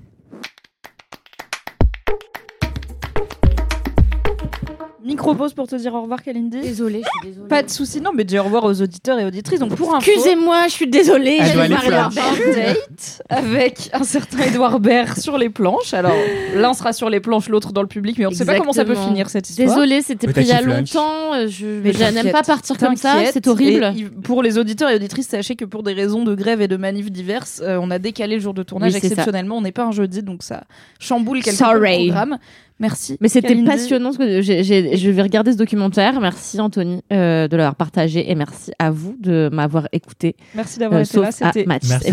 [5.05, 6.59] Micro-pause pour te dire au revoir, Kalindi.
[6.61, 7.47] Désolée, je suis désolée.
[7.47, 9.59] Pas de soucis, non, mais dis au revoir aux auditeurs et auditrices.
[9.59, 11.37] Donc pour Excusez-moi, je suis désolée.
[11.39, 15.93] Elle doit aller un date avec un certain Edouard Baird sur les planches.
[15.93, 16.15] Alors
[16.55, 18.73] l'un sera sur les planches, l'autre dans le public, mais on ne sait pas comment
[18.73, 19.67] ça peut finir cette histoire.
[19.69, 21.33] Désolée, c'était pris il y a longtemps.
[21.33, 23.93] euh, Je Mais je n'aime pas partir comme ça, c'est horrible.
[23.97, 26.77] Et pour les auditeurs et auditrices, sachez que pour des raisons de grève et de
[26.77, 29.13] manifs diverses, euh, on a décalé le jour de tournage Oui, c'est ça.
[29.13, 29.57] exceptionnellement.
[29.57, 30.63] On n'est pas un jeudi, donc ça
[30.99, 32.07] chamboule quelque peu Sorry.
[32.07, 32.37] le programme.
[32.79, 33.17] Merci.
[33.21, 34.11] Mais c'était passionnant.
[34.11, 36.19] Ce que j'ai- j'ai- je vais regarder ce documentaire.
[36.19, 40.35] Merci Anthony euh, de l'avoir partagé et merci à vous de m'avoir écouté.
[40.55, 41.27] Merci d'avoir euh, été là.
[41.27, 42.11] à C'était Mathis, Merci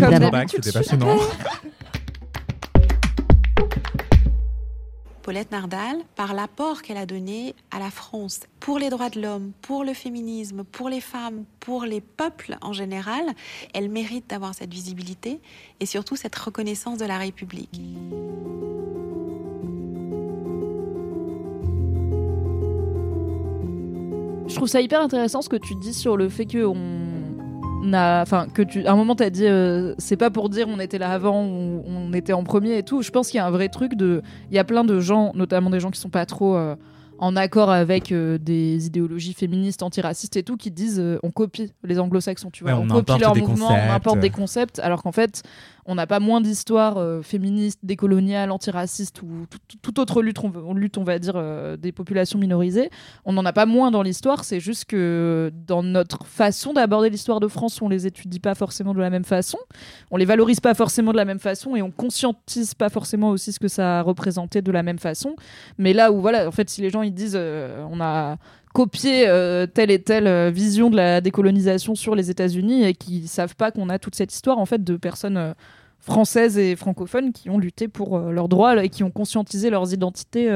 [0.61, 1.17] c'était passionnant.
[5.21, 9.53] Paulette Nardal, par l'apport qu'elle a donné à la France pour les droits de l'homme,
[9.61, 13.23] pour le féminisme, pour les femmes, pour les peuples en général,
[13.73, 15.39] elle mérite d'avoir cette visibilité
[15.79, 17.79] et surtout cette reconnaissance de la République.
[24.47, 28.21] Je trouve ça hyper intéressant ce que tu dis sur le fait que on a,
[28.21, 30.97] enfin que tu, à un moment t'as dit, euh, c'est pas pour dire on était
[30.97, 33.01] là avant ou on était en premier et tout.
[33.01, 35.31] Je pense qu'il y a un vrai truc de, il y a plein de gens,
[35.35, 36.75] notamment des gens qui sont pas trop euh,
[37.19, 41.71] en accord avec euh, des idéologies féministes, antiracistes et tout, qui disent euh, on copie
[41.83, 45.03] les anglo-saxons, tu vois, Ouais, on, on copie des mouvements, on importe des concepts, alors
[45.03, 45.43] qu'en fait
[45.85, 50.37] on n'a pas moins d'histoire euh, féministe, décoloniale, antiraciste ou tout- tout- toute autre lutte,
[50.43, 52.89] on, lutte, on va dire, euh, des populations minorisées.
[53.25, 57.39] On n'en a pas moins dans l'histoire, c'est juste que dans notre façon d'aborder l'histoire
[57.39, 59.57] de France, on les étudie pas forcément de la même façon,
[60.11, 63.51] on les valorise pas forcément de la même façon et on conscientise pas forcément aussi
[63.51, 65.35] ce que ça a représenté de la même façon.
[65.77, 68.37] Mais là où, voilà, en fait, si les gens ils disent euh, on a
[68.73, 73.27] copié euh, telle et telle euh, vision de la décolonisation sur les États-Unis et qui
[73.27, 75.53] savent pas qu'on a toute cette histoire en fait de personnes euh,
[75.99, 80.51] françaises et francophones qui ont lutté pour leurs droits et qui ont conscientisé leurs identités.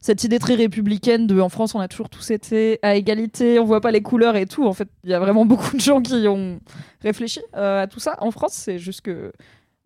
[0.00, 3.64] cette idée très républicaine de en France on a toujours tous été à égalité, on
[3.64, 4.68] voit pas les couleurs et tout.
[4.68, 6.60] En fait, il y a vraiment beaucoup de gens qui ont
[7.02, 8.18] réfléchi à tout ça.
[8.20, 9.32] En France, c'est juste que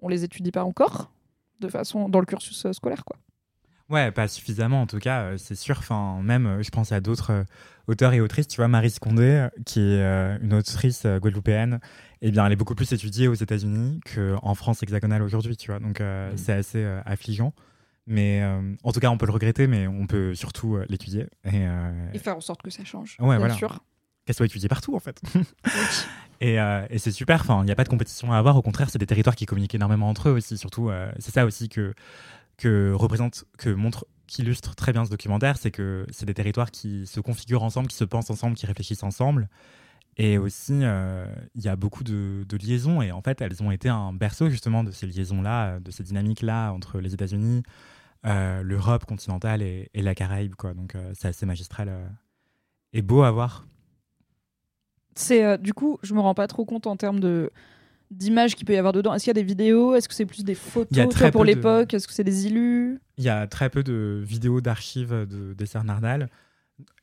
[0.03, 1.11] on les étudie pas encore
[1.61, 3.17] de façon dans le cursus scolaire quoi.
[3.93, 5.77] Ouais, pas suffisamment en tout cas, euh, c'est sûr.
[5.79, 7.45] Enfin, même, euh, je pense à d'autres euh,
[7.87, 8.49] auteurs et autrices.
[8.49, 11.79] Tu vois, Marie Scondé, qui est euh, une autrice euh, guadeloupéenne,
[12.23, 15.79] eh bien, elle est beaucoup plus étudiée aux États-Unis qu'en France hexagonale aujourd'hui, tu vois.
[15.79, 16.37] Donc, euh, Mm.
[16.39, 17.53] c'est assez euh, affligeant.
[18.07, 21.27] Mais euh, en tout cas, on peut le regretter, mais on peut surtout euh, l'étudier.
[21.45, 23.17] Et, euh, Et faire en sorte que ça change.
[23.21, 23.55] Ouais, bien voilà.
[23.55, 23.79] sûr.
[24.27, 25.21] qu'elle soit étudiée partout en fait.
[26.41, 28.63] et euh, et c'est super, enfin, il n'y a pas de compétition à avoir, au
[28.63, 31.69] contraire, c'est des territoires qui communiquent énormément entre eux aussi, surtout, euh, c'est ça aussi
[31.69, 31.95] que,
[32.57, 36.71] que représente, que montre, qui illustre très bien ce documentaire, c'est que c'est des territoires
[36.71, 39.49] qui se configurent ensemble, qui se pensent ensemble, qui réfléchissent ensemble.
[40.19, 43.89] Et aussi, euh, il y a beaucoup de, liaisons, et en fait, elles ont été
[43.89, 47.63] un berceau justement de ces liaisons-là, de ces dynamiques-là entre les États-Unis,
[48.27, 50.75] euh, l'Europe continentale et, et la Caraïbe, quoi.
[50.75, 51.91] Donc, euh, c'est assez magistral
[52.93, 53.67] et beau à voir.
[55.15, 57.51] C'est du coup, je me rends pas trop compte en termes de
[58.13, 59.15] d'images qu'il peut y avoir dedans.
[59.15, 59.95] Est-ce qu'il y a des vidéos?
[59.95, 61.95] Est-ce que c'est plus des photos toi, pour de- l'époque?
[61.95, 63.01] Est-ce que c'est des illus?
[63.19, 66.29] Il y a très peu de vidéos d'archives de, des Nardal.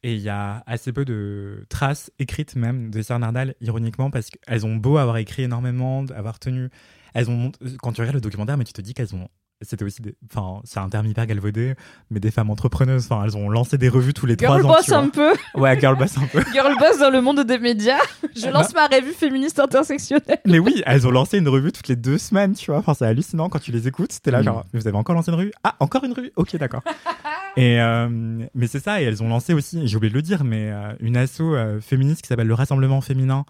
[0.04, 4.66] Et il y a assez peu de traces écrites même des Nardal, ironiquement, parce qu'elles
[4.66, 6.70] ont beau avoir écrit énormément, avoir tenu
[7.14, 9.28] elles ont quand tu regardes le documentaire, mais tu te dis qu'elles ont
[9.62, 11.76] c'était aussi des enfin c'est un terme hyper galvaudé
[12.10, 14.76] mais des femmes entrepreneuses enfin elles ont lancé des revues tous les Girl trois ans
[14.78, 15.00] boss tu vois.
[15.00, 15.34] un peu.
[15.56, 17.98] ouais girl boss un peu Girl boss dans le monde des médias.
[18.36, 20.40] Je Ah lance ma revue féministe intersectionnelle.
[20.46, 23.06] mais oui elles ont lancé une revue toutes les deux semaines tu vois enfin c'est
[23.06, 24.44] hallucinant quand tu les écoutes t'es là Mm.
[24.44, 25.52] genre vous avez encore lancé une revue?
[25.64, 26.32] Ah encore une revue?
[26.38, 26.82] Ok d'accord
[27.58, 28.08] et euh,
[28.54, 30.94] mais c'est ça et elles ont lancé aussi j'ai oublié de le dire mais euh,
[31.02, 33.44] une asso euh, féministe qui s'appelle le Rassemblement féminin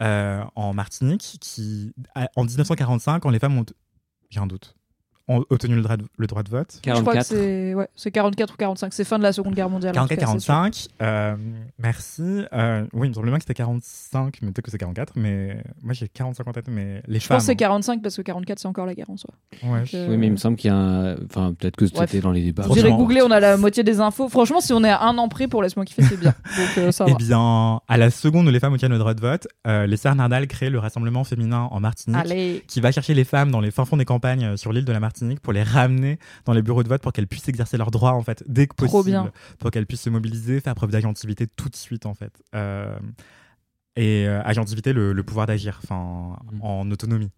[0.00, 1.92] en Martinique qui
[2.36, 3.64] en 1945 quand les femmes ont
[4.30, 4.74] j'ai un doute
[5.28, 7.26] ont obtenu le droit de, le droit de vote Je crois que 44.
[7.26, 8.92] c'est ouais, c'est 44 ou 45.
[8.92, 9.98] C'est fin de la Seconde Guerre mondiale.
[9.98, 10.54] en tout cas, c'est sûr.
[10.54, 11.36] 44-45, euh,
[11.78, 12.22] merci.
[12.52, 15.62] Euh, oui, il me semble bien que c'était 45, mais peut-être que c'est 44, mais
[15.82, 17.36] moi j'ai 45 en tête, mais les Je femmes.
[17.36, 19.30] pense que c'est 45 parce que 44 c'est encore la guerre en soi.
[19.62, 19.80] Ouais.
[19.80, 21.14] Donc, euh, Oui, mais il me semble qu'il y a un.
[21.24, 22.64] Enfin, peut-être que c'était dans les débats.
[22.64, 22.96] Franchement.
[22.96, 24.28] googler, on a la moitié des infos.
[24.28, 26.34] Franchement, si on est à un an près pour Laisse-moi kiffer, c'est bien.
[26.56, 29.20] Donc euh, ça Eh bien, à la seconde où les femmes obtiennent le droit de
[29.20, 32.18] vote, euh, les sœurs Nardal créent le Rassemblement féminin en Martinique.
[32.18, 32.64] Allez.
[32.66, 34.98] qui va chercher les femmes dans les fins fonds des campagnes sur l'île de la
[35.00, 35.11] Martinique
[35.42, 38.22] pour les ramener dans les bureaux de vote pour qu'elles puissent exercer leurs droits en
[38.22, 39.32] fait dès que Trop possible, bien.
[39.58, 42.98] pour qu'elles puissent se mobiliser, faire preuve d'agentivité tout de suite en fait, Euh,
[43.96, 46.62] et euh, agentivité le, le pouvoir d'agir, enfin Mhm.
[46.62, 47.30] en autonomie.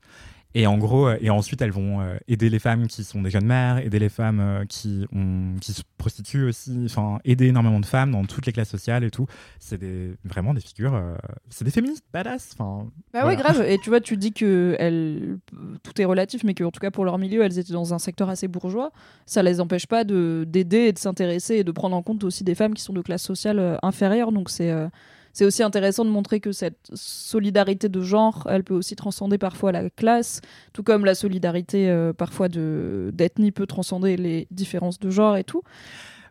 [0.57, 3.31] Et en gros, euh, et ensuite elles vont euh, aider les femmes qui sont des
[3.31, 7.81] jeunes mères, aider les femmes euh, qui ont qui se prostituent aussi, enfin aider énormément
[7.81, 9.27] de femmes dans toutes les classes sociales et tout.
[9.59, 11.17] C'est des vraiment des figures, euh,
[11.51, 12.55] c'est des féministes badass.
[12.57, 13.63] Enfin, Bah ouais, grave.
[13.67, 15.39] Et tu vois, tu dis que elles...
[15.83, 18.29] tout est relatif, mais qu'en tout cas pour leur milieu, elles étaient dans un secteur
[18.29, 18.93] assez bourgeois.
[19.27, 22.45] Ça les empêche pas de d'aider et de s'intéresser et de prendre en compte aussi
[22.45, 24.31] des femmes qui sont de classe sociale inférieure.
[24.31, 24.89] Donc c'est euh,
[25.35, 29.73] c'est aussi intéressant de montrer que cette solidarité de genre, elle peut aussi transcender parfois
[29.73, 30.41] la classe,
[30.73, 35.45] tout comme la solidarité euh, parfois de d'ethnie peut transcender les différences de genre et
[35.45, 35.63] tout.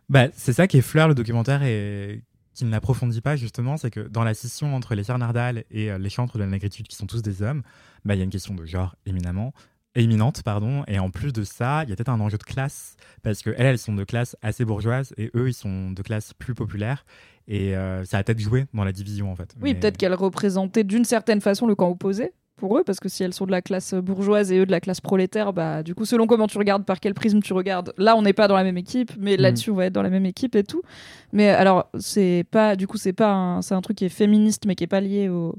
[0.08, 2.22] Bah, c'est ça qui effleure le documentaire et
[2.54, 5.98] qui ne l'approfondit pas justement, c'est que dans la scission entre les Nardal et euh,
[5.98, 7.62] les chantres de la négritude, qui sont tous des hommes,
[8.04, 9.52] bah, il y a une question de genre éminemment
[9.94, 12.96] éminente pardon et en plus de ça il y a peut-être un enjeu de classe
[13.22, 16.32] parce que elles elles sont de classe assez bourgeoise et eux ils sont de classe
[16.34, 17.04] plus populaire
[17.48, 20.14] et euh, ça a peut-être joué dans la division en fait Oui, Mais- peut-être qu'elles
[20.14, 23.50] représentaient d'une certaine façon le camp opposé pour eux, parce que si elles sont de
[23.50, 26.56] la classe bourgeoise et eux de la classe prolétaire, bah du coup selon comment tu
[26.56, 29.36] regardes, par quel prisme tu regardes, là on n'est pas dans la même équipe, mais
[29.36, 30.80] là-dessus on va être dans la même équipe et tout.
[31.32, 34.66] Mais alors c'est pas, du coup c'est pas, un- c'est un truc qui est féministe
[34.66, 35.56] mais qui est pas lié au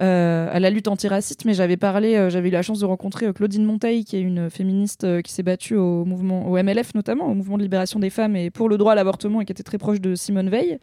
[0.00, 3.32] à la lutte antiraciste, mais j'avais parlé, euh, j'avais eu la chance de rencontrer euh,
[3.32, 7.26] Claudine Monteil, qui est une féministe euh, qui s'est battue au mouvement, au MLF notamment,
[7.26, 9.62] au mouvement de libération des femmes et pour le droit à l'avortement et qui était
[9.62, 10.78] très proche de Simone Veil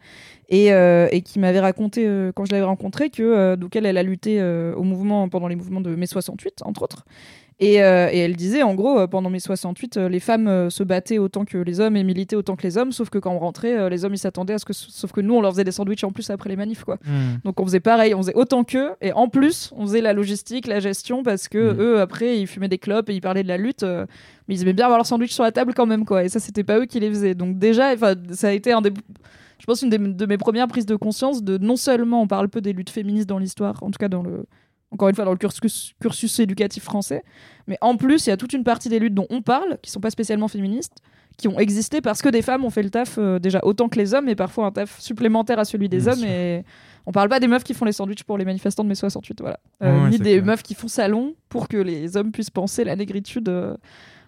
[0.48, 3.86] et, euh, et qui m'avait raconté euh, quand je l'avais rencontrée que euh, donc elle,
[3.86, 7.04] elle a lutté euh, au mouvement pendant les mouvements de mai 68 entre autres.
[7.58, 10.68] Et, euh, et elle disait en gros euh, pendant mai 68 euh, les femmes euh,
[10.68, 13.32] se battaient autant que les hommes et militaient autant que les hommes sauf que quand
[13.32, 15.64] on rentrait les hommes ils s'attendaient à ce que sauf que nous on leur faisait
[15.64, 16.96] des sandwichs en plus après les manifs quoi.
[17.06, 17.38] Hmm.
[17.44, 20.66] Donc on faisait pareil, on faisait autant qu'eux, et en plus on faisait la logistique,
[20.66, 21.80] la gestion, parce que Mhm.
[21.80, 24.74] eux après ils fumaient des clopes et ils parlaient de la lutte, mais ils aimaient
[24.74, 26.24] bien avoir leur sandwich sur la table quand même quoi.
[26.24, 27.34] Et ça c'était pas eux qui les faisaient.
[27.34, 27.94] Donc déjà,
[28.32, 28.92] ça a été un des,
[29.58, 32.50] je pense une des- de mes premières prises de conscience de non seulement on parle
[32.50, 34.44] peu des luttes féministes dans l'histoire, en tout cas dans le
[34.92, 37.22] encore une fois dans le cursus, cursus éducatif français,
[37.66, 39.90] mais en plus il y a toute une partie des luttes dont on parle qui
[39.90, 40.94] sont pas spécialement féministes
[41.36, 43.98] qui ont existé parce que des femmes ont fait le taf euh, déjà autant que
[43.98, 46.28] les hommes et parfois un taf supplémentaire à celui des Bien hommes sûr.
[46.28, 46.64] et
[47.04, 49.40] on parle pas des meufs qui font les sandwichs pour les manifestants de mai 68
[49.40, 50.44] voilà Euh, Ouais, ni des clair.
[50.46, 53.76] meufs qui font salon pour que les hommes puissent penser la négritude euh,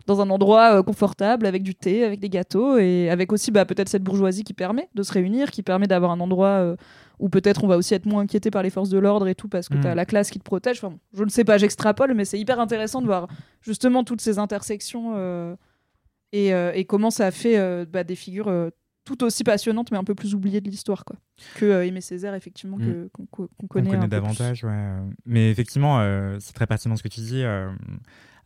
[0.09, 3.65] dans un endroit euh, confortable avec du thé avec des gâteaux et avec aussi bah,
[3.65, 6.77] peut-être cette bourgeoisie qui permet de se réunir qui permet d'avoir un endroit euh,
[7.21, 9.49] où peut-être on va aussi être moins inquiété par les forces de l'ordre et tout
[9.49, 9.81] parce que Mm.
[9.83, 12.25] tu as la classe qui te protège enfin, bon, je ne sais pas j'extrapole mais
[12.25, 13.29] c'est hyper intéressant de voir
[13.61, 15.55] justement toutes ces intersections euh,
[16.33, 18.51] et, euh, et comment ça a fait euh, bah, des figures
[19.05, 21.17] tout aussi passionnantes mais un peu plus oubliées de l'histoire quoi
[21.57, 23.09] que Aimé Césaire effectivement Mm.
[23.13, 24.21] qu'on qu'on on connaît, connaît un peu plus.
[24.21, 24.71] davantage, ouais.
[24.73, 25.01] euh.
[25.27, 26.01] Mais effectivement,
[26.41, 27.43] c'est très pertinent ce que tu dis.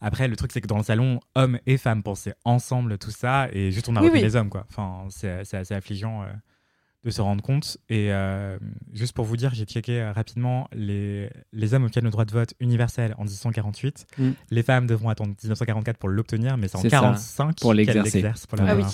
[0.03, 3.49] Après, le truc, c'est que dans le salon, hommes et femmes pensaient ensemble tout ça,
[3.53, 4.21] et juste on a Oui, oui.
[4.21, 4.67] les hommes, quoi.
[4.69, 6.27] Enfin, c'est assez affligeant euh,
[7.05, 7.79] de se rendre compte.
[7.89, 8.59] Et euh,
[8.93, 12.31] juste pour vous dire, j'ai checké euh, rapidement, les, les hommes obtiennent le droit de
[12.33, 14.07] vote universel en 1848.
[14.19, 14.31] Mm.
[14.51, 17.77] Les femmes devront attendre 1944 pour l'obtenir, mais c'est en C'est ça, 45 pour qu'elles
[17.79, 18.19] l'exercer.
[18.23, 18.85] l'exercent pour la Ah oui.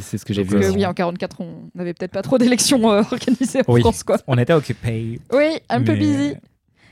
[0.00, 0.50] C'est ce que j'ai vu.
[0.50, 0.70] que aussi.
[0.76, 3.80] oui, en 44, on n'avait peut-être pas trop d'élections euh, organisées en Oui.
[3.80, 4.18] France, quoi.
[4.28, 5.20] On était occupés.
[5.32, 6.34] Oui, un peu busy.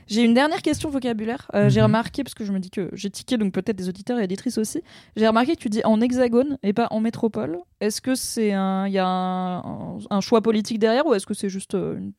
[0.07, 1.49] J'ai une dernière question vocabulaire.
[1.55, 1.85] Euh, J'ai Mhm.
[1.87, 4.57] remarqué, parce que je me dis que j'ai tiqué, donc peut-être des auditeurs et auditrices
[4.57, 4.81] aussi.
[5.15, 7.59] J'ai remarqué que tu dis en hexagone et pas en métropole.
[7.81, 11.25] Est-ce que c'est un, il y a un, un- un choix politique derrière ou est-ce
[11.25, 12.13] que c'est juste euh, une-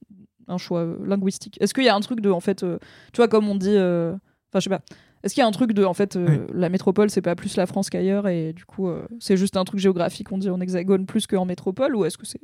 [0.49, 1.57] un choix euh, linguistique?
[1.61, 4.19] Est-ce qu'il y a un truc de, en fait, tu vois, comme on dit, enfin,
[4.57, 4.81] je sais pas.
[5.23, 6.17] Est-ce qu'il y a un truc de, en fait,
[6.53, 8.89] la métropole, c'est pas plus la France qu'ailleurs et du coup,
[9.19, 12.27] c'est juste un truc géographique, on dit en hexagone plus qu'en métropole ou est-ce que
[12.27, 12.41] c'est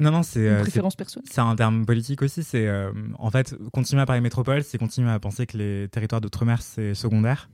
[0.00, 2.42] Non, non, c'est une euh, c'est préférence personnelle C'est un terme politique aussi.
[2.42, 6.20] C'est euh, en fait continuer à parler métropole, c'est continuer à penser que les territoires
[6.20, 7.48] d'outre-mer c'est secondaire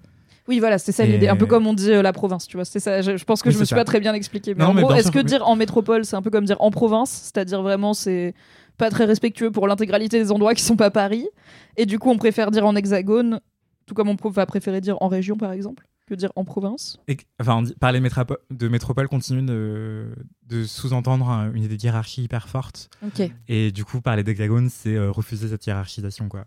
[0.47, 1.29] Oui, voilà, c'est ça Et- l'idée.
[1.29, 2.65] Un peu comme on dit euh, la province, tu vois.
[2.65, 3.03] C'est ça.
[3.03, 3.77] Je, je pense que Oui, je me suis ça.
[3.77, 4.55] pas très bien expliqué.
[4.55, 6.57] Mais Non, en mais gros, est-ce que dire en métropole, c'est un peu comme dire
[6.61, 8.35] en province C'est-à-dire vraiment, c'est
[8.79, 11.29] pas très respectueux pour l'intégralité des endroits qui sont pas Paris.
[11.77, 13.41] Et du coup, on préfère dire en hexagone,
[13.87, 16.99] tout comme on va préférer dire en région, par exemple, que dire en province?
[17.09, 20.15] Et- enfin, parler de métropole continue de,
[20.47, 22.91] de sous-entendre un- une idée de hiérarchie hyper forte.
[23.05, 23.31] Ok.
[23.49, 26.47] Et du coup, parler d'hexagone, c'est euh, refuser cette hiérarchisation, quoi.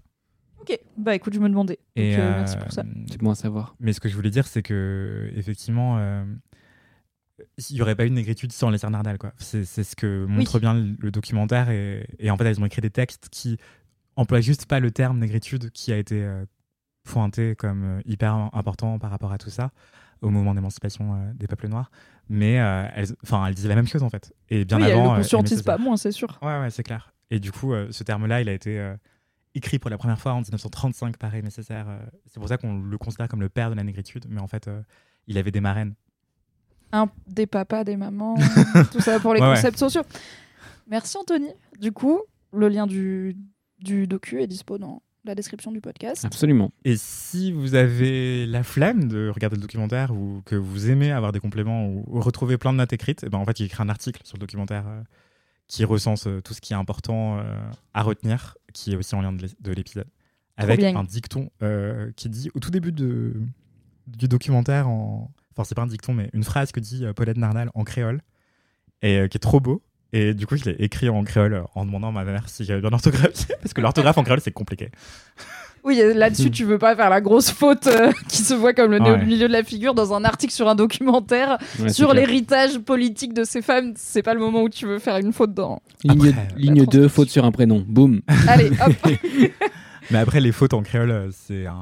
[0.59, 0.77] Ok.
[0.97, 1.79] Bah écoute, je me demandais.
[1.95, 2.81] Donc, Et, euh, merci pour ça.
[2.81, 3.75] euh, C'est bon à savoir.
[3.79, 6.23] Mais ce que je voulais dire, c'est que effectivement, euh,
[7.69, 9.33] il n'y aurait pas eu de négritude sans les Nardal, quoi.
[9.39, 11.69] C'est ce que montre bien le, le documentaire.
[11.71, 13.57] Et, et en fait, elles ont écrit des textes qui
[14.15, 16.45] emploient juste pas le terme négritude qui a été euh,
[17.03, 19.71] pointé comme euh, hyper important par rapport à tout ça
[20.21, 21.89] au moment d'émancipation euh, des peuples noirs.
[22.29, 24.33] Mais euh, elles, enfin, elles disaient la même chose en fait.
[24.49, 24.91] Et bien oui, avant.
[24.91, 25.65] elle euh, le Aimé conscientise Césaire.
[25.65, 26.37] pas moins, c'est sûr.
[26.41, 27.13] Ouais, ouais, c'est clair.
[27.31, 28.93] Et du coup, euh, ce terme-là, il a été
[29.55, 31.87] écrit pour la première fois en 1935 par Aimé Césaire.
[32.27, 34.25] c'est pour ça qu'on le considère comme le père de la négritude.
[34.29, 34.69] Mais en fait,
[35.27, 35.93] il avait des marraines.
[36.93, 38.35] Un, des papas, des mamans,
[38.91, 39.55] tout ça pour les Ouais, ouais.
[39.55, 40.01] concepts sociaux.
[40.87, 41.47] Merci Anthony.
[41.79, 42.19] Du coup,
[42.53, 43.37] le lien du,
[43.79, 46.25] du docu est dispo dans la description du podcast.
[46.25, 46.71] Absolument.
[46.83, 51.31] Et si vous avez la flemme de regarder le documentaire ou que vous aimez avoir
[51.31, 53.83] des compléments ou, ou retrouver plein de notes écrites, eh ben en fait, il écrit
[53.83, 55.01] un article sur le documentaire euh,
[55.67, 57.43] qui recense euh, tout ce qui est important euh,
[57.93, 60.07] à retenir, qui est aussi en lien de l'é- de l'épisode.
[60.57, 60.95] Avec bien.
[60.95, 63.33] un dicton euh, qui dit au tout début de,
[64.07, 65.31] du documentaire, en...
[65.51, 68.21] enfin, c'est pas un dicton, mais une phrase que dit euh, Paulette Narnal en créole
[69.01, 69.81] et euh, qui est trop beau.
[70.13, 72.63] Et du coup, je l'ai écrit en créole euh, en demandant à ma mère si
[72.65, 74.89] j'avais bien orthographié, parce que l'orthographe en créole, c'est compliqué.
[75.83, 78.99] Oui, là-dessus, tu veux pas faire la grosse faute euh, qui se voit comme le
[78.99, 79.21] nez Ouais.
[79.21, 83.33] au milieu de la figure dans un article sur un documentaire Ouais, sur l'héritage politique
[83.33, 83.93] de ces femmes.
[83.95, 85.81] C'est pas le moment où tu veux faire une faute dans.
[86.03, 87.83] Ligne, Après, ligne la 2, faute sur un prénom.
[87.87, 88.21] Boum.
[88.47, 88.93] Allez, hop.
[90.11, 91.73] Mais après, les fautes en créole, euh, c'est un,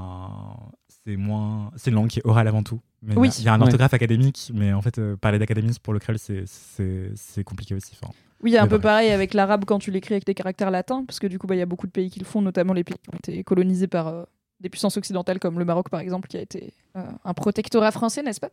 [1.09, 2.79] c'est moins, c'est une langue qui est orale avant tout.
[3.01, 3.29] Mais Oui.
[3.39, 3.63] il y a un Ouais.
[3.63, 7.97] orthographe académique, mais en fait, euh, parler d'académisme pour le créole, c'est, compliqué aussi.
[8.01, 8.13] Enfin,
[8.43, 11.27] Oui, un peu pareil avec l'arabe quand tu l'écris avec des caractères latins, parce que
[11.27, 12.95] du coup, bah, il y a beaucoup de pays qui le font, notamment les pays
[13.01, 14.23] qui ont été colonisés par euh,
[14.61, 18.21] des puissances occidentales comme le Maroc, par exemple, qui a été euh, un protectorat français,
[18.21, 18.49] n'est-ce pas?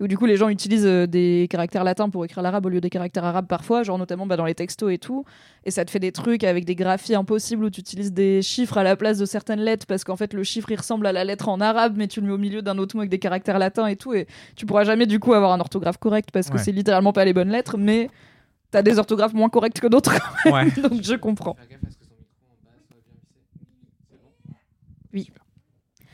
[0.00, 2.68] Et où du coup, les gens utilisent euh, des caractères latins pour écrire l'arabe au
[2.70, 5.24] lieu des caractères arabes parfois, genre notamment bah, dans les textos et tout.
[5.66, 8.78] Et ça te fait des trucs avec des graphies impossibles où tu utilises des chiffres
[8.78, 11.24] à la place de certaines lettres, parce qu'en fait, le chiffre, il ressemble à la
[11.24, 13.58] lettre en arabe, mais tu le mets au milieu d'un autre mot avec des caractères
[13.58, 14.14] latins et tout.
[14.14, 14.26] Et
[14.56, 16.62] tu pourras jamais, du coup, avoir un orthographe correct, parce que Ouais.
[16.62, 18.08] c'est littéralement pas les bonnes lettres, mais
[18.70, 20.14] t'as des orthographes moins correctes que d'autres.
[20.46, 20.70] ouais.
[20.88, 21.56] Donc je comprends.
[25.12, 25.30] Oui.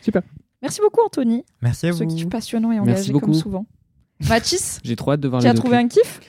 [0.06, 0.22] Super.
[0.62, 2.14] Merci beaucoup Anthony, Merci à ce vous.
[2.14, 3.34] kiff passionnant et engagé comme beaucoup.
[3.34, 3.66] souvent.
[4.28, 6.20] Mathis, J'ai trop hâte de voir tu as trouvé un kiff?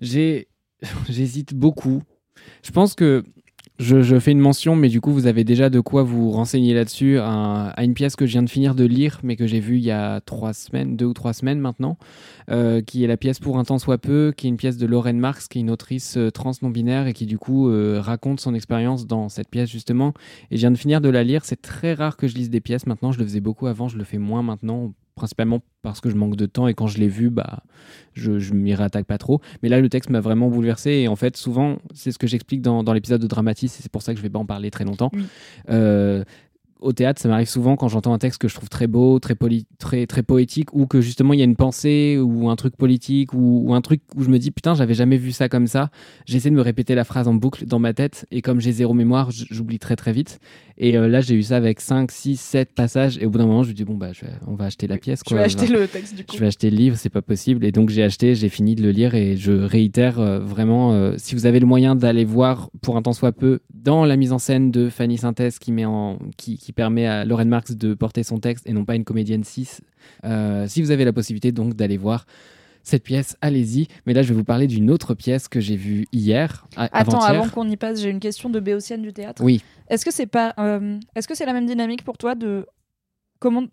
[0.00, 0.48] J'ai,
[1.08, 2.02] j'hésite beaucoup.
[2.62, 3.24] Je pense que
[3.78, 6.72] je, je fais une mention, mais du coup, vous avez déjà de quoi vous renseigner
[6.72, 9.76] là-dessus à, une pièce que je viens de finir de lire, mais que j'ai vue
[9.76, 11.98] il y a trois semaines, deux ou trois semaines maintenant,
[12.50, 14.86] euh, qui est la pièce Pour un temps soit peu, qui est une pièce de
[14.86, 18.00] Lorraine Marx, qui est une autrice euh, trans non binaire et qui du coup euh,
[18.00, 20.14] raconte son expérience dans cette pièce justement.
[20.50, 21.44] Et je viens de finir de la lire.
[21.44, 23.12] C'est très rare que je lise des pièces maintenant.
[23.12, 26.36] Je le faisais beaucoup avant, je le fais moins maintenant, principalement parce que je manque
[26.36, 27.64] de temps et quand je l'ai vu, bah
[28.12, 29.40] je, je m'y réattaque pas trop.
[29.62, 30.90] Mais là, le texte m'a vraiment bouleversé.
[30.90, 33.90] Et en fait, souvent, c'est ce que j'explique dans, dans l'épisode de Dramatis, et c'est
[33.90, 35.10] pour ça que je vais pas en parler très longtemps.
[35.12, 35.24] Oui.
[35.70, 36.22] Euh,
[36.80, 39.34] au théâtre, ça m'arrive souvent quand j'entends un texte que je trouve très beau, très,
[39.78, 43.32] très, très poétique, ou que justement il y a une pensée ou un truc politique
[43.32, 45.90] ou, ou un truc où je me dis putain, j'avais jamais vu ça comme ça.
[46.26, 48.94] J'essaie de me répéter la phrase en boucle dans ma tête, et comme j'ai zéro
[48.94, 50.38] mémoire, j'oublie très très vite.
[50.78, 53.46] Et euh, là, j'ai eu ça avec 5, 6, 7 passages, et au bout d'un
[53.46, 55.22] moment, je me dis bon, bah, je vais- on va acheter la pièce.
[55.22, 55.38] Quoi.
[55.38, 56.34] vas acheter le texte du coup.
[56.36, 57.64] Je vais acheter le livre, c'est pas possible.
[57.64, 61.14] Et donc j'ai acheté, j'ai fini de le lire et je réitère euh, vraiment, euh,
[61.16, 64.32] si vous avez le moyen d'aller voir pour un temps soit peu dans la mise
[64.32, 67.94] en scène de Fanny Synthèse qui, met en, qui, qui permet à Lorraine Marx de
[67.94, 69.68] porter son texte et non pas une comédienne cis,
[70.24, 72.26] euh, si vous avez la possibilité donc d'aller voir
[72.82, 73.88] cette pièce, allez-y.
[74.06, 77.48] Mais là je vais vous parler d'une autre pièce que j'ai vue hier, Attends, avant
[77.48, 79.42] qu'on y passe, j'ai une question de Béotienne du théâtre.
[79.42, 82.66] Oui, Est-ce que c'est pas, euh, est-ce que c'est la même dynamique pour toi de
[83.40, 83.64] comment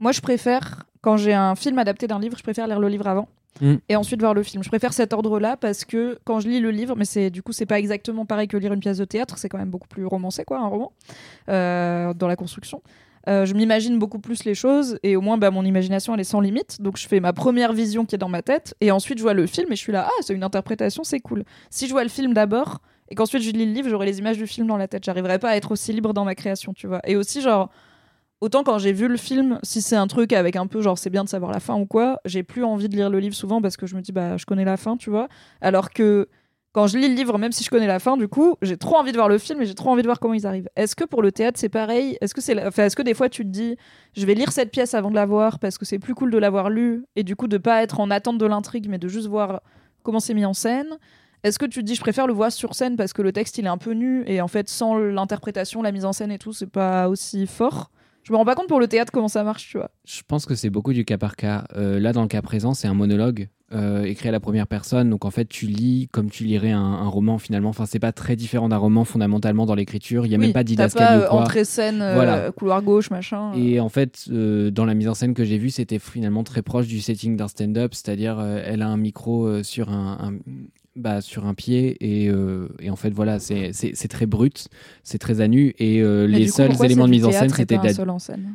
[0.00, 3.06] Moi, je préfère quand j'ai un film adapté d'un livre, je préfère lire le livre
[3.06, 3.28] avant
[3.60, 3.74] Mm.
[3.88, 4.62] et ensuite voir le film.
[4.62, 7.52] Je préfère cet ordre-là parce que quand je lis le livre, mais c'est du coup
[7.52, 10.06] c'est pas exactement pareil que lire une pièce de théâtre, c'est quand même beaucoup plus
[10.06, 10.92] romancé quoi, un roman
[11.48, 12.82] euh, dans la construction.
[13.28, 16.24] Euh, je m'imagine beaucoup plus les choses et au moins bah, mon imagination elle est
[16.24, 16.80] sans limite.
[16.80, 19.34] Donc je fais ma première vision qui est dans ma tête et ensuite je vois
[19.34, 21.44] le film et je suis là ah c'est une interprétation c'est cool.
[21.70, 24.38] Si je vois le film d'abord et qu'ensuite je lis le livre j'aurai les images
[24.38, 25.04] du film dans la tête.
[25.04, 27.00] J'arriverai pas à être aussi libre dans ma création tu vois.
[27.04, 27.70] Et aussi genre
[28.40, 31.10] autant quand j'ai vu le film si c'est un truc avec un peu genre c'est
[31.10, 33.62] bien de savoir la fin ou quoi j'ai plus envie de lire le livre souvent
[33.62, 35.28] parce que je me dis bah je connais la fin tu vois.
[35.60, 36.28] Alors que
[36.76, 38.96] quand je lis le livre, même si je connais la fin, du coup, j'ai trop
[38.96, 40.68] envie de voir le film et j'ai trop envie de voir comment ils arrivent.
[40.76, 42.18] Est-ce que pour le théâtre, c'est pareil?
[42.20, 43.78] Est-ce que, c'est enfin, est-ce que des fois, tu te dis,
[44.14, 46.36] je vais lire cette pièce avant de la voir parce que c'est plus cool de
[46.36, 49.26] l'avoir lue et du coup, de pas être en attente de l'intrigue, mais de juste
[49.26, 49.62] voir
[50.02, 50.98] comment c'est mis en scène?
[51.44, 53.56] Est-ce que tu te dis, je préfère le voir sur scène parce que le texte,
[53.56, 56.38] il est un peu nu et en fait, sans l'interprétation, la mise en scène et
[56.38, 57.90] tout, c'est pas aussi fort?
[58.26, 59.90] Je me rends pas compte pour le théâtre comment ça marche, tu vois.
[60.04, 61.64] Je pense que c'est beaucoup du cas par cas.
[61.76, 65.10] Euh, là, dans le cas présent, c'est un monologue euh, écrit à la première personne.
[65.10, 67.68] Donc, en fait, tu lis comme tu lirais un, un roman, finalement.
[67.68, 70.26] Enfin, c'est pas très différent d'un roman, fondamentalement, dans l'écriture.
[70.26, 71.40] Il y a même pas didascalie pas quoi.
[71.42, 72.50] entrée scène, euh, Voilà.
[72.50, 73.52] couloir gauche, machin.
[73.54, 76.62] Et en fait, euh, dans la mise en scène que j'ai vue, c'était finalement très
[76.62, 80.38] proche du setting d'un stand-up, c'est-à-dire euh, elle a un micro euh, sur un, un-
[80.96, 84.68] bah, sur un pied et, euh, et en fait voilà, c'est très brut,
[85.02, 87.84] c'est très à nu et euh, les seuls éléments de mise en scène, c'était de
[87.84, 88.54] la seul en scène?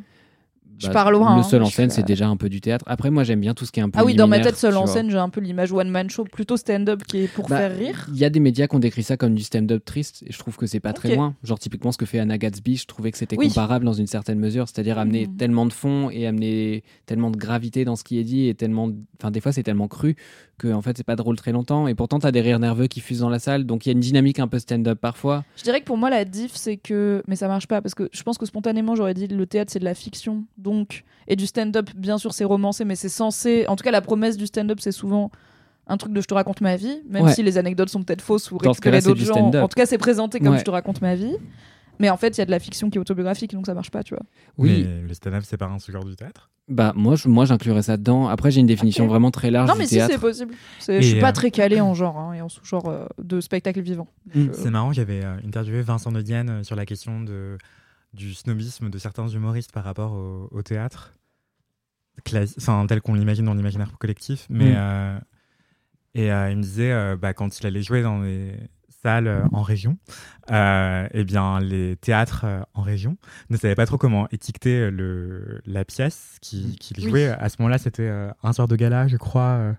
[0.82, 2.84] Je bah, pars loin, Le hein, seul en scène, c'est déjà un peu du théâtre.
[2.88, 4.56] Après, moi, j'aime bien tout ce qui est un peu Ah oui, dans ma tête,
[4.56, 7.48] seul en scène, j'ai un peu l'image one man show, plutôt stand-up qui est pour
[7.48, 8.06] Bah, faire rire.
[8.12, 10.38] Il y a des médias qui ont décrit ça comme du stand-up triste, et je
[10.38, 11.34] trouve que c'est pas très loin.
[11.44, 13.48] Genre, typiquement, ce que fait Anna Gatsby, je trouvais que c'était Oui.
[13.48, 15.36] comparable dans une certaine mesure, c'est-à-dire amener Mhm.
[15.36, 18.88] tellement de fond et amener tellement de gravité dans ce qui est dit, et tellement.
[18.88, 20.16] de- Enfin, des fois, c'est tellement cru
[20.58, 22.98] que, en fait, c'est pas drôle très longtemps, et pourtant, t'as des rires nerveux qui
[23.00, 25.44] fusent dans la salle, donc il y a une dynamique un peu stand-up parfois.
[25.56, 27.22] Je dirais que pour moi, la diff, c'est que.
[27.28, 29.78] Mais ça marche pas, parce que je pense que spontanément, j'aurais dit le théâtre, c'est
[29.78, 30.44] de la fiction.
[30.58, 30.71] Donc.
[31.28, 33.64] Et du stand-up, bien sûr, c'est romancé, mais c'est censé.
[33.68, 35.30] En tout cas, la promesse du stand-up, c'est souvent
[35.86, 37.32] un truc de je te raconte ma vie, même Ouais.
[37.34, 39.34] si les anecdotes sont peut-être fausses ou récupérées d'autres gens.
[39.36, 40.58] En tout cas, c'est présenté comme Ouais.
[40.58, 41.36] je te raconte ma vie.
[41.98, 43.90] Mais en fait, il y a de la fiction qui est autobiographique, donc ça marche
[43.90, 44.22] pas, tu vois.
[44.58, 46.50] Oui, Mais le stand-up, c'est pas un sous-genre du théâtre?
[46.68, 48.28] Bah, moi, je- moi j'inclurais ça dedans.
[48.28, 50.12] Après, j'ai une définition vraiment très large non, du mais si, théâtre.
[50.14, 50.54] c'est possible.
[50.80, 53.40] C'est- Je suis pas euh, très calé en genre hein, et en sous-genre euh, de
[53.40, 54.08] spectacle vivant.
[54.34, 54.46] Mm.
[54.46, 57.58] Je- C'est marrant, j'avais euh, interviewé Vincent de Dienne euh, sur la question de,
[58.12, 61.14] du snobisme de certains humoristes par rapport au, au théâtre,
[62.58, 64.46] enfin, tel qu'on l'imagine dans l'imaginaire collectif.
[64.50, 64.76] Mais, Mm.
[64.76, 65.18] euh,
[66.14, 68.54] et euh, il me disait, euh, bah, quand il allait jouer dans les
[69.02, 69.98] salles euh, en région,
[70.50, 73.16] euh, eh bien, les théâtres euh, en région
[73.50, 77.08] ne savaient pas trop comment étiqueter le, la pièce qui- qu'il Oui.
[77.10, 77.28] jouait.
[77.28, 79.56] À ce moment-là, c'était euh, un soir de gala, je crois.
[79.58, 79.72] euh,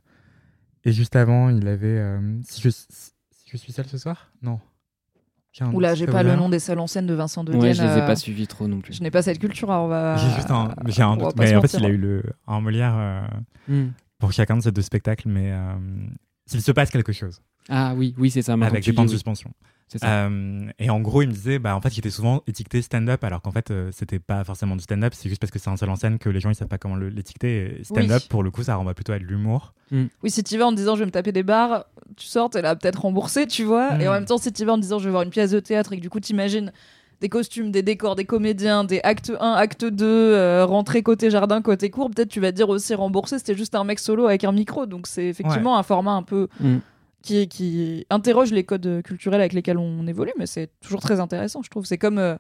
[0.86, 3.14] et juste avant, il avait euh, si, je, si
[3.46, 4.32] je suis seul ce soir?
[4.42, 4.60] Non.
[5.74, 7.82] Oula, doute, j'ai pas le nom des salles en scène de Vincent de Ouais, je
[7.84, 8.94] les ai euh, pas suivis trop non plus.
[8.94, 10.18] Je n'ai pas cette culture, alors on va.
[10.18, 11.36] J'ai juste un, j'ai un doute.
[11.38, 11.92] Mais en fait, il a hein.
[11.92, 13.22] eu le, un Molière euh,
[13.68, 13.92] Mm.
[14.20, 15.74] pour chacun de ces deux spectacles, mais euh,
[16.46, 18.54] s'il se passe quelque chose Ah oui, oui, c'est ça.
[18.54, 19.52] avec des points de oui.
[20.00, 20.26] Ça.
[20.26, 23.24] Euh, et en gros, il me disait, bah, en fait, il était souvent étiqueté stand-up,
[23.24, 25.78] alors qu'en fait, euh, c'était pas forcément du stand-up, c'est juste parce que c'est un
[25.78, 27.80] seul en scène que les gens ils savent pas comment l'étiqueter.
[27.80, 28.28] Et Stand-up, Oui.
[28.30, 29.74] pour le coup, ça renvoie plutôt à de l'humour.
[29.92, 31.86] Oui, si tu vas en te disant je vais me taper des barres,
[32.18, 33.94] tu sors, t'es là peut-être remboursé, tu vois.
[33.94, 34.02] Mm.
[34.02, 35.52] Et en même temps, si tu vas en te disant je vais voir une pièce
[35.52, 36.72] de théâtre et que du coup t'imagines
[37.22, 41.62] des costumes, des décors, des comédiens, des actes 1, acte 2, euh, rentrée côté jardin,
[41.62, 44.44] côté cours, peut-être tu vas te dire aussi remboursé, c'était juste un mec solo avec
[44.44, 44.86] un micro.
[44.88, 46.78] Donc c'est effectivement un format un peu Mm.
[47.24, 51.62] Qui, qui interroge les codes culturels avec lesquels on évolue, mais c'est toujours très intéressant,
[51.64, 51.86] je trouve.
[51.86, 52.20] C'est comme.
[52.20, 52.36] euh,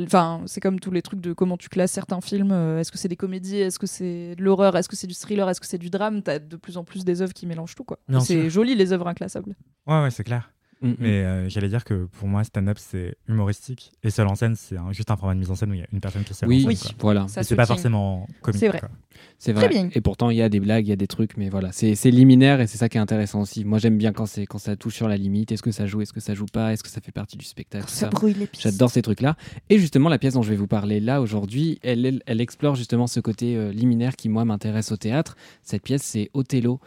[0.00, 2.52] Enfin, c'est comme tous les trucs de comment tu classes certains films.
[2.52, 5.14] euh, Est-ce que c'est des comédies Est-ce que c'est de l'horreur Est-ce que c'est du
[5.14, 7.74] thriller Est-ce que c'est du drame T'as de plus en plus des œuvres qui mélangent
[7.74, 7.98] tout, quoi.
[8.20, 9.56] C'est joli les œuvres inclassables.
[9.86, 10.52] Ouais, ouais, c'est clair.
[10.80, 10.96] Mm, mm.
[11.00, 13.90] Mais euh, j'allais dire que pour moi, stand-up, c'est humoristique.
[14.04, 15.80] Et seul en scène, c'est un- juste un format de mise en scène où il
[15.80, 16.76] y a une personne qui se Oui, en Oui.
[16.76, 17.12] scène, quoi.
[17.14, 17.26] voilà.
[17.28, 18.60] C'est pas forcément comique.
[18.60, 18.80] C'est vrai.
[18.80, 18.88] quoi.
[19.40, 19.74] C'est Très vrai.
[19.74, 19.88] bien.
[19.94, 21.94] Et pourtant, il y a des blagues, il y a des trucs, mais voilà, c'est
[21.96, 23.64] c'est liminaire et c'est ça qui est intéressant aussi.
[23.64, 25.50] Moi, j'aime bien quand, c'est- quand ça touche sur la limite.
[25.50, 27.44] Est-ce que ça joue, est-ce que ça joue pas, est-ce que ça fait partie du
[27.44, 27.88] spectacle?
[27.88, 28.08] Ça.
[28.10, 28.62] brûle les pistes.
[28.62, 29.36] J'adore ces trucs-là.
[29.70, 32.76] Et justement, la pièce dont je vais vous parler là aujourd'hui, elle, elle, elle explore
[32.76, 35.36] justement ce côté euh, liminaire qui, moi, m'intéresse au théâtre.
[35.62, 36.78] Cette pièce, c'est Othello.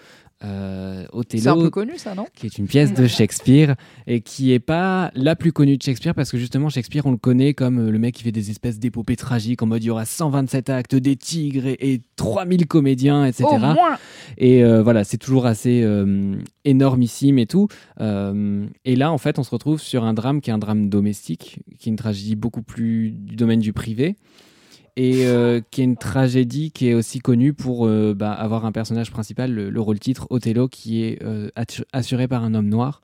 [0.43, 3.75] Euh, C'est un peu connu, ça, non qui est une pièce de Shakespeare
[4.07, 7.17] et qui est pas la plus connue de Shakespeare parce que justement Shakespeare on le
[7.17, 9.89] connaît comme euh, le mec qui fait des espèces d'épopées tragiques en mode il y
[9.89, 13.45] aura 127 actes, des tigres et, et 3000 comédiens etc.
[13.51, 13.97] Au moins
[14.37, 16.35] Et euh, voilà, c'est toujours assez euh,
[16.65, 17.67] énormissime et tout.
[17.99, 21.59] Et là, en fait, on se retrouve sur un drame qui est un drame domestique,
[21.79, 24.15] qui est une tragédie beaucoup plus du domaine du privé.
[24.97, 28.71] Et euh, qui est une tragédie qui est aussi connue pour euh, bah, avoir un
[28.71, 31.49] personnage principal, le, le rôle titre, Othello, qui est euh,
[31.93, 33.01] assuré par un homme noir.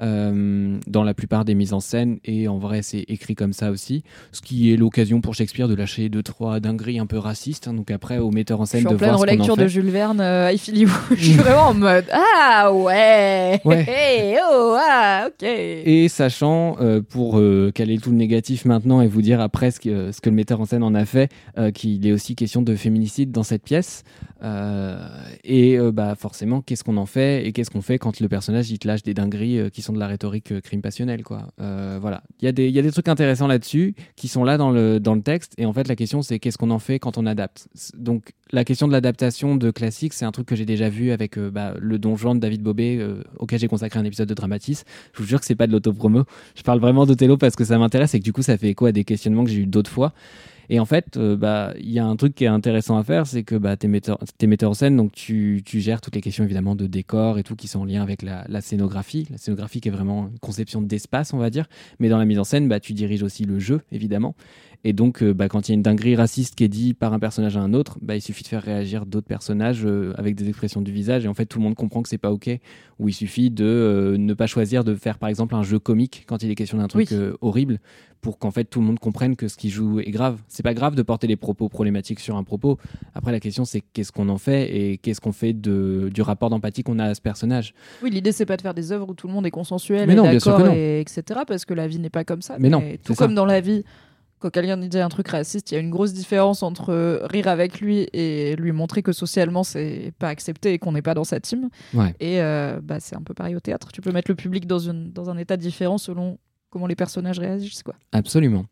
[0.00, 3.70] Euh, dans la plupart des mises en scène et en vrai c'est écrit comme ça
[3.70, 4.02] aussi
[4.32, 7.74] ce qui est l'occasion pour Shakespeare de lâcher deux trois dingueries un peu racistes hein.
[7.74, 9.62] donc après au metteur en Je scène suis en de pleine voir en relecture fait.
[9.62, 10.88] de Jules Verne, euh, I Feel You.
[11.10, 13.84] Je suis vraiment en mode Ah ouais, Ouais.
[13.88, 17.40] Hey, oh, ah, ok Et sachant, euh, pour
[17.74, 20.60] caler tout le négatif maintenant et vous dire après ce que, ce que le metteur
[20.60, 21.30] en scène en a fait,
[21.74, 24.04] qu'il est aussi question de féminicide dans cette pièce.
[25.44, 28.78] Et bah, forcément, qu'est-ce qu'on en fait et qu'est-ce qu'on fait quand le personnage il
[28.78, 31.48] te lâche des dingueries qui sont de la rhétorique euh, crime passionnel, quoi.
[31.60, 32.22] Euh, voilà.
[32.40, 34.98] Il y, a des- y a des trucs intéressants là-dessus qui sont là dans le,
[35.00, 35.54] dans le texte.
[35.58, 37.68] Et en fait, la question, c'est qu'est-ce qu'on en fait quand on adapte?
[37.96, 41.38] Donc, la question de l'adaptation de classiques, c'est un truc que j'ai déjà vu avec
[41.38, 44.34] euh, bah, le Don Juan de David Bobet, euh, auquel j'ai consacré un épisode de
[44.34, 44.84] Dramatis.
[45.14, 46.24] Je vous jure que c'est pas de l'autopromo.
[46.56, 48.86] Je parle vraiment d'Othello parce que ça m'intéresse et que du coup, ça fait écho
[48.86, 50.12] à des questionnements que j'ai eu d'autres fois.
[50.72, 53.26] Et en fait, euh, bah, il y a un truc qui est intéressant à faire,
[53.26, 56.44] c'est que bah, metteur, t'es metteur en scène, donc tu, tu gères toutes les questions
[56.44, 59.26] évidemment de décor et tout qui sont en lien avec la, la scénographie.
[59.32, 61.66] La scénographie qui est vraiment une conception d'espace, on va dire.
[61.98, 64.36] Mais dans la mise en scène, bah, tu diriges aussi le jeu, évidemment.
[64.82, 67.12] Et donc, euh, bah, quand il y a une dinguerie raciste qui est dit par
[67.12, 70.34] un personnage à un autre, bah, il suffit de faire réagir d'autres personnages euh, avec
[70.34, 71.26] des expressions du visage.
[71.26, 72.48] Et en fait, tout le monde comprend que c'est pas OK.
[72.98, 76.24] Ou il suffit de euh, ne pas choisir de faire, par exemple, un jeu comique
[76.26, 77.18] quand il est question d'un truc Oui.
[77.40, 77.78] horrible
[78.20, 80.38] pour qu'en fait tout le monde comprenne que ce qu'il joue est grave.
[80.48, 82.78] C'est pas grave de porter des propos problématiques sur un propos.
[83.14, 86.50] Après, la question, c'est qu'est-ce qu'on en fait et qu'est-ce qu'on fait de, du rapport
[86.50, 87.74] d'empathie qu'on a à ce personnage.
[88.02, 90.12] Oui, l'idée c'est pas de faire des œuvres où tout le monde est consensuel, Mais
[90.12, 91.40] et non, d'accord, et etc.
[91.46, 92.56] Parce que la vie n'est pas comme ça.
[92.58, 93.24] Mais non, tout ça.
[93.24, 93.84] comme dans la vie,
[94.40, 97.80] quand quelqu'un dit un truc raciste, il y a une grosse différence entre rire avec
[97.80, 101.40] lui et lui montrer que socialement c'est pas accepté et qu'on n'est pas dans sa
[101.40, 101.68] team.
[101.94, 102.14] Ouais.
[102.20, 103.92] Et euh, bah, c'est un peu pareil au théâtre.
[103.92, 106.38] Tu peux mettre le public dans, une, dans un état différent selon
[106.70, 107.82] comment les personnages réagissent.
[107.82, 107.94] Quoi.
[108.12, 108.64] Absolument.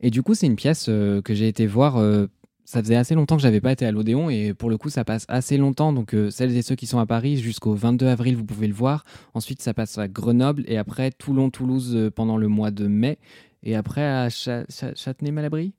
[0.00, 1.96] Et du coup, c'est une pièce euh, que j'ai été voir.
[1.96, 2.26] euh,
[2.64, 5.02] ça faisait assez longtemps que j'avais pas été à l'Odéon et pour le coup, ça
[5.02, 5.94] passe assez longtemps.
[5.94, 8.74] Donc, euh, celles et ceux qui sont à Paris, jusqu'au 22 avril, vous pouvez le
[8.74, 9.04] voir.
[9.32, 13.18] Ensuite, ça passe à Grenoble et après Toulon, Toulouse pendant le mois de mai.
[13.62, 15.72] Et après à Châtenay-Malabry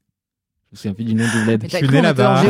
[0.72, 1.62] Je me souviens plus du nom du bled.
[1.64, 2.44] Mais t'as suis né là-bas.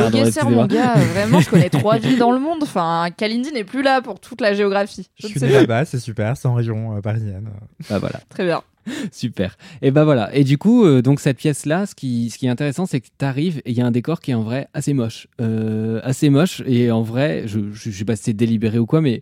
[0.46, 0.96] mon gars.
[0.96, 2.60] Vraiment, je connais trois villes dans le monde.
[2.64, 5.10] Enfin, Kalindi n'est plus là pour toute la géographie.
[5.16, 7.50] Je Je ne suis né là-bas, c'est super, c'est en région euh, parisienne.
[7.90, 8.20] Bah voilà.
[8.30, 8.62] Très bien.
[9.12, 9.58] Super.
[9.82, 10.34] Et ben voilà.
[10.36, 13.08] Et du coup, euh, donc cette pièce-là, ce qui, ce qui est intéressant, c'est que
[13.18, 15.28] tu arrives et il y a un décor qui est en vrai assez moche.
[15.42, 16.62] Euh, assez moche.
[16.66, 19.22] Et en vrai, je, je, je sais pas si c'est délibéré ou quoi, mais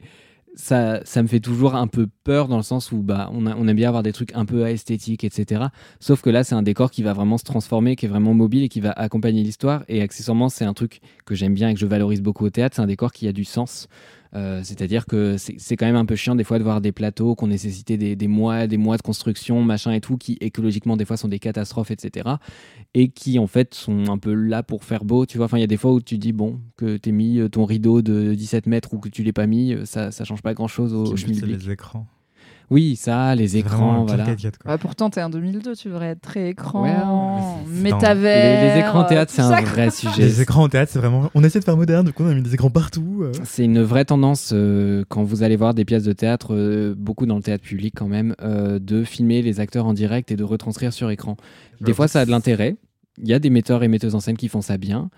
[0.57, 3.67] ça, ça me fait toujours un peu peur dans le sens où bah, on, on
[3.67, 5.65] aime bien avoir des trucs un peu esthétiques, etc.
[5.99, 8.63] Sauf que là, c'est un décor qui va vraiment se transformer, qui est vraiment mobile
[8.63, 9.83] et qui va accompagner l'histoire.
[9.87, 12.75] Et accessoirement, c'est un truc que j'aime bien et que je valorise beaucoup au théâtre.
[12.75, 13.87] C'est un décor qui a du sens.
[14.35, 17.35] Euh, C'est-à-dire que c'est quand même un peu chiant des fois de voir des plateaux
[17.35, 20.97] qui ont nécessité des, des mois, des mois de construction, machin et tout, qui écologiquement
[20.97, 22.29] des fois sont des catastrophes, etc.
[22.93, 25.45] Et qui en fait sont un peu là pour faire beau, tu vois.
[25.45, 27.65] Enfin, il y a des fois où tu dis, bon, que t'aies mis euh, ton
[27.65, 30.53] rideau de 17 mètres ou que tu l'aies pas mis, euh, ça, ça change pas
[30.53, 31.65] grand-chose au, Qui au schmilblick.
[31.65, 32.05] les écrans.
[32.69, 34.25] Oui, ça, les écrans, voilà.
[34.25, 34.71] gadget, quoi.
[34.73, 38.61] Ouais, pourtant, t'es en 2002, tu devrais être très écran, Ouais, métavers.
[38.61, 40.23] Les, les écrans théâtre, c'est un ça, vrai sujet.
[40.23, 41.29] Les écrans au théâtre, c'est vraiment.
[41.33, 43.21] On essaie de faire moderne, du coup on a mis des écrans partout.
[43.21, 43.31] euh.
[43.43, 47.25] C'est une vraie tendance euh, quand vous allez voir des pièces de théâtre, euh, beaucoup
[47.25, 50.43] dans le théâtre public quand même, euh, de filmer les acteurs en direct et de
[50.43, 51.37] retranscrire sur écran.
[51.81, 52.75] Des fois, ça a de l'intérêt.
[53.21, 55.09] Il y a des metteurs et metteuses en scène qui font ça bien.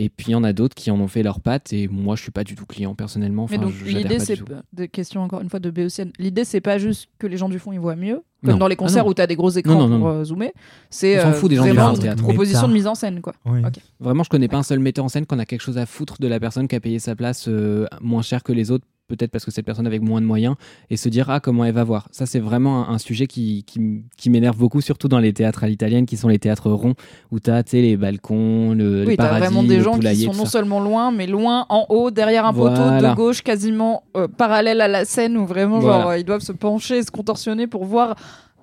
[0.00, 1.72] Et puis, il y en a d'autres qui en ont fait leurs pattes.
[1.72, 3.46] Et moi, je suis pas du tout client personnellement.
[3.50, 4.36] Mais Enfin, donc, je- j'adhère l'idée, pas c'est
[4.72, 6.12] du questions encore une fois de Béotienne.
[6.20, 8.58] L'idée, c'est pas juste que les gens du fond ils voient mieux, comme Non.
[8.58, 10.52] dans les Ah concerts où t'as des gros écrans Non, non, pour euh, zoomer.
[10.88, 12.22] C'est On s'en euh, fout des gens du vraiment au une théâtre.
[12.22, 12.68] proposition Méta.
[12.68, 13.34] de mise en scène, quoi.
[13.44, 13.60] Oui.
[13.98, 16.20] Vraiment, je connais pas un seul metteur en scène qu'on a quelque chose à foutre
[16.20, 19.30] de la personne qui a payé sa place euh, moins cher que les autres, peut-être
[19.30, 20.54] parce que cette personne avec moins de moyens,
[20.90, 22.08] et se dire ah comment elle va voir.
[22.12, 25.66] Ça, c'est vraiment un, un sujet qui, qui, m'énerve beaucoup, surtout dans les théâtres à
[25.66, 26.94] l'italienne, qui sont les théâtres ronds,
[27.32, 30.24] où tu as les balcons, le, les Oui, t'as paradis, vraiment des le gens qui
[30.24, 30.50] sont non ça.
[30.52, 33.10] seulement loin, mais loin en haut, derrière un poteau Voilà.
[33.10, 36.00] de gauche, quasiment euh, parallèle à la scène, où vraiment, Voilà.
[36.02, 38.14] genre, euh, ils doivent se pencher, se contorsionner pour voir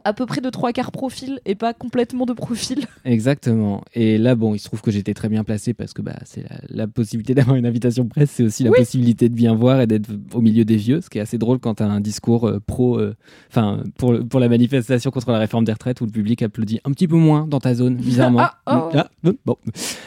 [0.06, 2.86] à peu près de trois quarts profil et pas complètement de profil.
[3.06, 3.84] Exactement.
[3.94, 6.44] Et là, bon, il se trouve que j'étais très bien placé parce que bah, c'est
[6.44, 8.78] la, la possibilité d'avoir une invitation presse, c'est aussi la Oui.
[8.78, 11.60] possibilité de bien voir et d'être au milieu des vieux, ce qui est assez drôle
[11.60, 13.16] quand tu as un discours euh, pro, euh,
[13.50, 16.92] enfin, pour, pour la manifestation contre la réforme des retraites où le public applaudit un
[16.92, 18.42] petit peu moins dans ta zone, bizarrement.
[18.68, 18.98] Ah, oh.
[18.98, 19.10] Ah,
[19.46, 19.58] bon,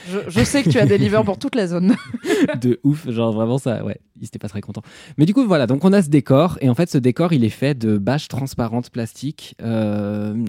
[0.08, 1.94] Je, je sais que tu as des livres pour toute la zone.
[2.60, 4.82] de ouf, genre vraiment ça, ouais, il était pas très content.
[5.16, 7.44] Mais du coup, voilà, donc on a ce décor, et en fait, ce décor, il
[7.44, 9.87] est fait de bâches transparentes plastiques euh,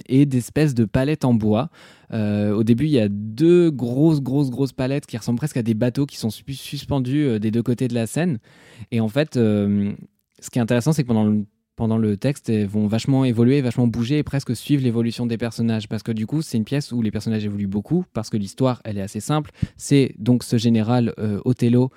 [0.07, 1.69] et d'espèces de palettes en bois.
[2.11, 5.63] Euh, au début, il y a deux grosses, grosses, grosses palettes qui ressemblent presque à
[5.63, 8.39] des bateaux qui sont sus- suspendus euh, des deux côtés de la scène.
[8.91, 9.91] Et en fait, euh,
[10.39, 11.45] ce qui est intéressant, c'est que pendant le
[11.79, 15.87] pendant le texte, vont vachement évoluer, vachement bouger et presque suivre l'évolution des personnages.
[15.87, 18.81] Parce que du coup, c'est une pièce où les personnages évoluent beaucoup, parce que l'histoire,
[18.83, 19.51] elle est assez simple.
[19.77, 21.89] C'est donc ce général euh, Othello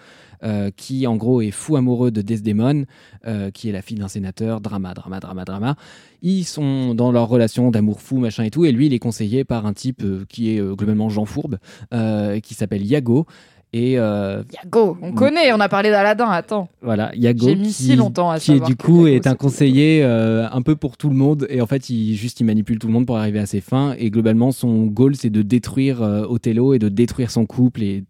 [0.44, 2.86] euh, qui, en gros, est fou amoureux de Desdemone,
[3.26, 4.60] euh, qui est la fille d'un sénateur.
[4.60, 5.74] Drama, drama, drama, drama.
[6.22, 8.64] Ils sont dans leur relation d'amour fou, machin et tout.
[8.64, 11.58] Et lui, il est conseillé par un type qui est globalement Jean Fourbe,
[12.40, 13.26] qui s'appelle Yago.
[13.74, 16.68] Et euh, Yago, on connaît, on a parlé d'Aladin, attends.
[16.82, 20.02] voilà, Yago J'ai mis qui, si longtemps à qui est du coup est un conseiller
[20.04, 21.46] euh, un peu pour tout le monde.
[21.48, 23.94] Et en fait il juste il manipule tout le monde pour arriver à ses fins.
[23.98, 28.04] Et globalement son goal c'est de détruire euh, Othello et de détruire son couple et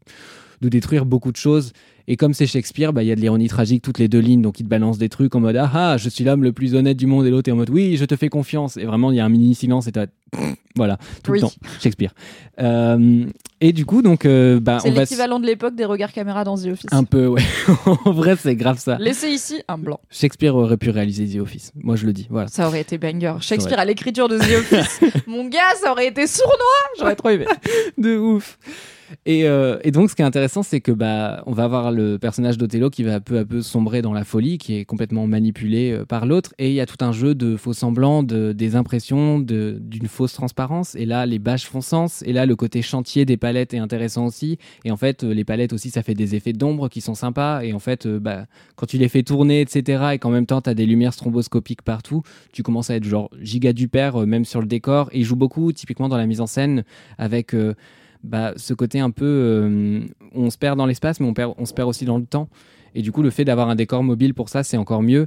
[0.63, 1.73] de détruire beaucoup de choses.
[2.09, 4.43] Et comme c'est Shakespeare, bah, il y a de l'ironie tragique toutes les deux lignes,
[4.43, 6.75] donc il te balance des trucs en mode ah ah, je suis l'homme le plus
[6.75, 8.77] honnête du monde, et l'autre est en mode oui, je te fais confiance.
[8.77, 10.07] Et vraiment, il y a un mini silence et t'as
[10.77, 11.39] voilà tout Oui.
[11.39, 12.13] le temps Shakespeare.
[12.61, 13.25] Euh,
[13.61, 16.57] et du coup, donc euh, bah, C'est s- l'équivalent de l'époque des regards caméra dans
[16.57, 16.87] The Office.
[16.93, 17.43] un peu ouais.
[18.05, 18.99] en vrai, c'est grave ça.
[18.99, 20.01] Laissez ici un blanc.
[20.11, 21.71] Shakespeare aurait pu réaliser The Office.
[21.83, 22.27] Moi, je le dis.
[22.31, 22.49] Voilà.
[22.49, 23.35] Ça aurait été banger.
[23.41, 25.01] Shakespeare à l'écriture de The Office.
[25.29, 26.57] Mon gars, ça aurait été sournois.
[26.99, 27.47] J'aurais trop aimé.
[27.97, 28.59] de ouf.
[29.27, 32.19] Et, euh, et donc, ce qui est intéressant, c'est que bah, on va avoir le
[32.19, 35.93] personnage d'Othello qui va peu à peu sombrer dans la folie, qui est complètement manipulé
[35.93, 36.55] euh, par l'autre.
[36.59, 40.33] Et il y a tout un jeu de faux semblants, de, des impressions, d'une fausse
[40.33, 40.95] transparence.
[40.95, 42.23] Et là, les bâches font sens.
[42.27, 44.59] Et là, le côté chantier des palettes est intéressant aussi.
[44.85, 47.63] Et en fait, euh, les palettes aussi, ça fait des effets d'ombre qui sont sympas.
[47.63, 50.71] Et en fait, bah, quand tu les fais tourner, etc., et qu'en même temps, tu
[50.71, 52.23] as des lumières stroboscopiques partout,
[52.53, 55.09] tu commences à être genre giga du père, même sur le décor.
[55.13, 56.85] Et il joue beaucoup, typiquement dans la mise en scène,
[57.19, 57.55] avec
[58.23, 59.25] bah, ce côté un peu.
[59.25, 60.01] euh,
[60.35, 62.49] on se perd dans l'espace, mais on, perd, on se perd aussi dans le temps.
[62.95, 65.27] Et du coup, le fait d'avoir un décor mobile pour ça, c'est encore mieux.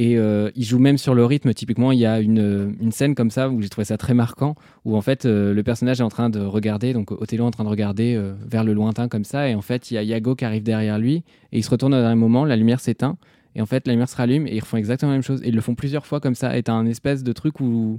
[0.00, 1.52] Et euh, il joue même sur le rythme.
[1.52, 4.54] Typiquement, il y a une, une scène comme ça où j'ai trouvé ça très marquant,
[4.84, 7.50] où en fait euh, le personnage est en train de regarder, donc Othello est en
[7.50, 10.04] train de regarder euh, vers le lointain comme ça, et en fait il y a
[10.04, 13.16] Iago qui arrive derrière lui, et il se retourne au dernier moment, la lumière s'éteint,
[13.56, 15.42] et en fait la lumière se rallume, et ils refont exactement la même chose.
[15.42, 17.98] Et ils le font plusieurs fois comme ça, et t'as un espèce de truc où,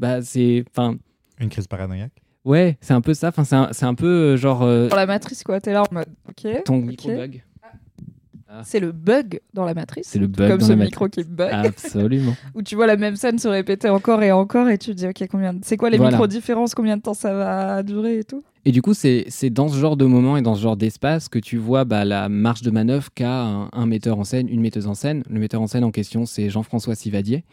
[0.00, 0.96] bah c'est, enfin,
[1.38, 2.10] Une crise paranoïaque.
[2.46, 3.28] Ouais, c'est un peu ça.
[3.28, 5.60] Enfin, c'est un, un peu euh, genre euh, Dans la matrice, quoi.
[5.60, 6.06] T'es là en mode.
[6.30, 6.62] Ok.
[6.64, 6.84] ton ok.
[6.86, 7.42] micro bug.
[8.62, 10.06] C'est le bug dans la matrice.
[10.08, 11.26] C'est le bug Comme dans ce la micro matrice.
[11.26, 11.50] qui bug.
[11.52, 12.34] Absolument.
[12.54, 15.06] Où tu vois la même scène se répéter encore et encore et tu te dis,
[15.06, 15.52] ok, combien.
[15.52, 16.12] de- C'est quoi les Voilà.
[16.12, 19.68] micro-différences Combien de temps ça va durer et tout Et du coup, c'est c'est dans
[19.68, 22.62] ce genre de moment et dans ce genre d'espace que tu vois bah, la marge
[22.62, 25.22] de manœuvre qu'a un, un metteur en scène, une metteuse en scène.
[25.28, 27.44] Le metteur en scène en question, c'est Jean-François Sivadier.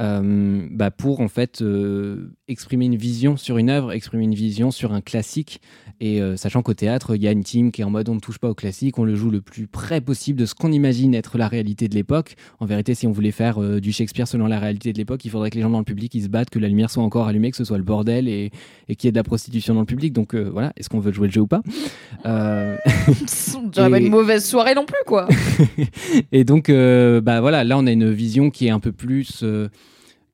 [0.00, 4.70] Euh, bah, pour en fait euh, exprimer une vision sur une œuvre, exprimer une vision
[4.70, 5.60] sur un classique.
[6.00, 8.14] Et euh, sachant qu'au théâtre, il y a une team qui est en mode on
[8.14, 10.70] ne touche pas au classique, on le joue le plus près possible de ce qu'on
[10.70, 12.36] imagine être la réalité de l'époque.
[12.60, 15.30] En vérité, si on voulait faire euh, du Shakespeare selon la réalité de l'époque, il
[15.32, 17.26] faudrait que les gens dans le public ils se battent, que la lumière soit encore
[17.26, 18.52] allumée, que ce soit le bordel et,
[18.88, 20.12] et qu'il y ait de la prostitution dans le public.
[20.12, 21.62] Donc euh, voilà, est-ce qu'on veut jouer le jeu ou pas?
[22.24, 22.76] Euh,
[23.56, 25.26] On dirait pas Et- une mauvaise soirée non plus, quoi.
[26.32, 29.42] Et donc, bah voilà, là on a une vision qui est un peu plus.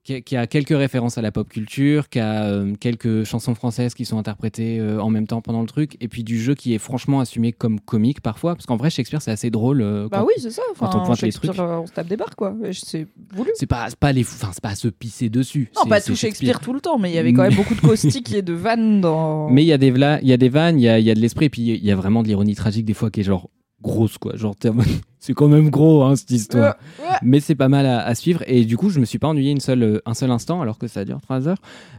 [0.04, 3.54] Qui, a, qui a quelques références à la pop culture, qui a euh, quelques chansons
[3.54, 6.54] françaises qui sont interprétées euh, en même temps pendant le truc, et puis du jeu
[6.54, 9.80] qui est franchement assumé comme comique parfois, parce qu'en vrai Shakespeare c'est assez drôle.
[9.80, 10.62] euh, Bah quand- oui, c'est ça.
[10.78, 11.50] quand Enfin, on pointe les trucs.
[11.58, 12.54] on se tape des barres, quoi.
[12.72, 13.50] C'est voulu.
[13.54, 15.70] C'est pas, pas les, enfin c'est pas à se pisser dessus.
[15.74, 17.80] Non, pas tout Shakespeare tout le temps, mais il y avait quand même beaucoup de
[17.88, 19.48] caustiques et de vannes dans.
[19.48, 21.10] Mais il y a des il y a des vannes, il y a, il y
[21.10, 23.20] a de l'esprit, et puis il y a vraiment de l'ironie tragique des fois qui
[23.20, 23.48] est genre
[23.84, 24.34] grosse quoi.
[24.36, 24.56] Genre
[25.20, 26.74] c'est quand même gros hein, cette histoire.
[27.22, 29.50] Mais c'est pas mal à, à suivre et du coup je me suis pas ennuyé
[29.52, 31.58] une seule, euh, un seul instant alors que ça dure trois heures.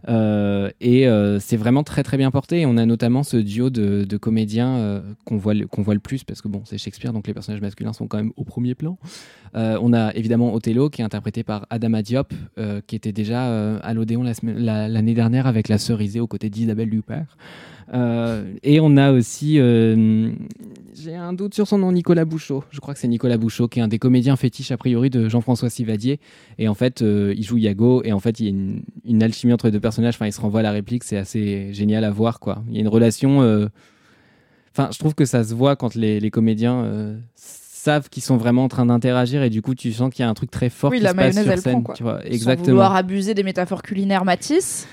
[0.09, 2.61] Euh, et euh, c'est vraiment très très bien porté.
[2.61, 5.93] Et on a notamment ce duo de, de comédiens euh, qu'on voit, le- qu'on voit
[5.93, 8.43] le plus parce que bon c'est Shakespeare donc les personnages masculins sont quand même au
[8.43, 8.97] premier plan.
[9.57, 12.33] On a évidemment Othello qui est interprété par Adama Diop
[12.87, 16.49] qui était déjà à l'Odéon la semaine- la- l'année dernière avec la cerisée aux côtés
[16.49, 17.37] d'Isabelle Huppert.
[17.93, 20.31] Euh, et on a aussi, euh,
[20.97, 22.63] j'ai un doute sur son nom, Nicolas Bouchot.
[22.71, 25.27] Je crois que c'est Nicolas Bouchot, qui est un des comédiens fétiches a priori de
[25.29, 26.19] Jean-François Sivadier.
[26.57, 29.21] Et en fait, euh, il joue Iago, et en fait, il y a une, une
[29.23, 30.15] alchimie entre les deux personnages.
[30.15, 32.63] Enfin, ils se renvoient à la réplique, c'est assez génial à voir, quoi.
[32.69, 33.41] Il y a une relation.
[33.41, 33.67] euh,
[34.77, 38.35] Enfin, je trouve que ça se voit quand les, les comédiens euh, savent qu'ils sont
[38.35, 40.69] vraiment en train d'interagir, et du coup, tu sens qu'il y a un truc très
[40.69, 41.71] fort Oui, qui la se passe mayonnaise, sur elle scène.
[41.73, 41.95] prend, quoi.
[41.95, 42.67] Tu vois, Sans exactement.
[42.67, 44.85] vouloir abuser des métaphores culinaires Matisse.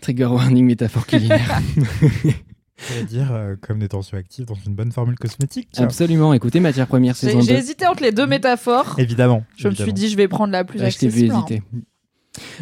[0.00, 1.60] Trigger warning, métaphore culinaire.
[2.82, 5.68] C'est-à-dire dire euh, comme des tensions actives dans une bonne formule cosmétique.
[5.76, 6.34] Absolument.
[6.34, 7.44] Écoutez, matière première saison 2.
[7.44, 8.94] j'ai hésité entre les deux métaphores.
[8.98, 9.44] Évidemment.
[9.56, 11.44] Je me suis dit, je vais prendre la plus Ouais, je t'ai vu hein.
[11.48, 11.62] hésiter.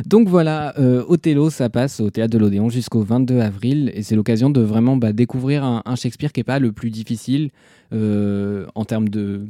[0.04, 4.16] Donc voilà, euh, Othello, ça passe au théâtre de l'Odéon jusqu'au 22 avril, et c'est
[4.16, 7.50] l'occasion de vraiment bah, découvrir un, un Shakespeare qui n'est pas le plus difficile
[7.92, 9.46] euh, en termes de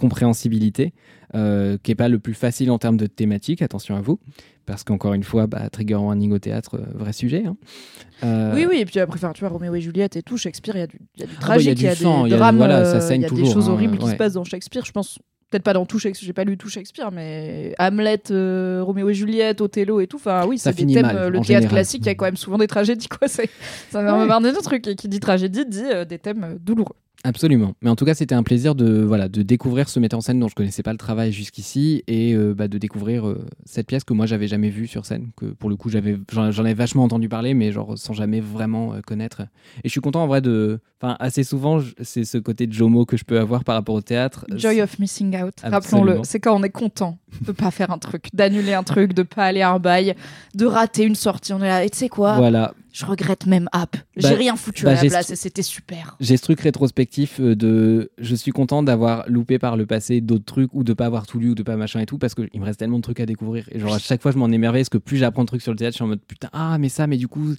[0.00, 0.92] compréhensibilité,
[1.34, 4.18] euh, qui n'est pas le plus facile en termes de thématique, attention à vous,
[4.66, 7.44] parce qu'encore une fois, bah, trigger warning au théâtre, euh, vrai sujet.
[7.46, 7.56] hein.
[8.24, 10.76] Euh, Oui, oui, et puis après, enfin, tu vois, Roméo et Juliette et tout, Shakespeare,
[10.76, 11.86] il y a du, y a du Ah bah, il y a tragique, du il
[11.86, 13.46] y a, sang, il y des a- drames, voilà, ça saigne il y a toujours,
[13.46, 14.84] des choses hein, horribles qui se passent dans Shakespeare.
[14.84, 15.18] Je pense,
[15.50, 18.22] peut-être pas dans tout Shakespeare, j'ai pas lu tout Shakespeare, mais Hamlet,
[18.82, 21.46] Roméo et Juliette, Othello et tout, enfin oui, Ça c'est des thèmes, mal, le théâtre
[21.46, 21.68] général.
[21.68, 23.26] classique, il y a quand même souvent des tragédies, quoi.
[23.28, 23.42] Ça
[23.94, 24.52] m'a Ouais.
[24.52, 26.96] des trucs, et qui dit tragédie dit des thèmes douloureux.
[27.22, 27.74] Absolument.
[27.82, 30.40] Mais en tout cas, c'était un plaisir de, voilà, de découvrir ce metteur en scène
[30.40, 34.04] dont je connaissais pas le travail jusqu'ici et euh, bah, de découvrir euh, cette pièce
[34.04, 35.28] que moi j'avais jamais vue sur scène.
[35.36, 38.40] Que pour le coup, j'avais, j'en, j'en ai vachement entendu parler, mais genre sans jamais
[38.40, 39.42] vraiment euh, connaître.
[39.42, 39.46] Et
[39.84, 40.80] je suis content en vrai de.
[41.02, 43.94] Enfin, assez souvent, je- c'est ce côté de Jomo que je peux avoir par rapport
[43.94, 44.46] au théâtre.
[44.54, 45.72] Joy of missing out, Absolument.
[46.06, 46.24] rappelons-le.
[46.24, 49.44] C'est quand on est content de pas faire un truc, d'annuler un truc, de pas
[49.44, 50.14] aller à un bail,
[50.54, 51.52] de rater une sortie.
[51.52, 52.36] On est là, et tu sais quoi?
[52.36, 52.72] Voilà.
[52.92, 53.96] Je regrette même App.
[54.16, 56.16] J'ai Bah, rien foutu bah, à la j'ai place et c'était super.
[56.20, 60.44] J'ai ce truc rétrospectif euh, de je suis content d'avoir loupé par le passé d'autres
[60.44, 62.48] trucs ou de pas avoir tout lu ou de pas machin et tout parce qu'il
[62.58, 64.82] me reste tellement de trucs à découvrir et genre à chaque fois je m'en émerveille
[64.82, 66.78] parce que plus j'apprends de trucs sur le théâtre je suis en mode putain ah
[66.78, 67.54] mais ça mais du coup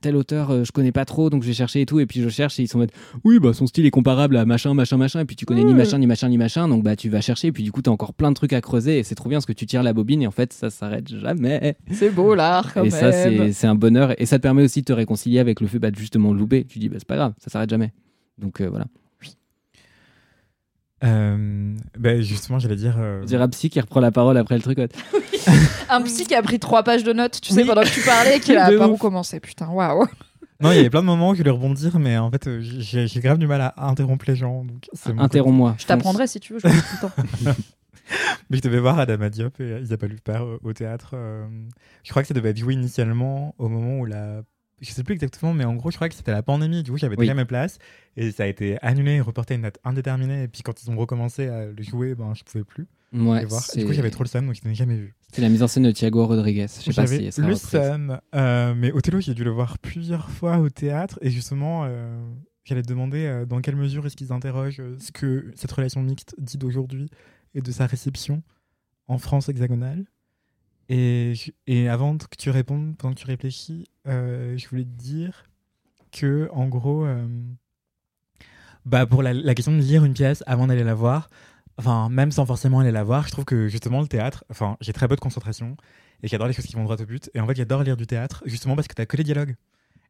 [0.00, 2.22] tel auteur euh, je connais pas trop donc je vais chercher et tout et puis
[2.22, 2.92] je cherche et ils sont en mode
[3.24, 5.74] oui bah son style est comparable à machin machin machin et puis tu connais ni
[5.74, 7.90] machin ni machin ni machin donc bah tu vas chercher et puis du coup t'as
[7.90, 9.92] encore plein de trucs à creuser et c'est trop bien parce que tu tires la
[9.92, 13.00] bobine et en fait ça s'arrête jamais C'est beau l'art quand et même.
[13.00, 15.66] ça c'est c'est un bonheur et ça te permet aussi de te réconcilier avec le
[15.66, 17.92] fait bah, de justement louper tu dis bah c'est pas grave ça s'arrête jamais
[18.38, 18.86] donc euh, voilà
[21.02, 22.96] Euh, ben, justement, j'allais dire.
[22.98, 24.76] euh, dirait un psy qui reprend la parole après le truc.
[24.78, 24.88] ouais.
[25.88, 27.66] Un psy qui a pris trois pages de notes, tu sais, Oui.
[27.66, 29.40] pendant que tu parlais, qui a où commencer.
[29.40, 30.06] Putain, waouh.
[30.60, 32.60] Non, il y avait plein de moments où je voulais rebondir, mais en fait, euh,
[32.60, 34.66] j'ai grave du mal à interrompre les gens.
[35.16, 35.74] Interromps-moi.
[35.78, 37.54] Je t'apprendrai si tu veux, je tout le temps.
[38.50, 41.14] Mais je devais voir Adama Diop et Isabelle Huppert euh, au théâtre.
[42.02, 44.42] je crois que ça devait être joué initialement au moment où la.
[44.80, 46.82] Je sais plus exactement, mais en gros, je crois que c'était la pandémie.
[46.82, 47.26] Du coup, j'avais Oui.
[47.26, 47.78] déjà mes places
[48.16, 50.44] et ça a été annulé et reporté à une date indéterminée.
[50.44, 53.62] Et puis quand ils ont recommencé à le jouer, ben, je pouvais plus Ouais, voir.
[53.76, 55.14] Du coup, j'avais trop le seum, donc je n'ai jamais vu.
[55.32, 56.66] C'est la mise en scène de Thiago Rodriguez.
[56.68, 60.30] Je sais pas si ça le seum, euh, mais Othello, j'ai dû le voir plusieurs
[60.30, 62.20] fois au théâtre et justement, euh,
[62.64, 66.02] j'allais te demander euh, dans quelle mesure est-ce qu'ils interrogent euh, ce que cette relation
[66.02, 67.10] mixte dit d'aujourd'hui
[67.54, 68.42] et de sa réception
[69.08, 70.04] en France hexagonale?
[70.92, 71.34] Et,
[71.68, 75.44] et avant que tu répondes, pendant que tu réfléchis, euh, je voulais te dire
[76.10, 77.28] que, en gros, euh,
[78.84, 81.30] bah pour la, question de lire une pièce avant d'aller la voir,
[81.78, 84.92] enfin, même sans forcément aller la voir, je trouve que justement le théâtre, enfin, j'ai
[84.92, 85.76] très peu de concentration
[86.24, 87.30] et j'adore les choses qui vont droit au but.
[87.34, 89.54] Et en fait, j'adore lire du théâtre justement parce que t'as que les dialogues.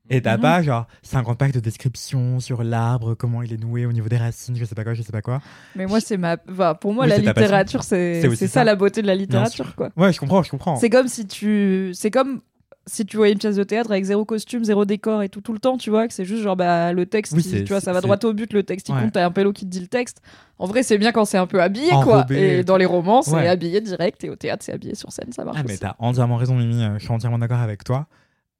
[0.08, 0.42] Et t'as Mhm.
[0.42, 4.16] pas genre 50 pages de description sur l'arbre, comment il est noué au niveau des
[4.16, 5.40] racines, je sais pas quoi, je sais pas quoi.
[5.76, 6.36] Mais moi, c'est ma.
[6.50, 8.64] enfin, pour moi, Oui, la littérature, c'est ça ça.
[8.64, 9.90] la beauté de la littérature, quoi.
[9.96, 10.76] Ouais, je comprends, je comprends.
[10.76, 11.90] C'est comme si tu.
[11.94, 12.40] C'est comme
[12.86, 15.52] si tu voyais une pièce de théâtre avec zéro costume, zéro décor et tout tout
[15.52, 17.72] le temps, tu vois, que c'est juste genre bah, le texte, Oui, qui- c'est- tu
[17.72, 19.02] vois, ça va droit au but, le texte il Ouais.
[19.02, 20.22] compte, t'as un pélo qui te dit le texte.
[20.58, 22.16] En vrai, c'est bien quand c'est un peu habillé, quoi.
[22.20, 23.46] Enrobé Et et dans les romans, c'est Ouais.
[23.46, 25.58] habillé direct, et au théâtre, c'est habillé sur scène, ça marche.
[25.60, 26.82] Ah, mais t'as entièrement raison, Mimi.
[26.82, 28.06] euh, Je suis entièrement d'accord avec toi.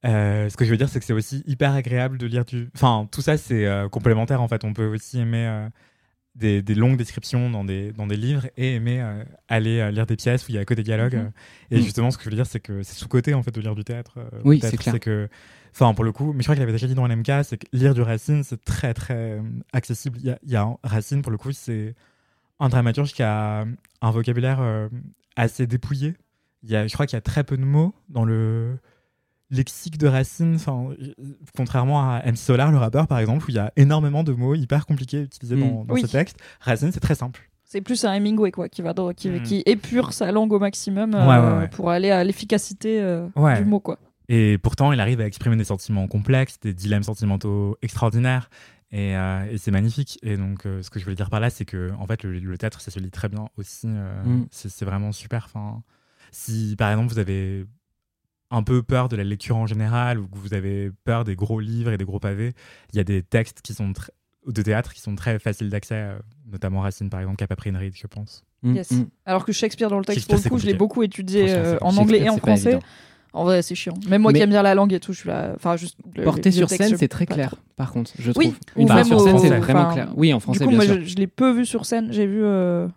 [0.06, 2.70] Euh, ce que je veux dire, c'est que c'est aussi hyper agréable de lire du.
[2.74, 4.64] Enfin, tout ça, c'est euh, complémentaire en fait.
[4.64, 5.68] On peut aussi aimer euh,
[6.36, 9.04] des, des longues descriptions dans des, dans des livres et aimer
[9.48, 11.16] aller lire des pièces où il y a que des dialogues.
[11.16, 11.30] Mhm.
[11.70, 11.82] Et Mhm.
[11.82, 13.84] justement, ce que je veux dire, c'est que c'est sous-côté en fait de lire du
[13.84, 14.18] théâtre.
[14.44, 14.94] Oui, c'est clair.
[14.94, 15.28] C'est que.
[15.72, 17.66] Enfin, pour le coup, mais je crois qu'il avait déjà dit dans LMK, c'est que
[17.72, 19.40] lire du Racine, c'est très très
[19.72, 20.18] accessible.
[20.20, 21.94] Il y a, il y a un- Racine, pour le coup, c'est
[22.58, 23.66] un dramaturge qui a
[24.02, 24.88] un vocabulaire
[25.36, 26.14] assez dépouillé.
[26.62, 28.78] Il y a, je crois qu'il y a très peu de mots dans le
[29.50, 31.12] lexique de Racine, enfin, euh,
[31.56, 34.54] contrairement à MC Solar, le rappeur par exemple, où il y a énormément de mots
[34.54, 35.60] hyper compliqués utilisés Mm.
[35.60, 36.02] dans, dans Oui.
[36.02, 36.36] ce texte.
[36.60, 37.40] Racine, c'est très simple.
[37.64, 41.14] C'est plus un Hemingway, quoi, qui, va dans- qui, qui épure sa langue au maximum
[41.14, 41.68] euh, Ouais, ouais, ouais.
[41.68, 43.58] pour aller à l'efficacité euh, Ouais.
[43.58, 43.98] du mot, quoi.
[44.28, 48.50] Et pourtant, il arrive à exprimer des sentiments complexes, des dilemmes sentimentaux extraordinaires.
[48.92, 50.18] Et, euh, et c'est magnifique.
[50.22, 52.38] Et donc, euh, ce que je voulais dire par là, c'est que en fait, le,
[52.40, 53.86] le théâtre, ça se lit très bien aussi.
[53.86, 54.46] euh, Mm.
[54.50, 55.44] c'est, c'est vraiment super.
[55.46, 55.82] Enfin,
[56.32, 57.66] si par exemple, vous avez
[58.50, 61.60] un peu peur de la lecture en général ou que vous avez peur des gros
[61.60, 62.52] livres et des gros pavés,
[62.92, 63.92] il y a des textes qui sont
[64.46, 66.18] de théâtre qui sont très faciles d'accès, euh,
[66.50, 68.42] notamment Racine, par exemple, qui a pas pris une ride, je pense.
[68.62, 68.90] Mm, Yes.
[68.90, 69.04] mm.
[69.26, 71.96] Alors que Shakespeare, dans le texte, pour le coup, je l'ai beaucoup étudié euh, en
[71.96, 72.78] anglais et en français.
[73.32, 73.94] En vrai, c'est chiant.
[74.08, 75.52] Même moi Mais- qui aime bien la langue et tout, je suis là.
[75.54, 75.96] Enfin, juste.
[76.16, 77.58] le- Porté sur texte, scène, c'est très clair, trop.
[77.76, 78.58] par contre, je Oui, trouve.
[78.76, 80.12] ou Une fois même sur scène, c'est vraiment clair.
[80.16, 80.96] Oui, en français, du coup, bien moi, sûr.
[80.96, 82.08] je, je l'ai peu vu sur scène.
[82.12, 82.40] J'ai vu.
[82.42, 82.88] euh,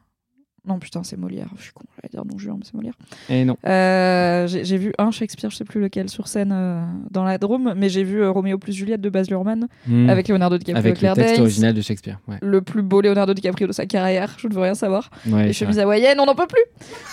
[0.65, 1.47] Non, putain, c'est Molière.
[1.57, 2.93] Je suis con, j'allais dire non, Juin, mais c'est Molière.
[3.29, 3.57] Et non.
[3.67, 6.81] Euh, j'ai vu un Shakespeare, je sais plus lequel, sur scène euh,
[7.11, 10.09] dans la Drôme, mais j'ai vu euh, Roméo plus Juliette de Baz Luhrmann Mm.
[10.09, 12.19] avec Leonardo DiCaprio Avec Claire le texte original de Shakespeare.
[12.27, 12.37] Ouais.
[12.41, 15.09] Le plus beau Leonardo DiCaprio de sa carrière, je ne veux rien savoir.
[15.27, 16.63] Ouais, Les chemises hawaïennes, on n'en peut plus.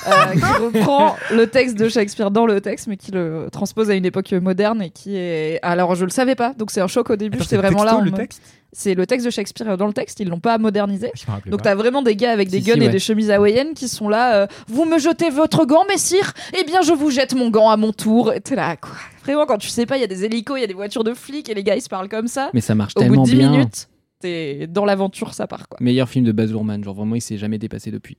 [0.07, 0.41] Euh, qui
[0.79, 4.33] reprend le texte de Shakespeare dans le texte, mais qui le transpose à une époque
[4.33, 5.59] moderne et qui est.
[5.63, 7.39] Alors, je le savais pas, donc c'est un choc au début.
[7.39, 7.97] J'étais c'est vraiment là.
[7.97, 8.43] en le texte?
[8.73, 11.11] C'est le texte de Shakespeare dans le texte, ils l'ont pas modernisé.
[11.47, 11.71] Donc pas.
[11.71, 14.09] t'as vraiment des gars avec des Si, guns si, et des chemises hawaïennes qui sont
[14.09, 14.43] là.
[14.43, 17.77] euh, vous me jetez votre gant, messire Eh bien, je vous jette mon gant à
[17.77, 18.33] mon tour.
[18.33, 18.93] Et t'es là, quoi.
[19.25, 21.03] Vraiment, quand tu sais pas, il y a des hélicos, il y a des voitures
[21.05, 22.51] de flics et les gars ils se parlent comme ça.
[22.55, 23.51] Mais ça marche Au bout tellement de 10 bien.
[23.51, 23.89] minutes,
[24.21, 25.79] t'es dans l'aventure, ça part quoi.
[25.81, 26.83] Meilleur film de Baz Luhrmann.
[26.85, 28.19] Genre vraiment, il s'est jamais dépassé depuis.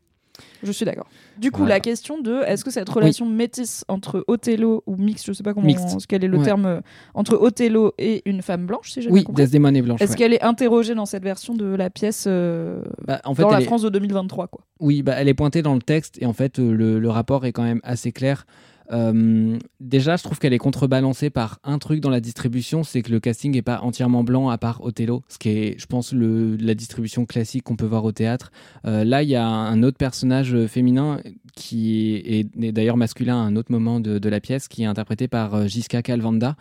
[0.64, 1.08] Je suis d'accord.
[1.38, 1.76] Du coup, Voilà.
[1.76, 5.54] la question de est-ce que cette relation métisse entre Othello ou mixte, je sais pas
[5.54, 6.06] comment, Mixte.
[6.08, 6.44] quel est le Ouais.
[6.46, 6.82] terme, euh,
[7.14, 9.44] entre Othello et une femme blanche, si j'ai Oui, bien compris.
[9.44, 10.02] Desdemona et Blanche.
[10.02, 10.18] Est-ce ouais.
[10.18, 13.62] qu'elle est interrogée dans cette version de la pièce euh, Bah, en fait, dans la
[13.62, 14.62] est- France de 2023 quoi?
[14.80, 17.46] Oui, bah, elle est pointée dans le texte et en fait, euh, le, le rapport
[17.46, 18.46] est quand même assez clair.
[18.92, 23.12] Euh, déjà, je trouve qu'elle est contrebalancée par un truc dans la distribution, c'est que
[23.12, 26.56] le casting n'est pas entièrement blanc à part Othello, ce qui est, je pense, le,
[26.58, 28.52] la distribution classique qu'on peut voir au théâtre.
[28.86, 31.20] Euh, là, il y a un autre personnage féminin
[31.56, 34.86] qui est, est d'ailleurs masculin à un autre moment de, de, la pièce, qui est
[34.86, 36.56] interprété par Giska Calvanda,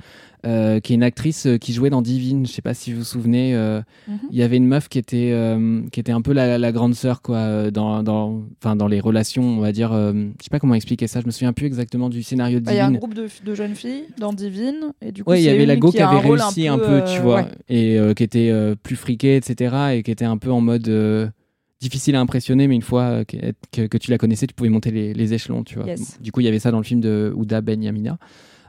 [0.47, 2.47] euh, qui est une actrice qui jouait dans Divine.
[2.47, 3.55] Je sais pas si vous vous souvenez.
[3.55, 4.37] Euh, il mm -hmm.
[4.37, 7.21] y avait une meuf qui était, euh, qui était un peu la, la grande sœur,
[7.21, 8.43] quoi, dans, dans,
[8.77, 9.93] dans les relations, on va dire.
[9.93, 11.21] je sais pas comment expliquer ça.
[11.21, 12.93] Je me souviens plus exactement du scénario de bah, Il Divine.
[12.93, 14.93] y a un groupe de, de, jeunes filles dans Divine.
[15.03, 16.85] Et du coup, ouais, il y avait la go qui, qui avait réussi un peu,
[16.85, 17.49] un peu tu vois, ouais.
[17.69, 18.53] et qui était
[18.83, 19.75] plus friquée, etc.
[19.95, 21.33] Et qui était un peu en mode
[21.81, 23.37] difficile à impressionner, mais une fois que,
[23.73, 25.87] que, que, tu la connaissais, tu pouvais monter les, les échelons, tu vois.
[25.87, 26.21] Yes.
[26.21, 28.19] Du coup, il y avait ça dans le film de Ouda Ben Yamina.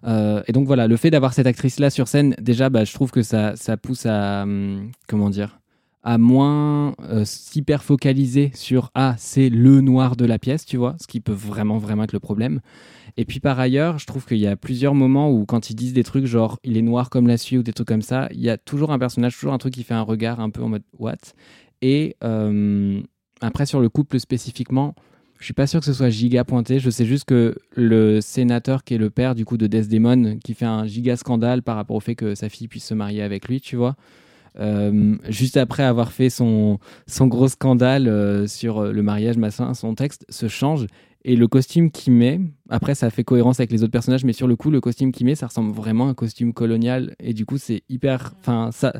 [0.07, 3.11] Euh, et donc voilà, le fait d'avoir cette actrice-là sur scène, déjà, bah, je trouve
[3.11, 5.59] que ça, ça pousse à, hum, comment dire,
[6.03, 10.95] à moins euh, s'hyper focaliser sur ah c'est le noir de la pièce, tu vois,
[10.99, 12.59] ce qui peut vraiment vraiment être le problème.
[13.17, 15.93] Et puis par ailleurs, je trouve qu'il y a plusieurs moments où quand ils disent
[15.93, 18.41] des trucs genre il est noir comme la suie ou des trucs comme ça, il
[18.41, 20.69] y a toujours un personnage, toujours un truc qui fait un regard un peu en
[20.69, 21.17] mode what?
[21.81, 23.01] Et euh,
[23.41, 24.95] après sur le couple spécifiquement,
[25.41, 26.79] je suis pas sûr que ce soit giga pointé.
[26.79, 30.53] Je sais juste que le sénateur qui est le père du coup de Desdemone, qui
[30.53, 33.47] fait un giga scandale par rapport au fait que sa fille puisse se marier avec
[33.47, 33.95] lui, tu vois.
[34.59, 39.95] Euh, juste après avoir fait son, son gros scandale euh, sur le mariage, machin, son
[39.95, 40.87] texte se change
[41.23, 44.47] et le costume qu'il met, après ça fait cohérence avec les autres personnages, mais sur
[44.47, 47.45] le coup, le costume qu'il met, ça ressemble vraiment à un costume colonial et du
[47.45, 48.33] coup, c'est hyper.
[48.39, 48.93] Enfin, ça.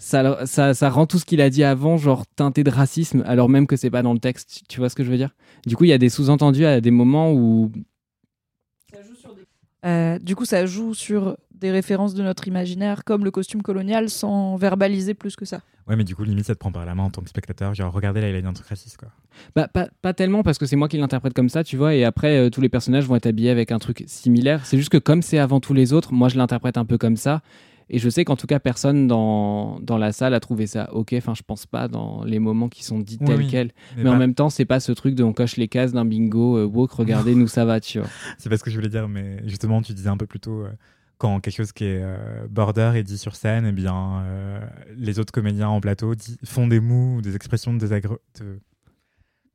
[0.00, 3.48] Ça, ça, ça, rend tout ce qu'il a dit avant, genre teinté de racisme, alors
[3.48, 4.62] même que c'est pas dans le texte.
[4.68, 5.34] Tu vois ce que je veux dire?
[5.66, 7.72] Du coup, il y a des sous-entendus à des moments où.
[9.84, 14.10] Euh, du coup, ça joue sur des références de notre imaginaire, comme le costume colonial,
[14.10, 15.60] sans verbaliser plus que ça.
[15.88, 17.74] Ouais, mais du coup, limite, ça te prend par la main en tant que spectateur.
[17.74, 19.08] Genre, regardez là, il a dit un truc raciste, quoi.
[19.56, 22.04] Bah, pas, pas tellement, parce que c'est moi qui l'interprète comme ça, tu vois, et
[22.04, 24.66] après, euh, tous les personnages vont être habillés avec un truc similaire.
[24.66, 27.16] C'est juste que comme c'est avant tous les autres, moi, je l'interprète un peu comme
[27.16, 27.40] ça.
[27.90, 31.14] Et je sais qu'en tout cas, personne dans, dans la salle a trouvé ça ok.
[31.16, 33.46] Enfin, je pense pas dans les moments qui sont dits Oui, tels oui.
[33.46, 33.70] quels.
[33.96, 36.04] Mais Mais, en même temps, c'est pas ce truc de on coche les cases d'un
[36.04, 38.08] bingo euh, woke, regardez, nous ça va, tu vois.
[38.36, 40.64] C'est pas ce que je voulais dire, mais justement, tu disais un peu plus tôt,
[40.64, 40.68] euh,
[41.18, 44.60] quand quelque chose qui est euh, border est dit sur scène, eh bien, euh,
[44.96, 46.14] les autres comédiens en plateau
[46.44, 48.60] font des mots ou des expressions de, désagre- de,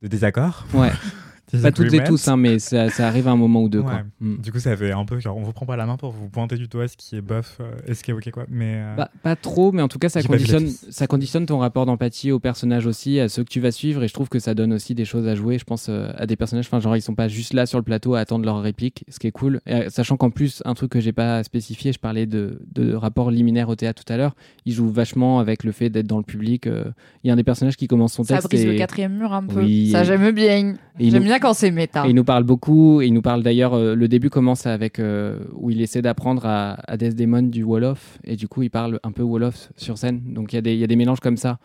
[0.02, 0.66] de désaccord.
[0.74, 0.92] Ouais.
[1.62, 3.82] Pas toutes et tous, hein, mais ça, ça arrive à un moment ou deux.
[3.82, 4.02] Quoi.
[4.20, 4.36] Mm.
[4.42, 6.28] Du coup, ça fait un peu genre, on vous prend pas la main pour vous
[6.28, 8.44] pointer du doigt ce qui est bof euh, et ce qui est ok, quoi.
[8.48, 11.86] Mais euh, Bah, pas trop, mais en tout cas, ça conditionne, ça conditionne ton rapport
[11.86, 14.54] d'empathie aux personnages aussi, à ceux que tu vas suivre, et je trouve que ça
[14.54, 15.58] donne aussi des choses à jouer.
[15.58, 17.84] Je pense euh, à des personnages, enfin, genre, ils sont pas juste là sur le
[17.84, 19.60] plateau à attendre leur réplique, ce qui est cool.
[19.66, 22.94] Et, euh, sachant qu'en plus, un truc que j'ai pas spécifié, je parlais de, de
[22.94, 24.34] rapport liminaire au théâtre tout à l'heure,
[24.66, 26.66] ils jouent vachement avec le fait d'être dans le public.
[26.66, 26.84] euh,
[27.22, 28.48] Il y a un des personnages qui commence son Ça texte.
[28.48, 28.66] brise et...
[28.72, 29.60] le quatrième mur un peu.
[29.60, 30.74] Oui, ça, et- j'aime bien.
[31.00, 31.74] J'aime bien quand c'est
[32.06, 35.70] il nous parle beaucoup, il nous parle d'ailleurs, euh, le début commence avec euh, où
[35.70, 39.22] il essaie d'apprendre à, à Desdemone du Wolof, et du coup il parle un peu
[39.22, 41.58] Wolof sur scène, donc il y, a des- mélanges comme ça.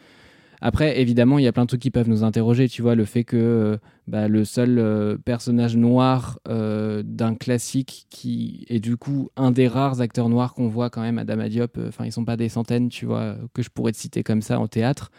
[0.60, 3.06] Après, évidemment, il y a plein de trucs qui peuvent nous interroger, tu vois, le
[3.06, 3.78] fait que euh,
[4.08, 10.28] bah, le seul personnage noir d'un classique qui est du coup un des rares acteurs
[10.28, 12.90] noirs qu'on voit quand même à Dama Diop, euh, enfin ils sont pas des centaines,
[12.90, 15.10] tu vois, que je pourrais te citer comme ça en théâtre,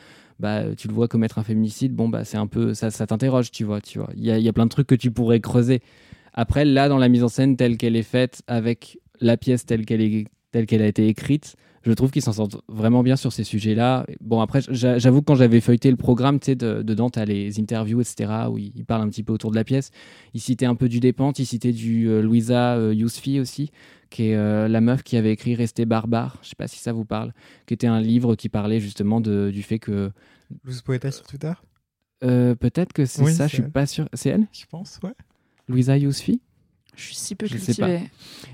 [0.40, 3.50] bah, tu le vois commettre un féminicide, bon, bah, c'est un peu, ça, ça t'interroge,
[3.50, 4.10] tu vois, tu vois.
[4.16, 5.80] Il y a, y a plein de trucs que tu pourrais creuser.
[6.32, 9.84] Après, là, dans la mise en scène telle qu'elle est faite, avec la pièce telle
[9.84, 13.32] qu'elle est, telle qu'elle a été écrite, je trouve qu'ils s'en sortent vraiment bien sur
[13.32, 14.04] ces sujets-là.
[14.20, 17.18] Bon, après, j'a- j'avoue que quand j'avais feuilleté le programme, tu sais, de- dedans, tu
[17.18, 19.90] as les interviews, etc., où ils parlent un petit peu autour de la pièce.
[20.34, 23.70] Ils citaient un peu du Dépente, ils citaient du euh, Louisa euh, Yousfi aussi,
[24.10, 26.92] qui est euh, la meuf qui avait écrit Rester barbare, je sais pas si ça
[26.92, 27.32] vous parle,
[27.66, 30.10] qui était un livre qui parlait justement de, du fait que
[30.64, 31.52] Loose Poeta sur Twitter,
[32.24, 33.70] euh, peut-être que c'est Oui, ça, je suis elle.
[33.70, 34.08] pas sûr.
[34.12, 34.46] C'est elle?
[34.52, 35.14] Je pense, ouais.
[35.68, 36.40] Louisa Yousfi?
[37.00, 38.00] Je suis si peu Je cultivée.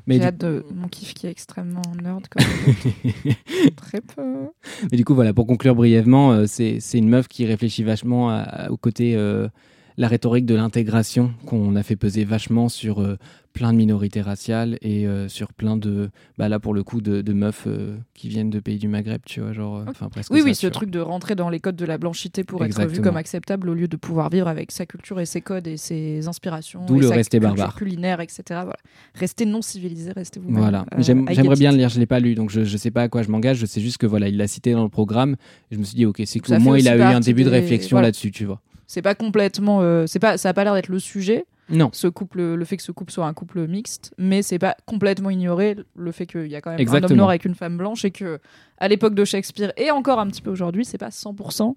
[0.07, 2.45] Mais J'ai hâte de mon kiff qui est extrêmement nerd comme
[3.77, 4.47] très peu.
[4.91, 8.31] Mais du coup, voilà, pour conclure brièvement, euh, c'est c'est une meuf qui réfléchit vachement
[8.31, 9.49] à- à- au côté, euh,
[9.97, 13.17] la rhétorique de l'intégration qu'on a fait peser vachement sur euh,
[13.55, 17.23] plein de minorités raciales et euh, sur plein de, bah là pour le coup, de,
[17.23, 20.41] de meufs euh, qui viennent de pays du Maghreb, tu vois, genre, enfin presque Oui,
[20.41, 20.73] ça, oui, ce vois.
[20.73, 23.75] truc de rentrer dans les codes de la blanchité pour être vu comme acceptable au
[23.75, 26.85] lieu de pouvoir vivre avec sa culture et ses codes et ses inspirations.
[26.87, 27.75] D'où le sa rester barbare.
[27.75, 28.43] culinaire, etc.
[28.49, 28.77] Voilà.
[29.15, 30.59] Restez non civilisé, restez vous-même.
[30.59, 33.09] Voilà, j'aimerais bien le lire, je l'ai pas lu, donc je, je sais pas à
[33.09, 35.37] quoi je m'engage, je sais juste que voilà, il l'a cité dans le programme,
[35.71, 37.45] et je me suis dit, ok, c'est qu'au fait moins il a eu un début
[37.45, 38.09] de réflexion voilà.
[38.09, 38.61] là-dessus, tu vois.
[38.87, 39.81] C'est pas complètement.
[39.83, 41.47] euh, c'est pas, ça a pas l'air d'être le sujet.
[41.69, 41.91] Non.
[41.93, 45.31] Ce couple, le fait que ce couple soit un couple mixte, mais c'est pas complètement
[45.31, 48.05] ignoré le fait qu'il y a quand même un homme noir avec une femme blanche
[48.05, 48.39] et que
[48.79, 51.75] à l'époque de Shakespeare et encore un petit peu aujourd'hui, c'est pas 100%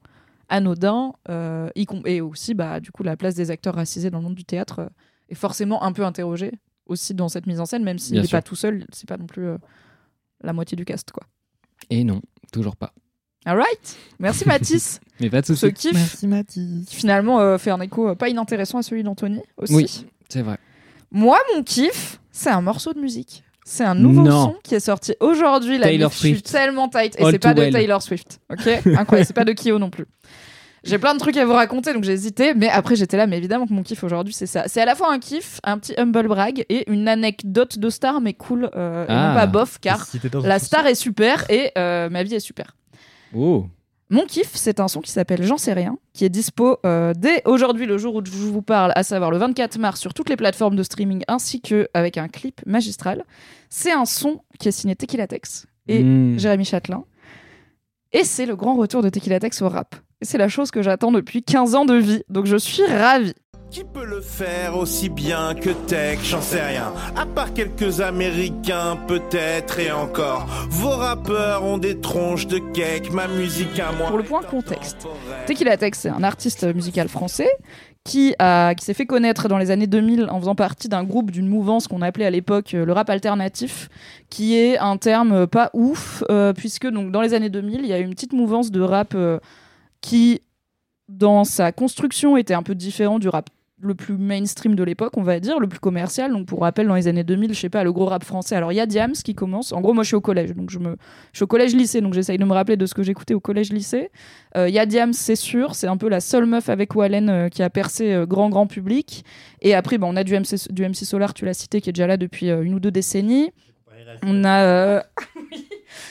[0.49, 1.13] anodin.
[1.29, 4.45] euh, et aussi, bah, du coup, la place des acteurs racisés dans le monde du
[4.45, 4.87] théâtre euh,
[5.29, 6.51] est forcément un peu interrogée
[6.85, 9.27] aussi dans cette mise en scène, même s'il n'est pas tout seul, c'est pas non
[9.27, 9.57] plus euh,
[10.41, 11.23] la moitié du cast, quoi.
[11.89, 12.21] Et non,
[12.51, 12.93] toujours pas.
[13.45, 14.99] Alright, merci Mathis.
[15.19, 15.73] Mais pas de Ce soucis.
[15.73, 16.85] kiff Merci Mathis.
[16.87, 19.73] qui finalement euh, fait un écho euh, pas inintéressant à celui d'Anthony aussi.
[19.75, 20.05] Oui.
[20.29, 20.57] C'est vrai.
[21.11, 23.43] Moi, mon kiff, c'est un morceau de musique.
[23.65, 24.45] C'est un nouveau Non.
[24.45, 25.77] son qui est sorti aujourd'hui.
[25.77, 26.51] La Taylor meuf, Je suis Swift.
[26.51, 27.15] tellement tight.
[27.19, 27.73] Et c'est pas de well.
[27.73, 28.39] Taylor Swift.
[28.51, 28.67] Ok?
[28.67, 29.25] Incroyable.
[29.27, 30.05] c'est pas de Kyo non plus.
[30.85, 32.53] J'ai plein de trucs à vous raconter, donc j'ai hésité.
[32.53, 33.27] Mais après, j'étais là.
[33.27, 34.63] Mais évidemment que mon kiff aujourd'hui, c'est ça.
[34.67, 38.21] C'est à la fois un kiff, un petit humble brag et une anecdote de star,
[38.21, 38.69] mais cool.
[38.75, 39.33] euh, et non Ah.
[39.35, 42.75] pas bof, car Si la star est super et euh, ma vie est super.
[43.35, 43.65] Oh.
[44.11, 47.43] Mon kiff, c'est un son qui s'appelle J'en sais rien, qui est dispo euh, dès
[47.45, 50.35] aujourd'hui, le jour où je vous parle, à savoir le 24 mars, sur toutes les
[50.35, 53.23] plateformes de streaming, ainsi que avec un clip magistral.
[53.69, 56.39] C'est un son qui est signé Tequila Tex et Mm.
[56.39, 57.03] Jérémy Chatelain.
[58.11, 59.95] Et c'est le grand retour de Tequila Tex au rap.
[60.23, 63.35] C'est la chose que j'attends depuis 15 ans de vie, donc je suis ravie.
[63.71, 66.17] Qui peut le faire aussi bien que Tech?
[66.23, 66.91] J'en sais rien.
[67.15, 70.47] À part quelques Américains, peut-être et encore.
[70.69, 74.07] Vos rappeurs ont des tronches de cake, ma musique à moi.
[74.07, 75.07] Pour le point contexte.
[75.45, 77.49] Tequila Tex, c'est un artiste musical français
[78.03, 81.29] qui, a, qui s'est fait connaître dans les années 2000 en faisant partie d'un groupe,
[81.29, 83.89] d'une mouvance qu'on appelait à l'époque euh, le rap alternatif,
[84.31, 87.93] qui est un terme pas ouf, euh, puisque donc, dans les années 2000, il y
[87.93, 89.37] a eu une petite mouvance de rap euh,
[90.01, 90.41] qui,
[91.07, 93.47] dans sa construction, était un peu différent du rap
[93.81, 96.31] le plus mainstream de l'époque, on va dire, le plus commercial.
[96.31, 98.55] Donc, pour rappel, dans les années 2000, je sais pas, le gros rap français.
[98.55, 99.71] Alors, il y a Diams qui commence.
[99.71, 100.95] En gros, moi, je suis au collège, donc je me,
[101.31, 104.09] je suis au collège-lycée, donc j'essaye de me rappeler de ce que j'écoutais au collège-lycée.
[104.55, 107.49] Il y a Diams, c'est sûr, c'est un peu la seule meuf avec Wallen euh,
[107.49, 109.23] qui a percé euh, grand, grand public.
[109.61, 111.93] Et après, bon, on a du MC, du MC Solar, tu l'as cité, qui est
[111.93, 113.51] déjà là depuis euh, une ou deux décennies.
[114.25, 115.01] On a, euh,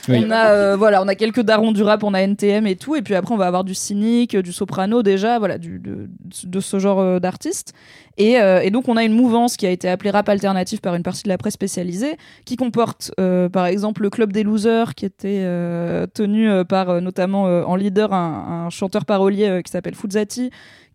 [0.07, 0.23] Oui.
[0.25, 2.95] on a, euh, voilà, on a quelques darons du rap, on a NTM et tout,
[2.95, 6.09] et puis après on va avoir du cynique, du soprano déjà, voilà, du, de,
[6.43, 7.73] de ce genre euh, d'artistes.
[8.17, 10.95] Et, euh, et donc on a une mouvance qui a été appelée rap alternatif par
[10.95, 14.95] une partie de la presse spécialisée, qui comporte euh, par exemple le club des losers,
[14.95, 19.61] qui était euh, tenu euh, par notamment euh, en leader un, un chanteur parolier euh,
[19.61, 20.49] qui s'appelle Fuzzati,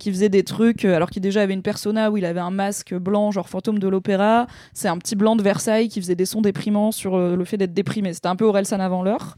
[0.05, 2.51] qui faisait des trucs, euh, alors qu'il déjà avait une persona où il avait un
[2.51, 4.47] masque blanc, genre fantôme de l'opéra.
[4.75, 7.57] C'est un petit blanc de Versailles qui faisait des sons déprimants sur euh, le fait
[7.57, 8.13] d'être déprimé.
[8.13, 9.37] C'était un peu Orelsan avant l'heure.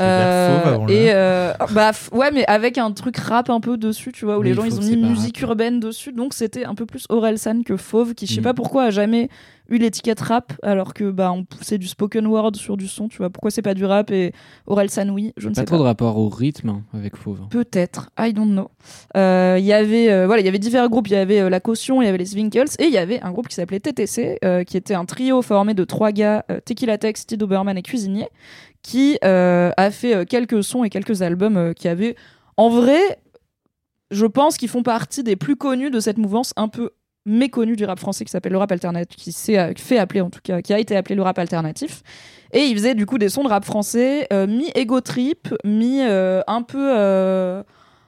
[0.00, 4.38] Euh, et euh, bah ouais, mais avec un truc rap un peu dessus, tu vois,
[4.38, 5.50] où Oui, les gens ils ont mis musique rap.
[5.50, 8.44] urbaine dessus, donc c'était un peu plus Orelsan que Fauve, qui je sais Mm.
[8.44, 9.28] pas pourquoi a jamais
[9.68, 13.18] eu l'étiquette rap, alors que bah on- c'est du spoken word sur du son, tu
[13.18, 13.30] vois.
[13.30, 14.32] Pourquoi c'est pas du rap et
[14.66, 15.82] Orelsan oui, je ne Pas sais trop pas.
[15.82, 17.40] de rapport au rythme hein, avec Fauve.
[17.50, 18.70] Peut-être, I don't know.
[19.16, 21.08] Euh, Il y avait, euh, voilà, il y avait divers groupes.
[21.08, 23.20] Il y avait euh, la Caution, il y avait les Swinkles, et il y avait
[23.22, 26.60] un groupe qui s'appelait TTC, euh, qui était un trio formé de trois gars, euh,
[26.64, 28.28] Tequila Tex, Steve Doberman et Cuisinier,
[28.82, 32.14] qui euh, a fait euh, quelques sons et quelques albums euh, qui avaient,
[32.56, 33.00] en vrai,
[34.10, 36.90] je pense qu'ils font partie des plus connus de cette mouvance un peu
[37.26, 40.30] méconnue du rap français qui s'appelle le rap alternatif, qui s'est euh, fait appeler en
[40.30, 42.02] tout cas, qui a été appelé le rap alternatif.
[42.52, 46.40] Et il faisait du coup des sons de rap français, euh, mi-ego trip, mi euh,
[46.46, 47.62] un peu euh,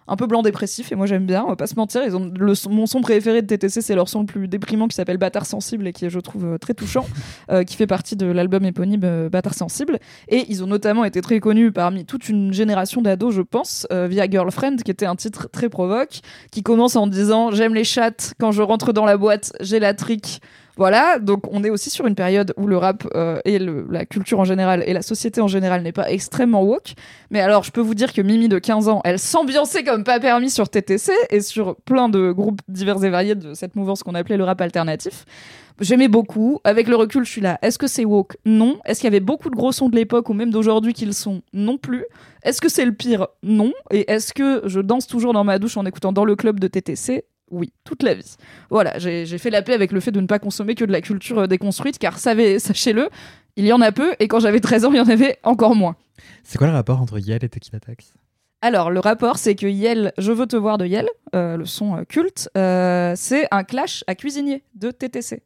[0.09, 0.91] un peu blanc dépressif.
[0.93, 2.03] Et moi j'aime bien, on va pas se mentir.
[2.05, 4.89] Ils ont le son- mon son préféré de TTC, c'est leur son le plus déprimant
[4.89, 7.07] qui s'appelle Bâtard sensible et qui est je trouve euh, très touchant,
[7.51, 9.99] euh, qui fait partie de l'album éponyme euh, Bâtard sensible.
[10.29, 14.07] Et ils ont notamment été très connus parmi toute une génération d'ados, je pense, euh,
[14.09, 16.21] via Girlfriend, qui était un titre très provoque,
[16.51, 19.95] qui commence en disant j'aime les chattes, quand je rentre dans la boîte, j'ai la
[19.95, 20.41] trique.
[20.79, 24.39] Voilà, donc on est aussi sur une période où le rap euh, et la culture
[24.39, 26.95] en général et la société en général n'est pas extrêmement woke.
[27.31, 30.21] Mais alors, je peux vous dire que Mimi de 15 ans, elle s'ambiançait comme pas
[30.21, 34.15] permis sur TTC et sur plein de groupes divers et variés de cette mouvance qu'on
[34.15, 35.25] appelait le rap alternatif.
[35.81, 36.61] J'aimais beaucoup.
[36.63, 37.59] Avec le recul, je suis là.
[37.63, 38.37] Est-ce que c'est woke?
[38.45, 38.79] Non.
[38.85, 41.43] Est-ce qu'il y avait beaucoup de gros sons de l'époque ou même d'aujourd'hui qu'ils sont?
[41.53, 42.05] Non plus.
[42.45, 43.27] Est-ce que c'est le pire?
[43.43, 43.73] Non.
[43.91, 46.69] Et est-ce que je danse toujours dans ma douche en écoutant dans le club de
[46.69, 48.37] TTC Oui, toute la vie.
[48.71, 51.01] Voilà, j'ai fait la paix avec le fait de ne pas consommer que de la
[51.01, 53.09] culture euh, déconstruite, car sachez-le,
[53.57, 55.75] il y en a peu, et quand j'avais 13 ans, il y en avait encore
[55.75, 55.97] moins.
[56.45, 58.15] C'est quoi le rapport entre Yel et Tequila Tex
[58.63, 61.97] Alors, le rapport, c'est que Yel, Je veux te voir de Yel, euh, le son
[61.97, 65.43] euh, culte, euh, c'est un clash à cuisinier de TTC.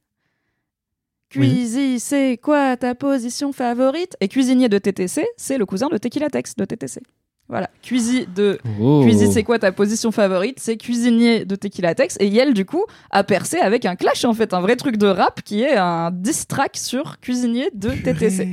[1.35, 1.49] Oui.
[1.49, 4.17] Cuisy, c'est quoi ta position favorite?
[4.21, 7.01] Et cuisinier de TTC, c'est le cousin de Tequila Tex de TTC.
[7.49, 9.03] Voilà, Cuisy de Oh.
[9.03, 10.59] Cuisy, c'est quoi ta position favorite?
[10.59, 12.17] C'est cuisinier de Tequila Tex.
[12.19, 15.07] Et Yel, du coup, a percé avec un clash, en fait, un vrai truc de
[15.07, 18.45] rap qui est un diss track sur cuisinier de TTC.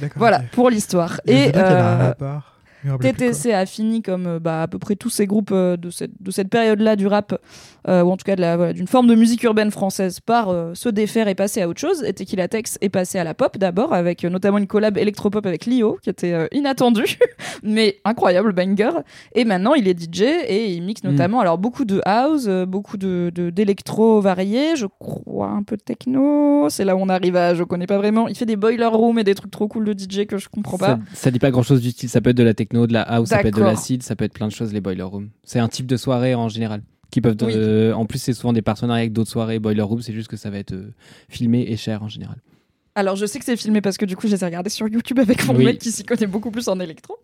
[0.00, 1.20] Purée, Voilà, pour l'histoire.
[1.26, 2.12] Et euh,
[3.12, 6.12] TTC a fini comme euh, bah, à peu près tous ces groupes euh, de cette,
[6.20, 7.38] de cette période-là du rap,
[7.88, 10.74] euh, ou en tout cas de voilà, d'une forme de musique urbaine française, par euh,
[10.74, 12.02] se défaire et passer à autre chose.
[12.04, 15.44] Et Tequila Tex est passé à la pop d'abord, avec euh, notamment une collab électropop
[15.46, 17.18] avec Lio, qui était euh, inattendue,
[17.62, 18.90] mais incroyable, banger.
[19.34, 22.96] Et maintenant, il est DJ et il mixe notamment alors beaucoup de house, euh, beaucoup
[22.96, 26.68] de de- d'électro variés, je crois un peu de techno.
[26.70, 28.28] C'est là où on arrive à, je connais pas vraiment.
[28.28, 30.78] Il fait des boiler rooms et des trucs trop cool de DJ que je comprends
[30.78, 30.98] pas.
[31.12, 32.08] Ça, ça dit pas grand chose du style.
[32.08, 34.16] Ça peut être de la techno, de la house, ça peut être de l'acide, ça
[34.16, 35.30] peut être plein de choses, les boiler rooms.
[35.44, 36.82] C'est un type de soirée en général.
[37.10, 39.58] Qui peuvent euh, En plus, c'est souvent des partenariats avec d'autres soirées.
[39.58, 40.92] Boiler room, c'est juste que ça va être euh,
[41.28, 42.36] filmé et cher en général.
[42.96, 44.88] Alors, je sais que c'est filmé parce que du coup, je les ai regardés sur
[44.88, 45.64] YouTube avec mon Oui.
[45.64, 47.18] mec qui s'y connaît beaucoup plus en électro.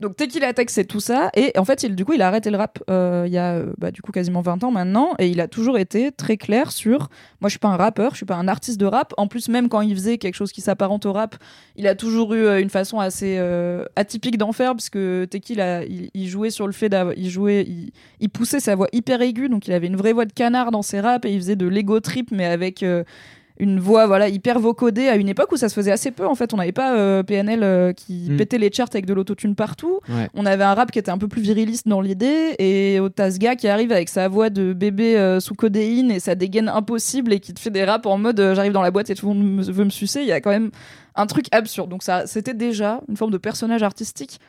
[0.00, 1.30] Donc, Tequila Tex, c'est tout ça.
[1.36, 3.52] Et en fait, il, du coup, il a arrêté le rap euh, il y a
[3.54, 5.10] euh, bah, du coup quasiment 20 ans maintenant.
[5.20, 7.08] Et il a toujours été très clair sur
[7.40, 9.14] moi, je suis pas un rappeur, je suis pas un artiste de rap.
[9.16, 11.36] En plus, même quand il faisait quelque chose qui s'apparente au rap,
[11.76, 15.84] il a toujours eu euh, une façon assez euh, atypique d'en faire, parce que Tequila,
[15.84, 17.14] il, il jouait sur le fait d'avoir.
[17.16, 17.62] Il jouait.
[17.68, 20.72] Il, il poussait sa voix hyper aiguë, donc il avait une vraie voix de canard
[20.72, 22.82] dans ses raps et il faisait de l'ego trip, mais avec.
[22.82, 23.04] euh,
[23.62, 26.34] une voix voilà hyper vocodée à une époque où ça se faisait assez peu en
[26.34, 28.36] fait on n'avait pas euh, PNL euh, qui Mm.
[28.36, 30.28] pétait les charts avec de l'autotune partout Ouais.
[30.34, 33.68] on avait un rap qui était un peu plus viriliste dans l'idée et Otasga qui
[33.68, 37.54] arrive avec sa voix de bébé euh, sous codéine et sa dégaine impossible et qui
[37.54, 39.62] te fait des raps en mode j'arrive dans la boîte et tout le monde me-
[39.62, 40.70] veut me sucer il y a quand même
[41.14, 44.40] un truc absurde donc ça c'était déjà une forme de personnage artistique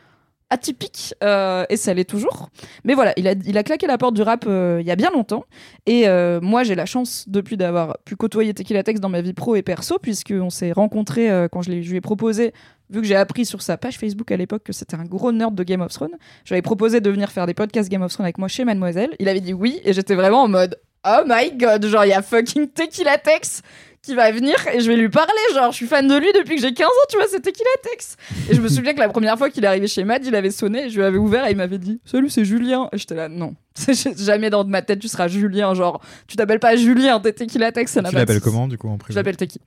[0.53, 2.49] atypique euh, et ça l'est toujours
[2.83, 5.45] mais voilà il a, claqué la porte du rap euh, il y a bien longtemps
[5.85, 9.33] et euh, moi, j'ai la chance depuis d'avoir pu côtoyer Tequila Tex dans ma vie
[9.33, 12.53] pro et perso, puisqu'on s'est rencontrés quand je, lui ai proposé,
[12.89, 15.55] vu que j'ai appris sur sa page Facebook à l'époque que c'était un gros nerd
[15.55, 16.15] de Game of Thrones,
[16.45, 18.65] je lui avais proposé de venir faire des podcasts Game of Thrones avec moi chez
[18.65, 19.11] Mademoiselle.
[19.19, 22.13] Il avait dit oui, et j'étais vraiment en mode Oh my god, genre il y
[22.13, 23.61] a fucking Tequila Tex
[24.03, 25.31] qui va venir et je vais lui parler.
[25.55, 27.69] Genre, je suis fan de lui depuis que j'ai 15 ans, tu vois, c'est Tequila
[27.83, 28.17] Tex.
[28.49, 30.51] Et je me souviens que la première fois qu'il est arrivé chez Mad, il avait
[30.51, 32.89] sonné, je lui avais ouvert et il m'avait dit Salut, c'est Julien.
[32.91, 33.55] Et j'étais là, non,
[34.17, 35.73] jamais dans ma tête tu seras Julien.
[35.73, 38.89] Genre, tu t'appelles pas Julien, t'es Tequila Tex, ça n'a Tu l'appelles comment, du coup,
[38.89, 39.59] en Je privé l'appelle Teki.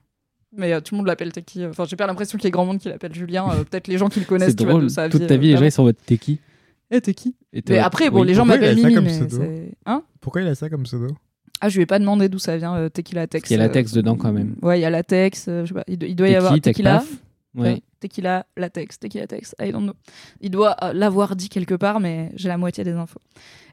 [0.55, 1.65] Mais euh, tout le monde l'appelle Teki.
[1.65, 3.49] Enfin, j'ai pas l'impression qu'il y ait grand monde qui l'appelle Julien.
[3.51, 5.27] euh, Peut-être les gens qui le connaissent, tu vois, de sa Toute vie.
[5.27, 6.39] ta euh, vie, les gens ils sont en mode t'es qui
[6.89, 7.35] Eh, Teki.
[7.69, 8.27] Mais après, bon, oui.
[8.27, 8.95] les gens m'appellent Mimi.
[9.85, 10.03] Hein?
[10.21, 11.07] Pourquoi il a ça comme pseudo?
[11.61, 13.49] Ah, je lui ai pas demandé d'où ça vient, euh, Tequila Tex.
[13.49, 14.55] Il y a euh, latex dedans quand même.
[14.61, 15.45] Ouais, il y a latex.
[15.47, 16.97] euh, je sais pas, il, doit- y Teki, avoir Tequila.
[16.99, 17.07] paf.
[17.55, 17.81] Ouais.
[17.99, 19.93] Tequila, latex, tequila tex, I don't know.
[20.41, 23.19] Il doit euh, l'avoir dit quelque part, mais j'ai la moitié des infos.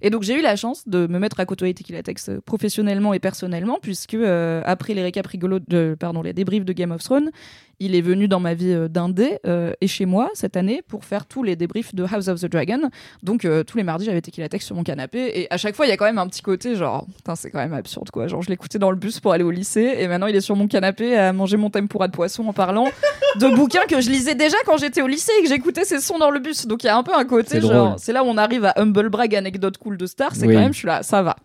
[0.00, 3.12] Et donc j'ai eu la chance de me mettre à côtoyer Tequila Tex euh, professionnellement
[3.12, 7.02] et personnellement, puisque euh, après les récaps rigolos, de, pardon, les débriefs de Game of
[7.02, 7.30] Thrones,
[7.80, 11.04] il est venu dans ma vie euh, d'indé euh, et chez moi cette année pour
[11.04, 12.90] faire tous les débriefs de House of the Dragon.
[13.22, 15.86] Donc euh, tous les mardis j'avais Tequila Tex sur mon canapé et à chaque fois
[15.86, 18.26] il y a quand même un petit côté genre, c'est quand même absurde quoi.
[18.28, 20.56] Genre je l'écoutais dans le bus pour aller au lycée et maintenant il est sur
[20.56, 22.86] mon canapé à manger mon tempura de poisson en parlant
[23.40, 26.18] de bouquins que je lisais déjà quand j'étais au lycée et que j'écoutais ces sons
[26.18, 26.66] dans le bus.
[26.66, 28.74] Donc il y a un peu un côté genre, c'est là où on arrive à
[28.76, 30.54] humble brag, anecdote cool de star, c'est Oui.
[30.54, 31.36] quand même, je suis là, ça va.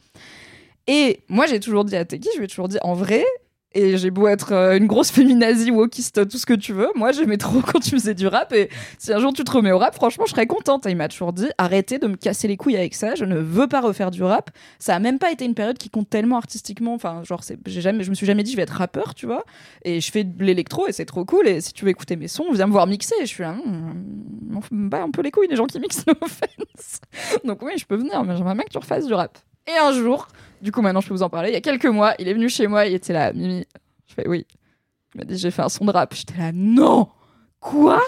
[0.88, 3.23] Et moi j'ai toujours dit à Teki, je lui ai toujours dit en vrai,
[3.74, 7.12] et j'ai beau être euh, une grosse féminazie, wokiste, tout ce que tu veux, moi
[7.12, 9.78] j'aimais trop quand tu faisais du rap, et si un jour tu te remets au
[9.78, 10.86] rap, franchement je serais contente.
[10.86, 13.38] Et il m'a toujours dit, arrêtez de me casser les couilles avec ça, je ne
[13.38, 14.50] veux pas refaire du rap.
[14.80, 18.10] Ça a même pas été une période qui compte tellement artistiquement, enfin genre jamais, je
[18.10, 19.44] me suis jamais dit je vais être rappeur, tu vois.
[19.84, 21.48] Et je fais de l'électro et c'est trop cool.
[21.48, 23.16] Et si tu veux écouter mes sons viens me voir mixer.
[23.22, 26.06] Et je suis là hmm, me bat un peu les couilles les gens qui mixent
[26.08, 27.02] no offense
[27.44, 29.38] donc oui je peux venir mais j'aimerais bien que tu refasses du rap.
[29.68, 30.28] Et un jour
[30.61, 31.49] du coup maintenant je peux vous en parler.
[31.49, 33.65] Il y a quelques mois il est venu chez moi il était là Mimi.
[34.07, 34.45] Je fais oui.
[35.15, 36.14] Il m'a dit j'ai fait un son de rap.
[36.14, 37.07] J'étais là non!
[37.61, 37.99] Quoi?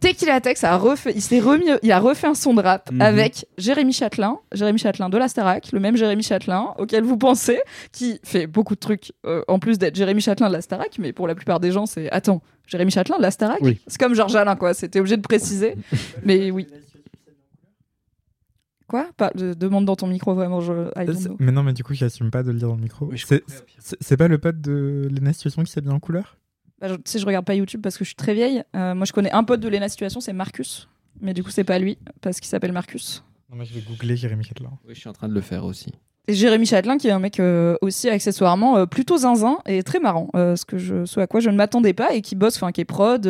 [0.00, 3.00] Tequila Tex a refait, il s'est remis, il a refait un son de rap Mhm.
[3.00, 7.58] avec Jérémy Châtelain, Jérémy Châtelain de la Starac, le même Jérémy Châtelain auquel vous pensez,
[7.92, 11.14] qui fait beaucoup de trucs euh, en plus d'être Jérémy Châtelain de la Starac, mais
[11.14, 13.80] pour la plupart des gens c'est attends, Jérémy Châtelain de la Starac, Oui.
[13.86, 15.76] c'est comme Georges Alain quoi, c'était obligé de préciser,
[16.22, 16.66] mais oui.
[18.94, 20.72] Quoi Pas, de- Demande dans ton micro vraiment, je.
[21.40, 23.06] Mais non, mais du coup, j'assume pas de le dire dans le micro.
[23.06, 26.36] Oui, C'est- pas le pote de Lena Situation qui s'habille en couleur
[26.80, 28.62] Bah, je, tu sais, je regarde pas YouTube parce que je suis très vieille.
[28.76, 30.88] Euh, moi, je connais un pote de Lena Situation, c'est Marcus.
[31.20, 33.24] Mais du coup, c'est pas lui parce qu'il s'appelle Marcus.
[33.50, 34.70] Non, moi je vais googler Jérémy Catelin.
[34.86, 35.92] Oui, je suis en train de le faire aussi.
[36.26, 40.00] Et Jérémy Châtelain, qui est un mec euh, aussi accessoirement euh, plutôt zinzin et très
[40.00, 42.56] marrant, euh, ce, que je, ce à quoi je ne m'attendais pas et qui bosse,
[42.56, 43.28] enfin qui est prod,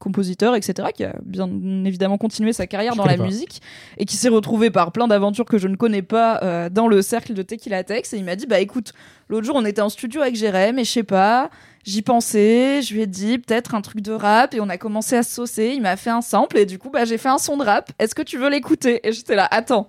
[0.00, 1.48] compositeur, etc., qui a bien
[1.84, 3.22] évidemment continué sa carrière Je dans la pas.
[3.22, 3.62] musique
[3.98, 7.34] et qui s'est retrouvé par plein d'aventures que je ne connais pas dans le cercle
[7.34, 8.92] de Tequila Tex et il m'a dit bah écoute,
[9.28, 11.50] l'autre jour on était en studio avec Jérémy et je sais pas,
[11.84, 15.14] j'y pensais, je lui ai dit peut-être un truc de rap et on a commencé
[15.14, 17.38] à se saucer, il m'a fait un sample et du coup bah j'ai fait un
[17.38, 19.06] son de rap, est-ce que tu veux l'écouter?
[19.06, 19.88] Et j'étais là, attends.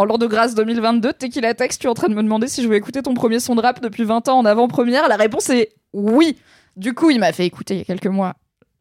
[0.00, 2.62] En l'an de grâce 2022, Tequila Tex, tu es en train de me demander si
[2.62, 5.08] je veux écouter ton premier son de rap depuis 20 ans en avant-première?
[5.08, 6.38] La réponse est oui.
[6.74, 8.32] Du coup, il m'a fait écouter il y a quelques mois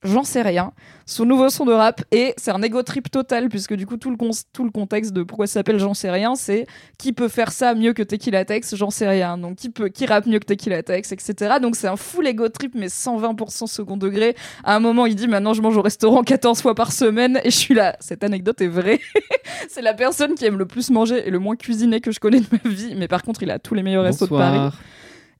[0.03, 0.71] J'en sais rien.
[1.05, 4.09] Son nouveau son de rap et c'est un ego trip total puisque du coup tout
[4.09, 4.17] le,
[4.53, 6.67] tout le contexte de pourquoi ça s'appelle J'en sais rien, c'est
[6.97, 9.37] qui peut faire ça mieux que Tequila Tex, j'en sais rien.
[9.37, 11.55] Donc qui peut qui rappe mieux que Tequila Tex, etc.
[11.61, 14.35] Donc c'est un full ego trip mais 120% second degré.
[14.63, 17.51] À un moment il dit maintenant je mange au restaurant 14 fois par semaine et
[17.51, 17.97] je suis là.
[17.99, 19.01] Cette anecdote est vraie.
[19.69, 22.39] c'est la personne qui aime le plus manger et le moins cuisiner que je connais
[22.39, 22.95] de ma vie.
[22.95, 24.71] Mais par contre il a tous les meilleurs restos de Paris.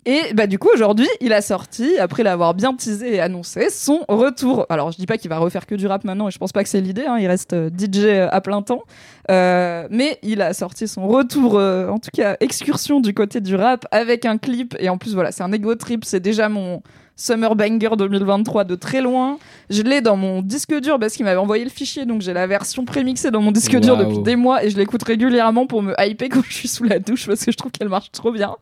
[0.06, 4.06] Et bah du coup aujourd'hui, il a sorti après l'avoir bien teasé et annoncé son
[4.08, 4.66] retour.
[4.70, 6.64] Alors je dis pas qu'il va refaire que du rap maintenant et je pense pas
[6.64, 7.06] que c'est l'idée.
[7.06, 8.84] hein, il reste euh, DJ à plein temps,
[9.30, 13.56] Euh, mais il a sorti son retour, euh, en tout cas excursion du côté du
[13.56, 16.06] rap avec un clip et en plus voilà c'est un ego trip.
[16.06, 16.82] C'est déjà mon
[17.20, 19.38] Summer Banger 2023 de très loin.
[19.70, 22.48] Je l'ai dans mon disque dur parce qu'il m'avait envoyé le fichier, donc j'ai la
[22.48, 25.94] version prémixée dans mon disque dur depuis des mois et je l'écoute régulièrement pour me
[26.00, 28.56] hyper quand je suis sous la douche parce que je trouve qu'elle marche trop bien.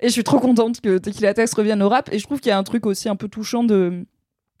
[0.00, 2.12] Et je suis trop contente que Tequila Tex revienne au rap.
[2.12, 4.04] Et je trouve qu'il y a un truc aussi un peu touchant de.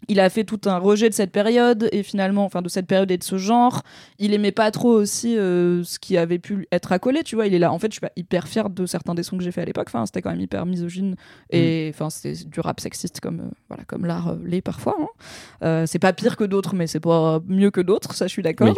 [0.08, 3.10] Il a fait tout un rejet de cette période et finalement, enfin de cette période
[3.10, 3.82] et de ce genre.
[4.18, 7.46] Il aimait pas trop aussi euh, ce qui avait pu être accolé, tu vois.
[7.46, 7.72] Il est là.
[7.72, 9.64] En fait, je suis pas hyper fière de certains des sons que j'ai fait à
[9.64, 9.86] l'époque.
[9.88, 11.16] Enfin, c'était quand même hyper misogyne
[11.50, 14.96] et enfin c'était du rap sexiste comme euh, voilà comme l'art euh, l'est parfois.
[15.00, 15.06] hein.
[15.62, 18.14] Euh, c'est pas pire que d'autres, mais c'est pas mieux que d'autres.
[18.14, 18.74] Ça, je suis d'accord.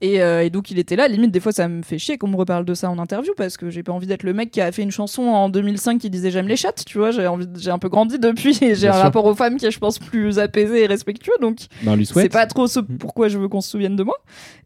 [0.00, 1.08] Et, et donc il était là.
[1.08, 3.56] Limite, des fois, ça me fait chier qu'on me reparle de ça en interview parce
[3.56, 6.10] que j'ai pas envie d'être le mec qui a fait une chanson en 2005 qui
[6.10, 6.84] disait j'aime les chattes.
[6.84, 9.02] Tu vois, j'ai envie, j'ai un peu grandi depuis et j'ai un sûr.
[9.02, 11.32] rapport aux femmes qui est, je pense, plus apaisé et respectueux.
[11.40, 14.16] Donc Ben, lui c'est pas trop ce pourquoi je veux qu'on se souvienne de moi.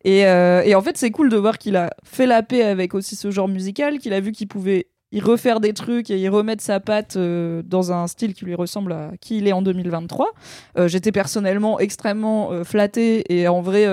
[0.05, 2.95] Et, euh, et en fait, c'est cool de voir qu'il a fait la paix avec
[2.95, 6.29] aussi ce genre musical, qu'il a vu qu'il pouvait y refaire des trucs et y
[6.29, 9.63] remettre sa patte euh, dans un style qui lui ressemble à qui il est en
[9.63, 10.33] 2023.
[10.79, 13.87] Euh, J'étais personnellement extrêmement flattée et en vrai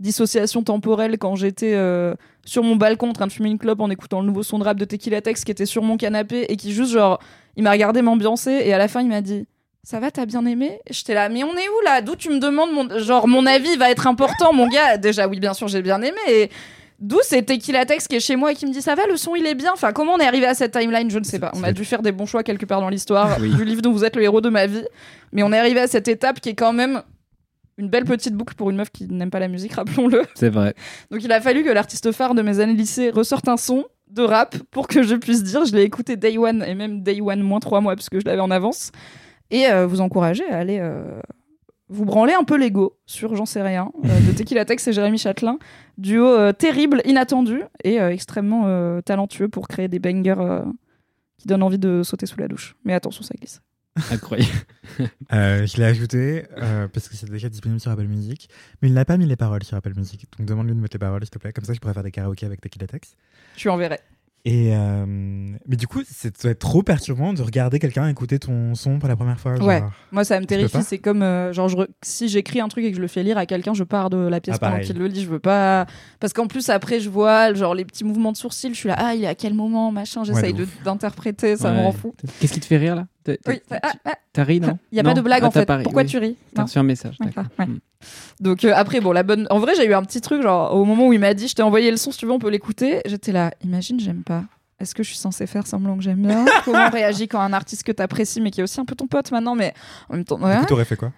[0.00, 2.14] dissociation temporelle quand j'étais euh,
[2.44, 4.64] sur mon balcon en train de fumer une clope en écoutant le nouveau son de
[4.64, 7.20] rap de Tequila Tex qui était sur mon canapé et qui juste genre
[7.56, 9.46] il m'a regardé m'ambiancer et à la fin il m'a dit
[9.82, 10.78] ça va, t'as bien aimé?
[10.90, 12.02] J'étais là, mais on est où là?
[12.02, 12.98] D'où tu me demandes mon...
[12.98, 14.98] Genre, mon avis va être important, mon gars?
[14.98, 16.18] Déjà, oui, bien sûr, j'ai bien aimé.
[16.28, 16.50] Et
[16.98, 19.16] d'où c'est Tequila Tex qui est chez moi et qui me dit ça va, le
[19.16, 19.72] son il est bien?
[19.72, 21.10] Enfin, comment on est arrivé à cette timeline?
[21.10, 21.50] Je ne sais pas.
[21.54, 23.54] On a dû faire des bons choix quelque part dans l'histoire Oui.
[23.54, 24.84] du livre dont vous êtes le héros de ma vie.
[25.32, 27.02] Mais on est arrivé à cette étape qui est quand même
[27.78, 30.24] une belle petite boucle pour une meuf qui n'aime pas la musique, rappelons-le.
[30.34, 30.74] C'est vrai.
[31.10, 34.22] Donc il a fallu que l'artiste phare de mes années lycée ressorte un son de
[34.22, 37.40] rap pour que je puisse dire je l'ai écouté day one et même day one
[37.42, 38.90] moins trois mois parce que je l'avais en avance
[39.50, 41.20] et euh, vous encourager à aller euh,
[41.88, 45.18] vous branler un peu l'ego sur j'en sais rien euh, de Tequila Tex et Jérémy
[45.18, 45.58] Châtelain
[45.98, 50.62] duo euh, terrible inattendu et euh, extrêmement euh, talentueux pour créer des bangers euh,
[51.38, 53.60] qui donnent envie de sauter sous la douche mais attention ça glisse
[54.12, 54.50] Incroyable.
[55.32, 58.48] Euh, je l'ai ajouté euh, parce que c'est déjà disponible sur Apple Music,
[58.82, 60.26] mais il n'a pas mis les paroles sur Apple Music.
[60.36, 61.52] Donc demande-lui de mettre les paroles, s'il te plaît.
[61.52, 63.14] Comme ça, je pourrais faire des karaokés avec Tequila Tex.
[63.56, 64.00] je lui enverrai
[64.46, 68.38] Et euh, mais du coup, c'est ça doit être trop perturbant de regarder quelqu'un écouter
[68.38, 69.56] ton son pour la première fois.
[69.56, 69.66] genre.
[69.66, 69.82] Ouais.
[70.12, 70.82] Moi, ça me terrifie.
[70.82, 73.22] C'est comme, euh, genre, je re- si j'écris un truc et que je le fais
[73.22, 75.22] lire à quelqu'un, je pars de la pièce Ah, pendant qu'il le lit.
[75.24, 75.84] Je veux pas.
[76.20, 78.70] Parce qu'en plus, après, je vois, genre, les petits mouvements de sourcils.
[78.72, 80.24] Je suis là, ah, il est à quel moment, machin.
[80.24, 80.54] J'essaye
[80.84, 82.14] d'interpréter, ça me rend fou.
[82.40, 83.06] Qu'est-ce qui te fait rire là?
[83.24, 83.60] T'as- t'as- Oui.
[83.70, 85.68] Ah, ah, T'as ri, non Il y a pas de blague, Ah, en fait.
[85.70, 86.08] ri, Pourquoi oui.
[86.08, 87.16] tu ris T'as reçu un message.
[87.18, 87.66] D'accord, d'accord.
[87.66, 87.66] ouais.
[87.66, 87.80] Mm.
[88.40, 90.86] Donc euh, après bon la bonne en vrai j'ai eu un petit truc genre au
[90.86, 92.48] moment où il m'a dit je t'ai envoyé le son si tu veux on peut
[92.48, 94.44] l'écouter j'étais là imagine j'aime pas
[94.78, 96.46] est-ce que je suis censée faire semblant que j'aime bien?
[96.64, 99.06] Comment on réagit quand un artiste que t'apprécies mais qui est aussi un peu ton
[99.06, 99.74] pote maintenant mais
[100.08, 100.64] en même temps ouais.
[100.64, 101.12] t'aurais fait quoi?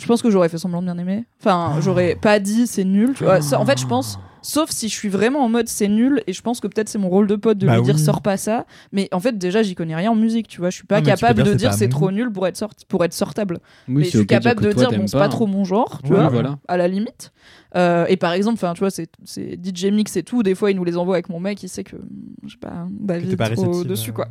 [0.00, 3.12] Je pense que j'aurais fait semblant de bien aimer enfin j'aurais pas dit c'est nul
[3.14, 5.88] tu vois Ça, en fait je pense sauf si je suis vraiment en mode c'est
[5.88, 7.98] nul et je pense que peut-être c'est mon rôle de pote de Bah lui dire
[7.98, 8.64] sors pas ça.
[8.92, 10.70] Mais en fait déjà j'y connais rien en musique tu vois.
[10.70, 12.86] Je suis pas Non, peux capable dire de dire c'est trop nul pour être sorti
[12.86, 13.58] pour être sortable.
[13.88, 16.12] Oui, mais je suis capable de toi, dire bon c'est pas trop mon genre tu
[16.12, 16.58] vois voilà.
[16.68, 17.32] à la limite.
[17.74, 19.08] Euh, et par exemple enfin tu vois c'est
[19.64, 21.82] DJ mix et tout des fois il nous les envoie avec mon mec il sait
[21.82, 21.96] que
[22.44, 24.28] je sais pas Que David t'es pas trop dessus euh, quoi.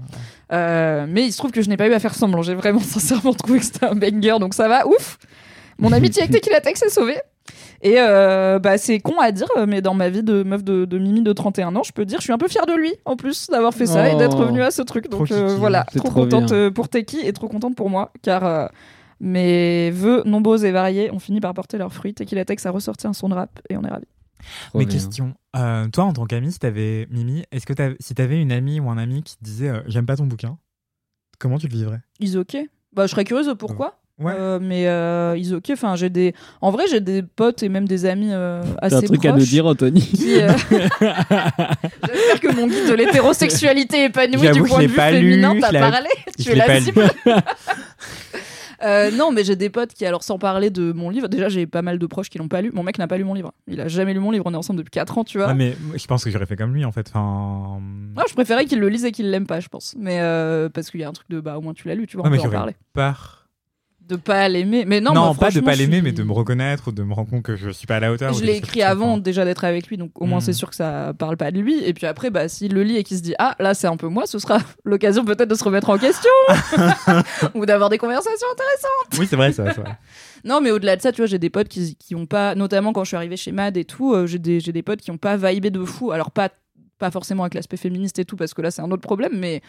[0.54, 2.42] Euh, mais il se trouve que je n'ai pas eu à faire semblant.
[2.42, 5.18] J'ai vraiment sincèrement trouvé que c'était un banger donc ça va ouf.
[5.78, 7.20] Mon amitié avec Tequila Tex est sauvée
[7.86, 10.98] et euh, bah, c'est con à dire, mais dans ma vie de meuf de, de
[10.98, 13.16] Mimi de 31 ans, je peux dire, je suis un peu fière de lui, en
[13.16, 14.18] plus, d'avoir fait ça et Oh.
[14.18, 15.10] d'être revenu à ce truc.
[15.10, 15.60] Trop Donc euh, kiki.
[15.60, 16.56] voilà, trop, trop contente bien.
[16.58, 18.68] euh, pour Teki et trop contente pour moi, car euh,
[19.20, 22.14] mes vœux nombreux et variés ont fini par porter leurs fruits.
[22.14, 24.08] Tequila Tex a ressorti un son de rap et on est ravis.
[24.70, 24.94] Trop Mais bien.
[24.94, 28.52] question, euh, toi en tant qu'ami, si t'avais Mimi, est-ce que t'avais- si t'avais une
[28.52, 30.58] amie ou un ami qui te disait euh, j'aime pas ton bouquin,
[31.40, 32.02] comment tu le vivrais?
[32.20, 32.58] Is ok
[32.94, 33.98] Bah, je serais curieuse de pourquoi.
[34.18, 34.32] Ouais.
[34.38, 35.72] Euh, mais euh, is ok.
[35.72, 36.34] Enfin, j'ai des.
[36.62, 39.32] En vrai, j'ai des potes et même des amis euh, assez T'as un truc proches.
[39.34, 40.54] à nous dire, Anthony euh,
[41.02, 46.10] J'espère que mon guide de l'hétérosexualité épanouie du point je de vue féminin l'ai- parlé.
[46.40, 46.86] Tu es la pas lu.
[46.86, 47.04] cible.
[48.84, 51.66] Euh, non, mais j'ai des potes qui, alors sans parler de mon livre, déjà j'ai
[51.66, 52.72] pas mal de proches qui l'ont pas lu.
[52.74, 53.54] Mon mec n'a pas lu mon livre.
[53.68, 54.44] Il a jamais lu mon livre.
[54.48, 55.48] On est ensemble depuis 4 ans, tu vois.
[55.48, 57.08] Ouais, mais je pense que j'aurais fait comme lui en fait.
[57.10, 57.80] Enfin,
[58.18, 59.96] Ah, je préférais qu'il le lise et qu'il l'aime pas, je pense.
[59.98, 62.06] Mais euh, parce qu'il y a un truc de bah au moins tu l'as lu,
[62.06, 62.76] tu vois, Ouais, on mais peut en parler.
[62.94, 63.45] peur
[64.08, 64.86] de pas l'aimer.
[64.86, 67.14] Mais non, Non, pas de pas l'aimer, suis- mais de me reconnaître ou de me
[67.14, 68.34] rendre compte que je suis pas à la hauteur.
[68.34, 71.14] Je l'ai écrit avant déjà d'être avec lui, donc au moins c'est sûr que ça
[71.18, 71.84] parle pas de lui.
[71.84, 73.98] Et puis après, bah, s'il le lit et qu'il se dit Ah, là c'est un
[73.98, 76.30] peu moi, ce sera l'occasion peut-être de se remettre en question
[77.56, 79.20] ou d'avoir des conversations intéressantes.
[79.20, 79.64] Oui, c'est vrai, ça.
[79.64, 79.98] vrai.
[80.44, 82.94] Non, mais au-delà de ça, tu vois, j'ai des potes qui, qui ont pas, notamment
[82.94, 85.10] quand je suis arrivée chez Mad et tout, euh, j'ai des, j'ai des potes qui
[85.10, 86.12] ont pas vibé de fou.
[86.12, 86.50] Alors, pas,
[87.00, 89.62] pas forcément avec l'aspect féministe et tout, parce que là c'est un autre problème, mais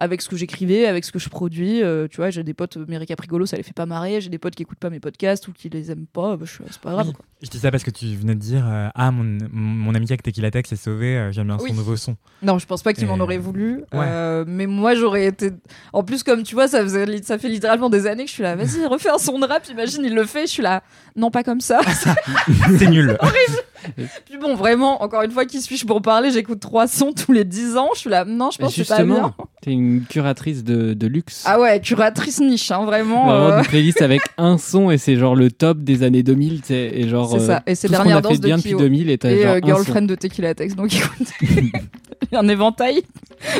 [0.00, 1.82] avec ce que j'écrivais, avec ce que je produis.
[1.82, 4.20] euh, tu vois, j'ai des potes, Mary Caprigolo, ça les fait pas marrer.
[4.22, 6.36] J'ai des potes qui écoutent pas mes podcasts ou qui les aiment pas.
[6.36, 7.08] bah, c'est pas grave.
[7.08, 7.12] Oui.
[7.12, 7.24] quoi.
[7.42, 10.22] Je dis ça parce que tu venais de dire euh, Ah, mon, mon, ami avec
[10.22, 11.70] Tequila Tech s'est sauvé, euh, j'aime bien Oui.
[11.70, 12.16] son nouveau son.
[12.42, 13.76] Non, je pense pas qu'il Et- m'en aurait voulu.
[13.92, 14.06] Ouais.
[14.06, 15.50] Euh, mais moi, j'aurais été.
[15.92, 18.42] En plus, comme tu vois, ça, faisait, ça fait littéralement des années que je suis
[18.42, 18.56] là.
[18.56, 19.66] Vas-y, refais un son de rap.
[19.68, 20.46] Imagine, il le fait.
[20.46, 20.82] Je suis là.
[21.14, 21.80] Non, pas comme ça.
[22.78, 23.16] C'est nul.
[24.26, 26.30] Puis bon, vraiment, encore une fois, qui suis-je pour parler?
[26.30, 27.88] J'écoute trois sons tous les 10 ans.
[27.94, 28.24] Je suis là.
[28.24, 29.34] Non, je pense que c'est pas bien.
[29.62, 31.42] T'es une curatrice de, de luxe.
[31.46, 33.26] Ah ouais, curatrice niche, hein, vraiment.
[33.26, 36.60] Vraiment euh, une playlist avec un son et c'est genre le top des années 2000
[36.62, 37.56] tu sais, et genre C'est ça.
[37.56, 38.78] euh, Et c'est Dernière danse de bien depuis Kyo.
[38.78, 40.74] 2000 et et genre euh, Girlfriend de Tequila Tex.
[40.76, 41.72] Donc écoutez,
[42.32, 43.02] un éventail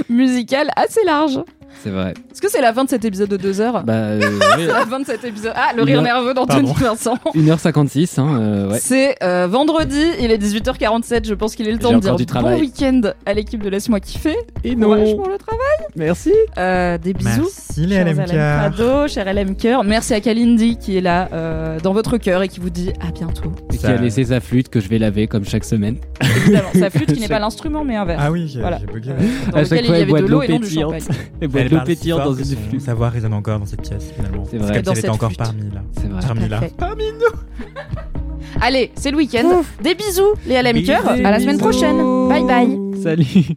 [0.08, 1.40] musical assez large.
[1.82, 4.20] C'est vrai Est-ce que c'est la fin de cet épisode de 2 heures bah euh,
[4.56, 5.52] C'est la fin de cet épisode.
[5.54, 6.72] Ah, le Il rire a- nerveux d'Anthony.
[6.76, 7.14] Vincent.
[7.34, 7.40] ouais.
[7.40, 8.78] 1h56 hein, euh, ouais.
[8.80, 11.26] C'est euh, vendredi, il est 18h47.
[11.26, 12.54] Je pense qu'il est le temps J'ai de dire encore du travail.
[12.56, 14.36] bon week-end à l'équipe de Laisse-moi kiffer.
[14.64, 15.60] et Courage pour le travail.
[15.96, 17.28] merci Euh, des bisous.
[17.42, 18.18] Merci les Chers LMK.
[18.18, 19.84] LM Crado, cher LM Cœur.
[19.84, 23.10] Merci à Kalindi qui est là euh, dans votre cœur et qui vous dit à
[23.10, 23.52] bientôt.
[23.72, 25.96] et qui Ça- a laissé sa flûte que je vais laver comme chaque semaine
[26.36, 28.18] Évidemment, sa flûte qui n'est pas l'instrument mais un verre.
[28.20, 28.78] Ah oui, j'ai Voilà.
[28.80, 29.10] j'ai bugué.
[29.10, 30.48] Dans À lequel chaque il fois, y elle avait boit de de l'eau l'eau et
[30.48, 31.00] non du pétillante.
[31.00, 31.16] champagne.
[31.40, 33.66] et boit Elle l'eau si pétillante fort dans que une flûte savoir résonne encore dans
[33.66, 34.44] cette pièce finalement.
[34.50, 34.76] C'est Parce vrai.
[34.76, 35.82] qu'elle Dans était cette encore parmi là.
[36.00, 36.60] c'est vrai Parmi là.
[36.60, 36.74] Parfait.
[38.60, 39.62] Allez, c'est le week-end.
[39.82, 41.08] Des bisous, les LM Cœur.
[41.08, 42.28] À la semaine prochaine.
[42.28, 43.02] Bye bye.
[43.02, 43.56] salut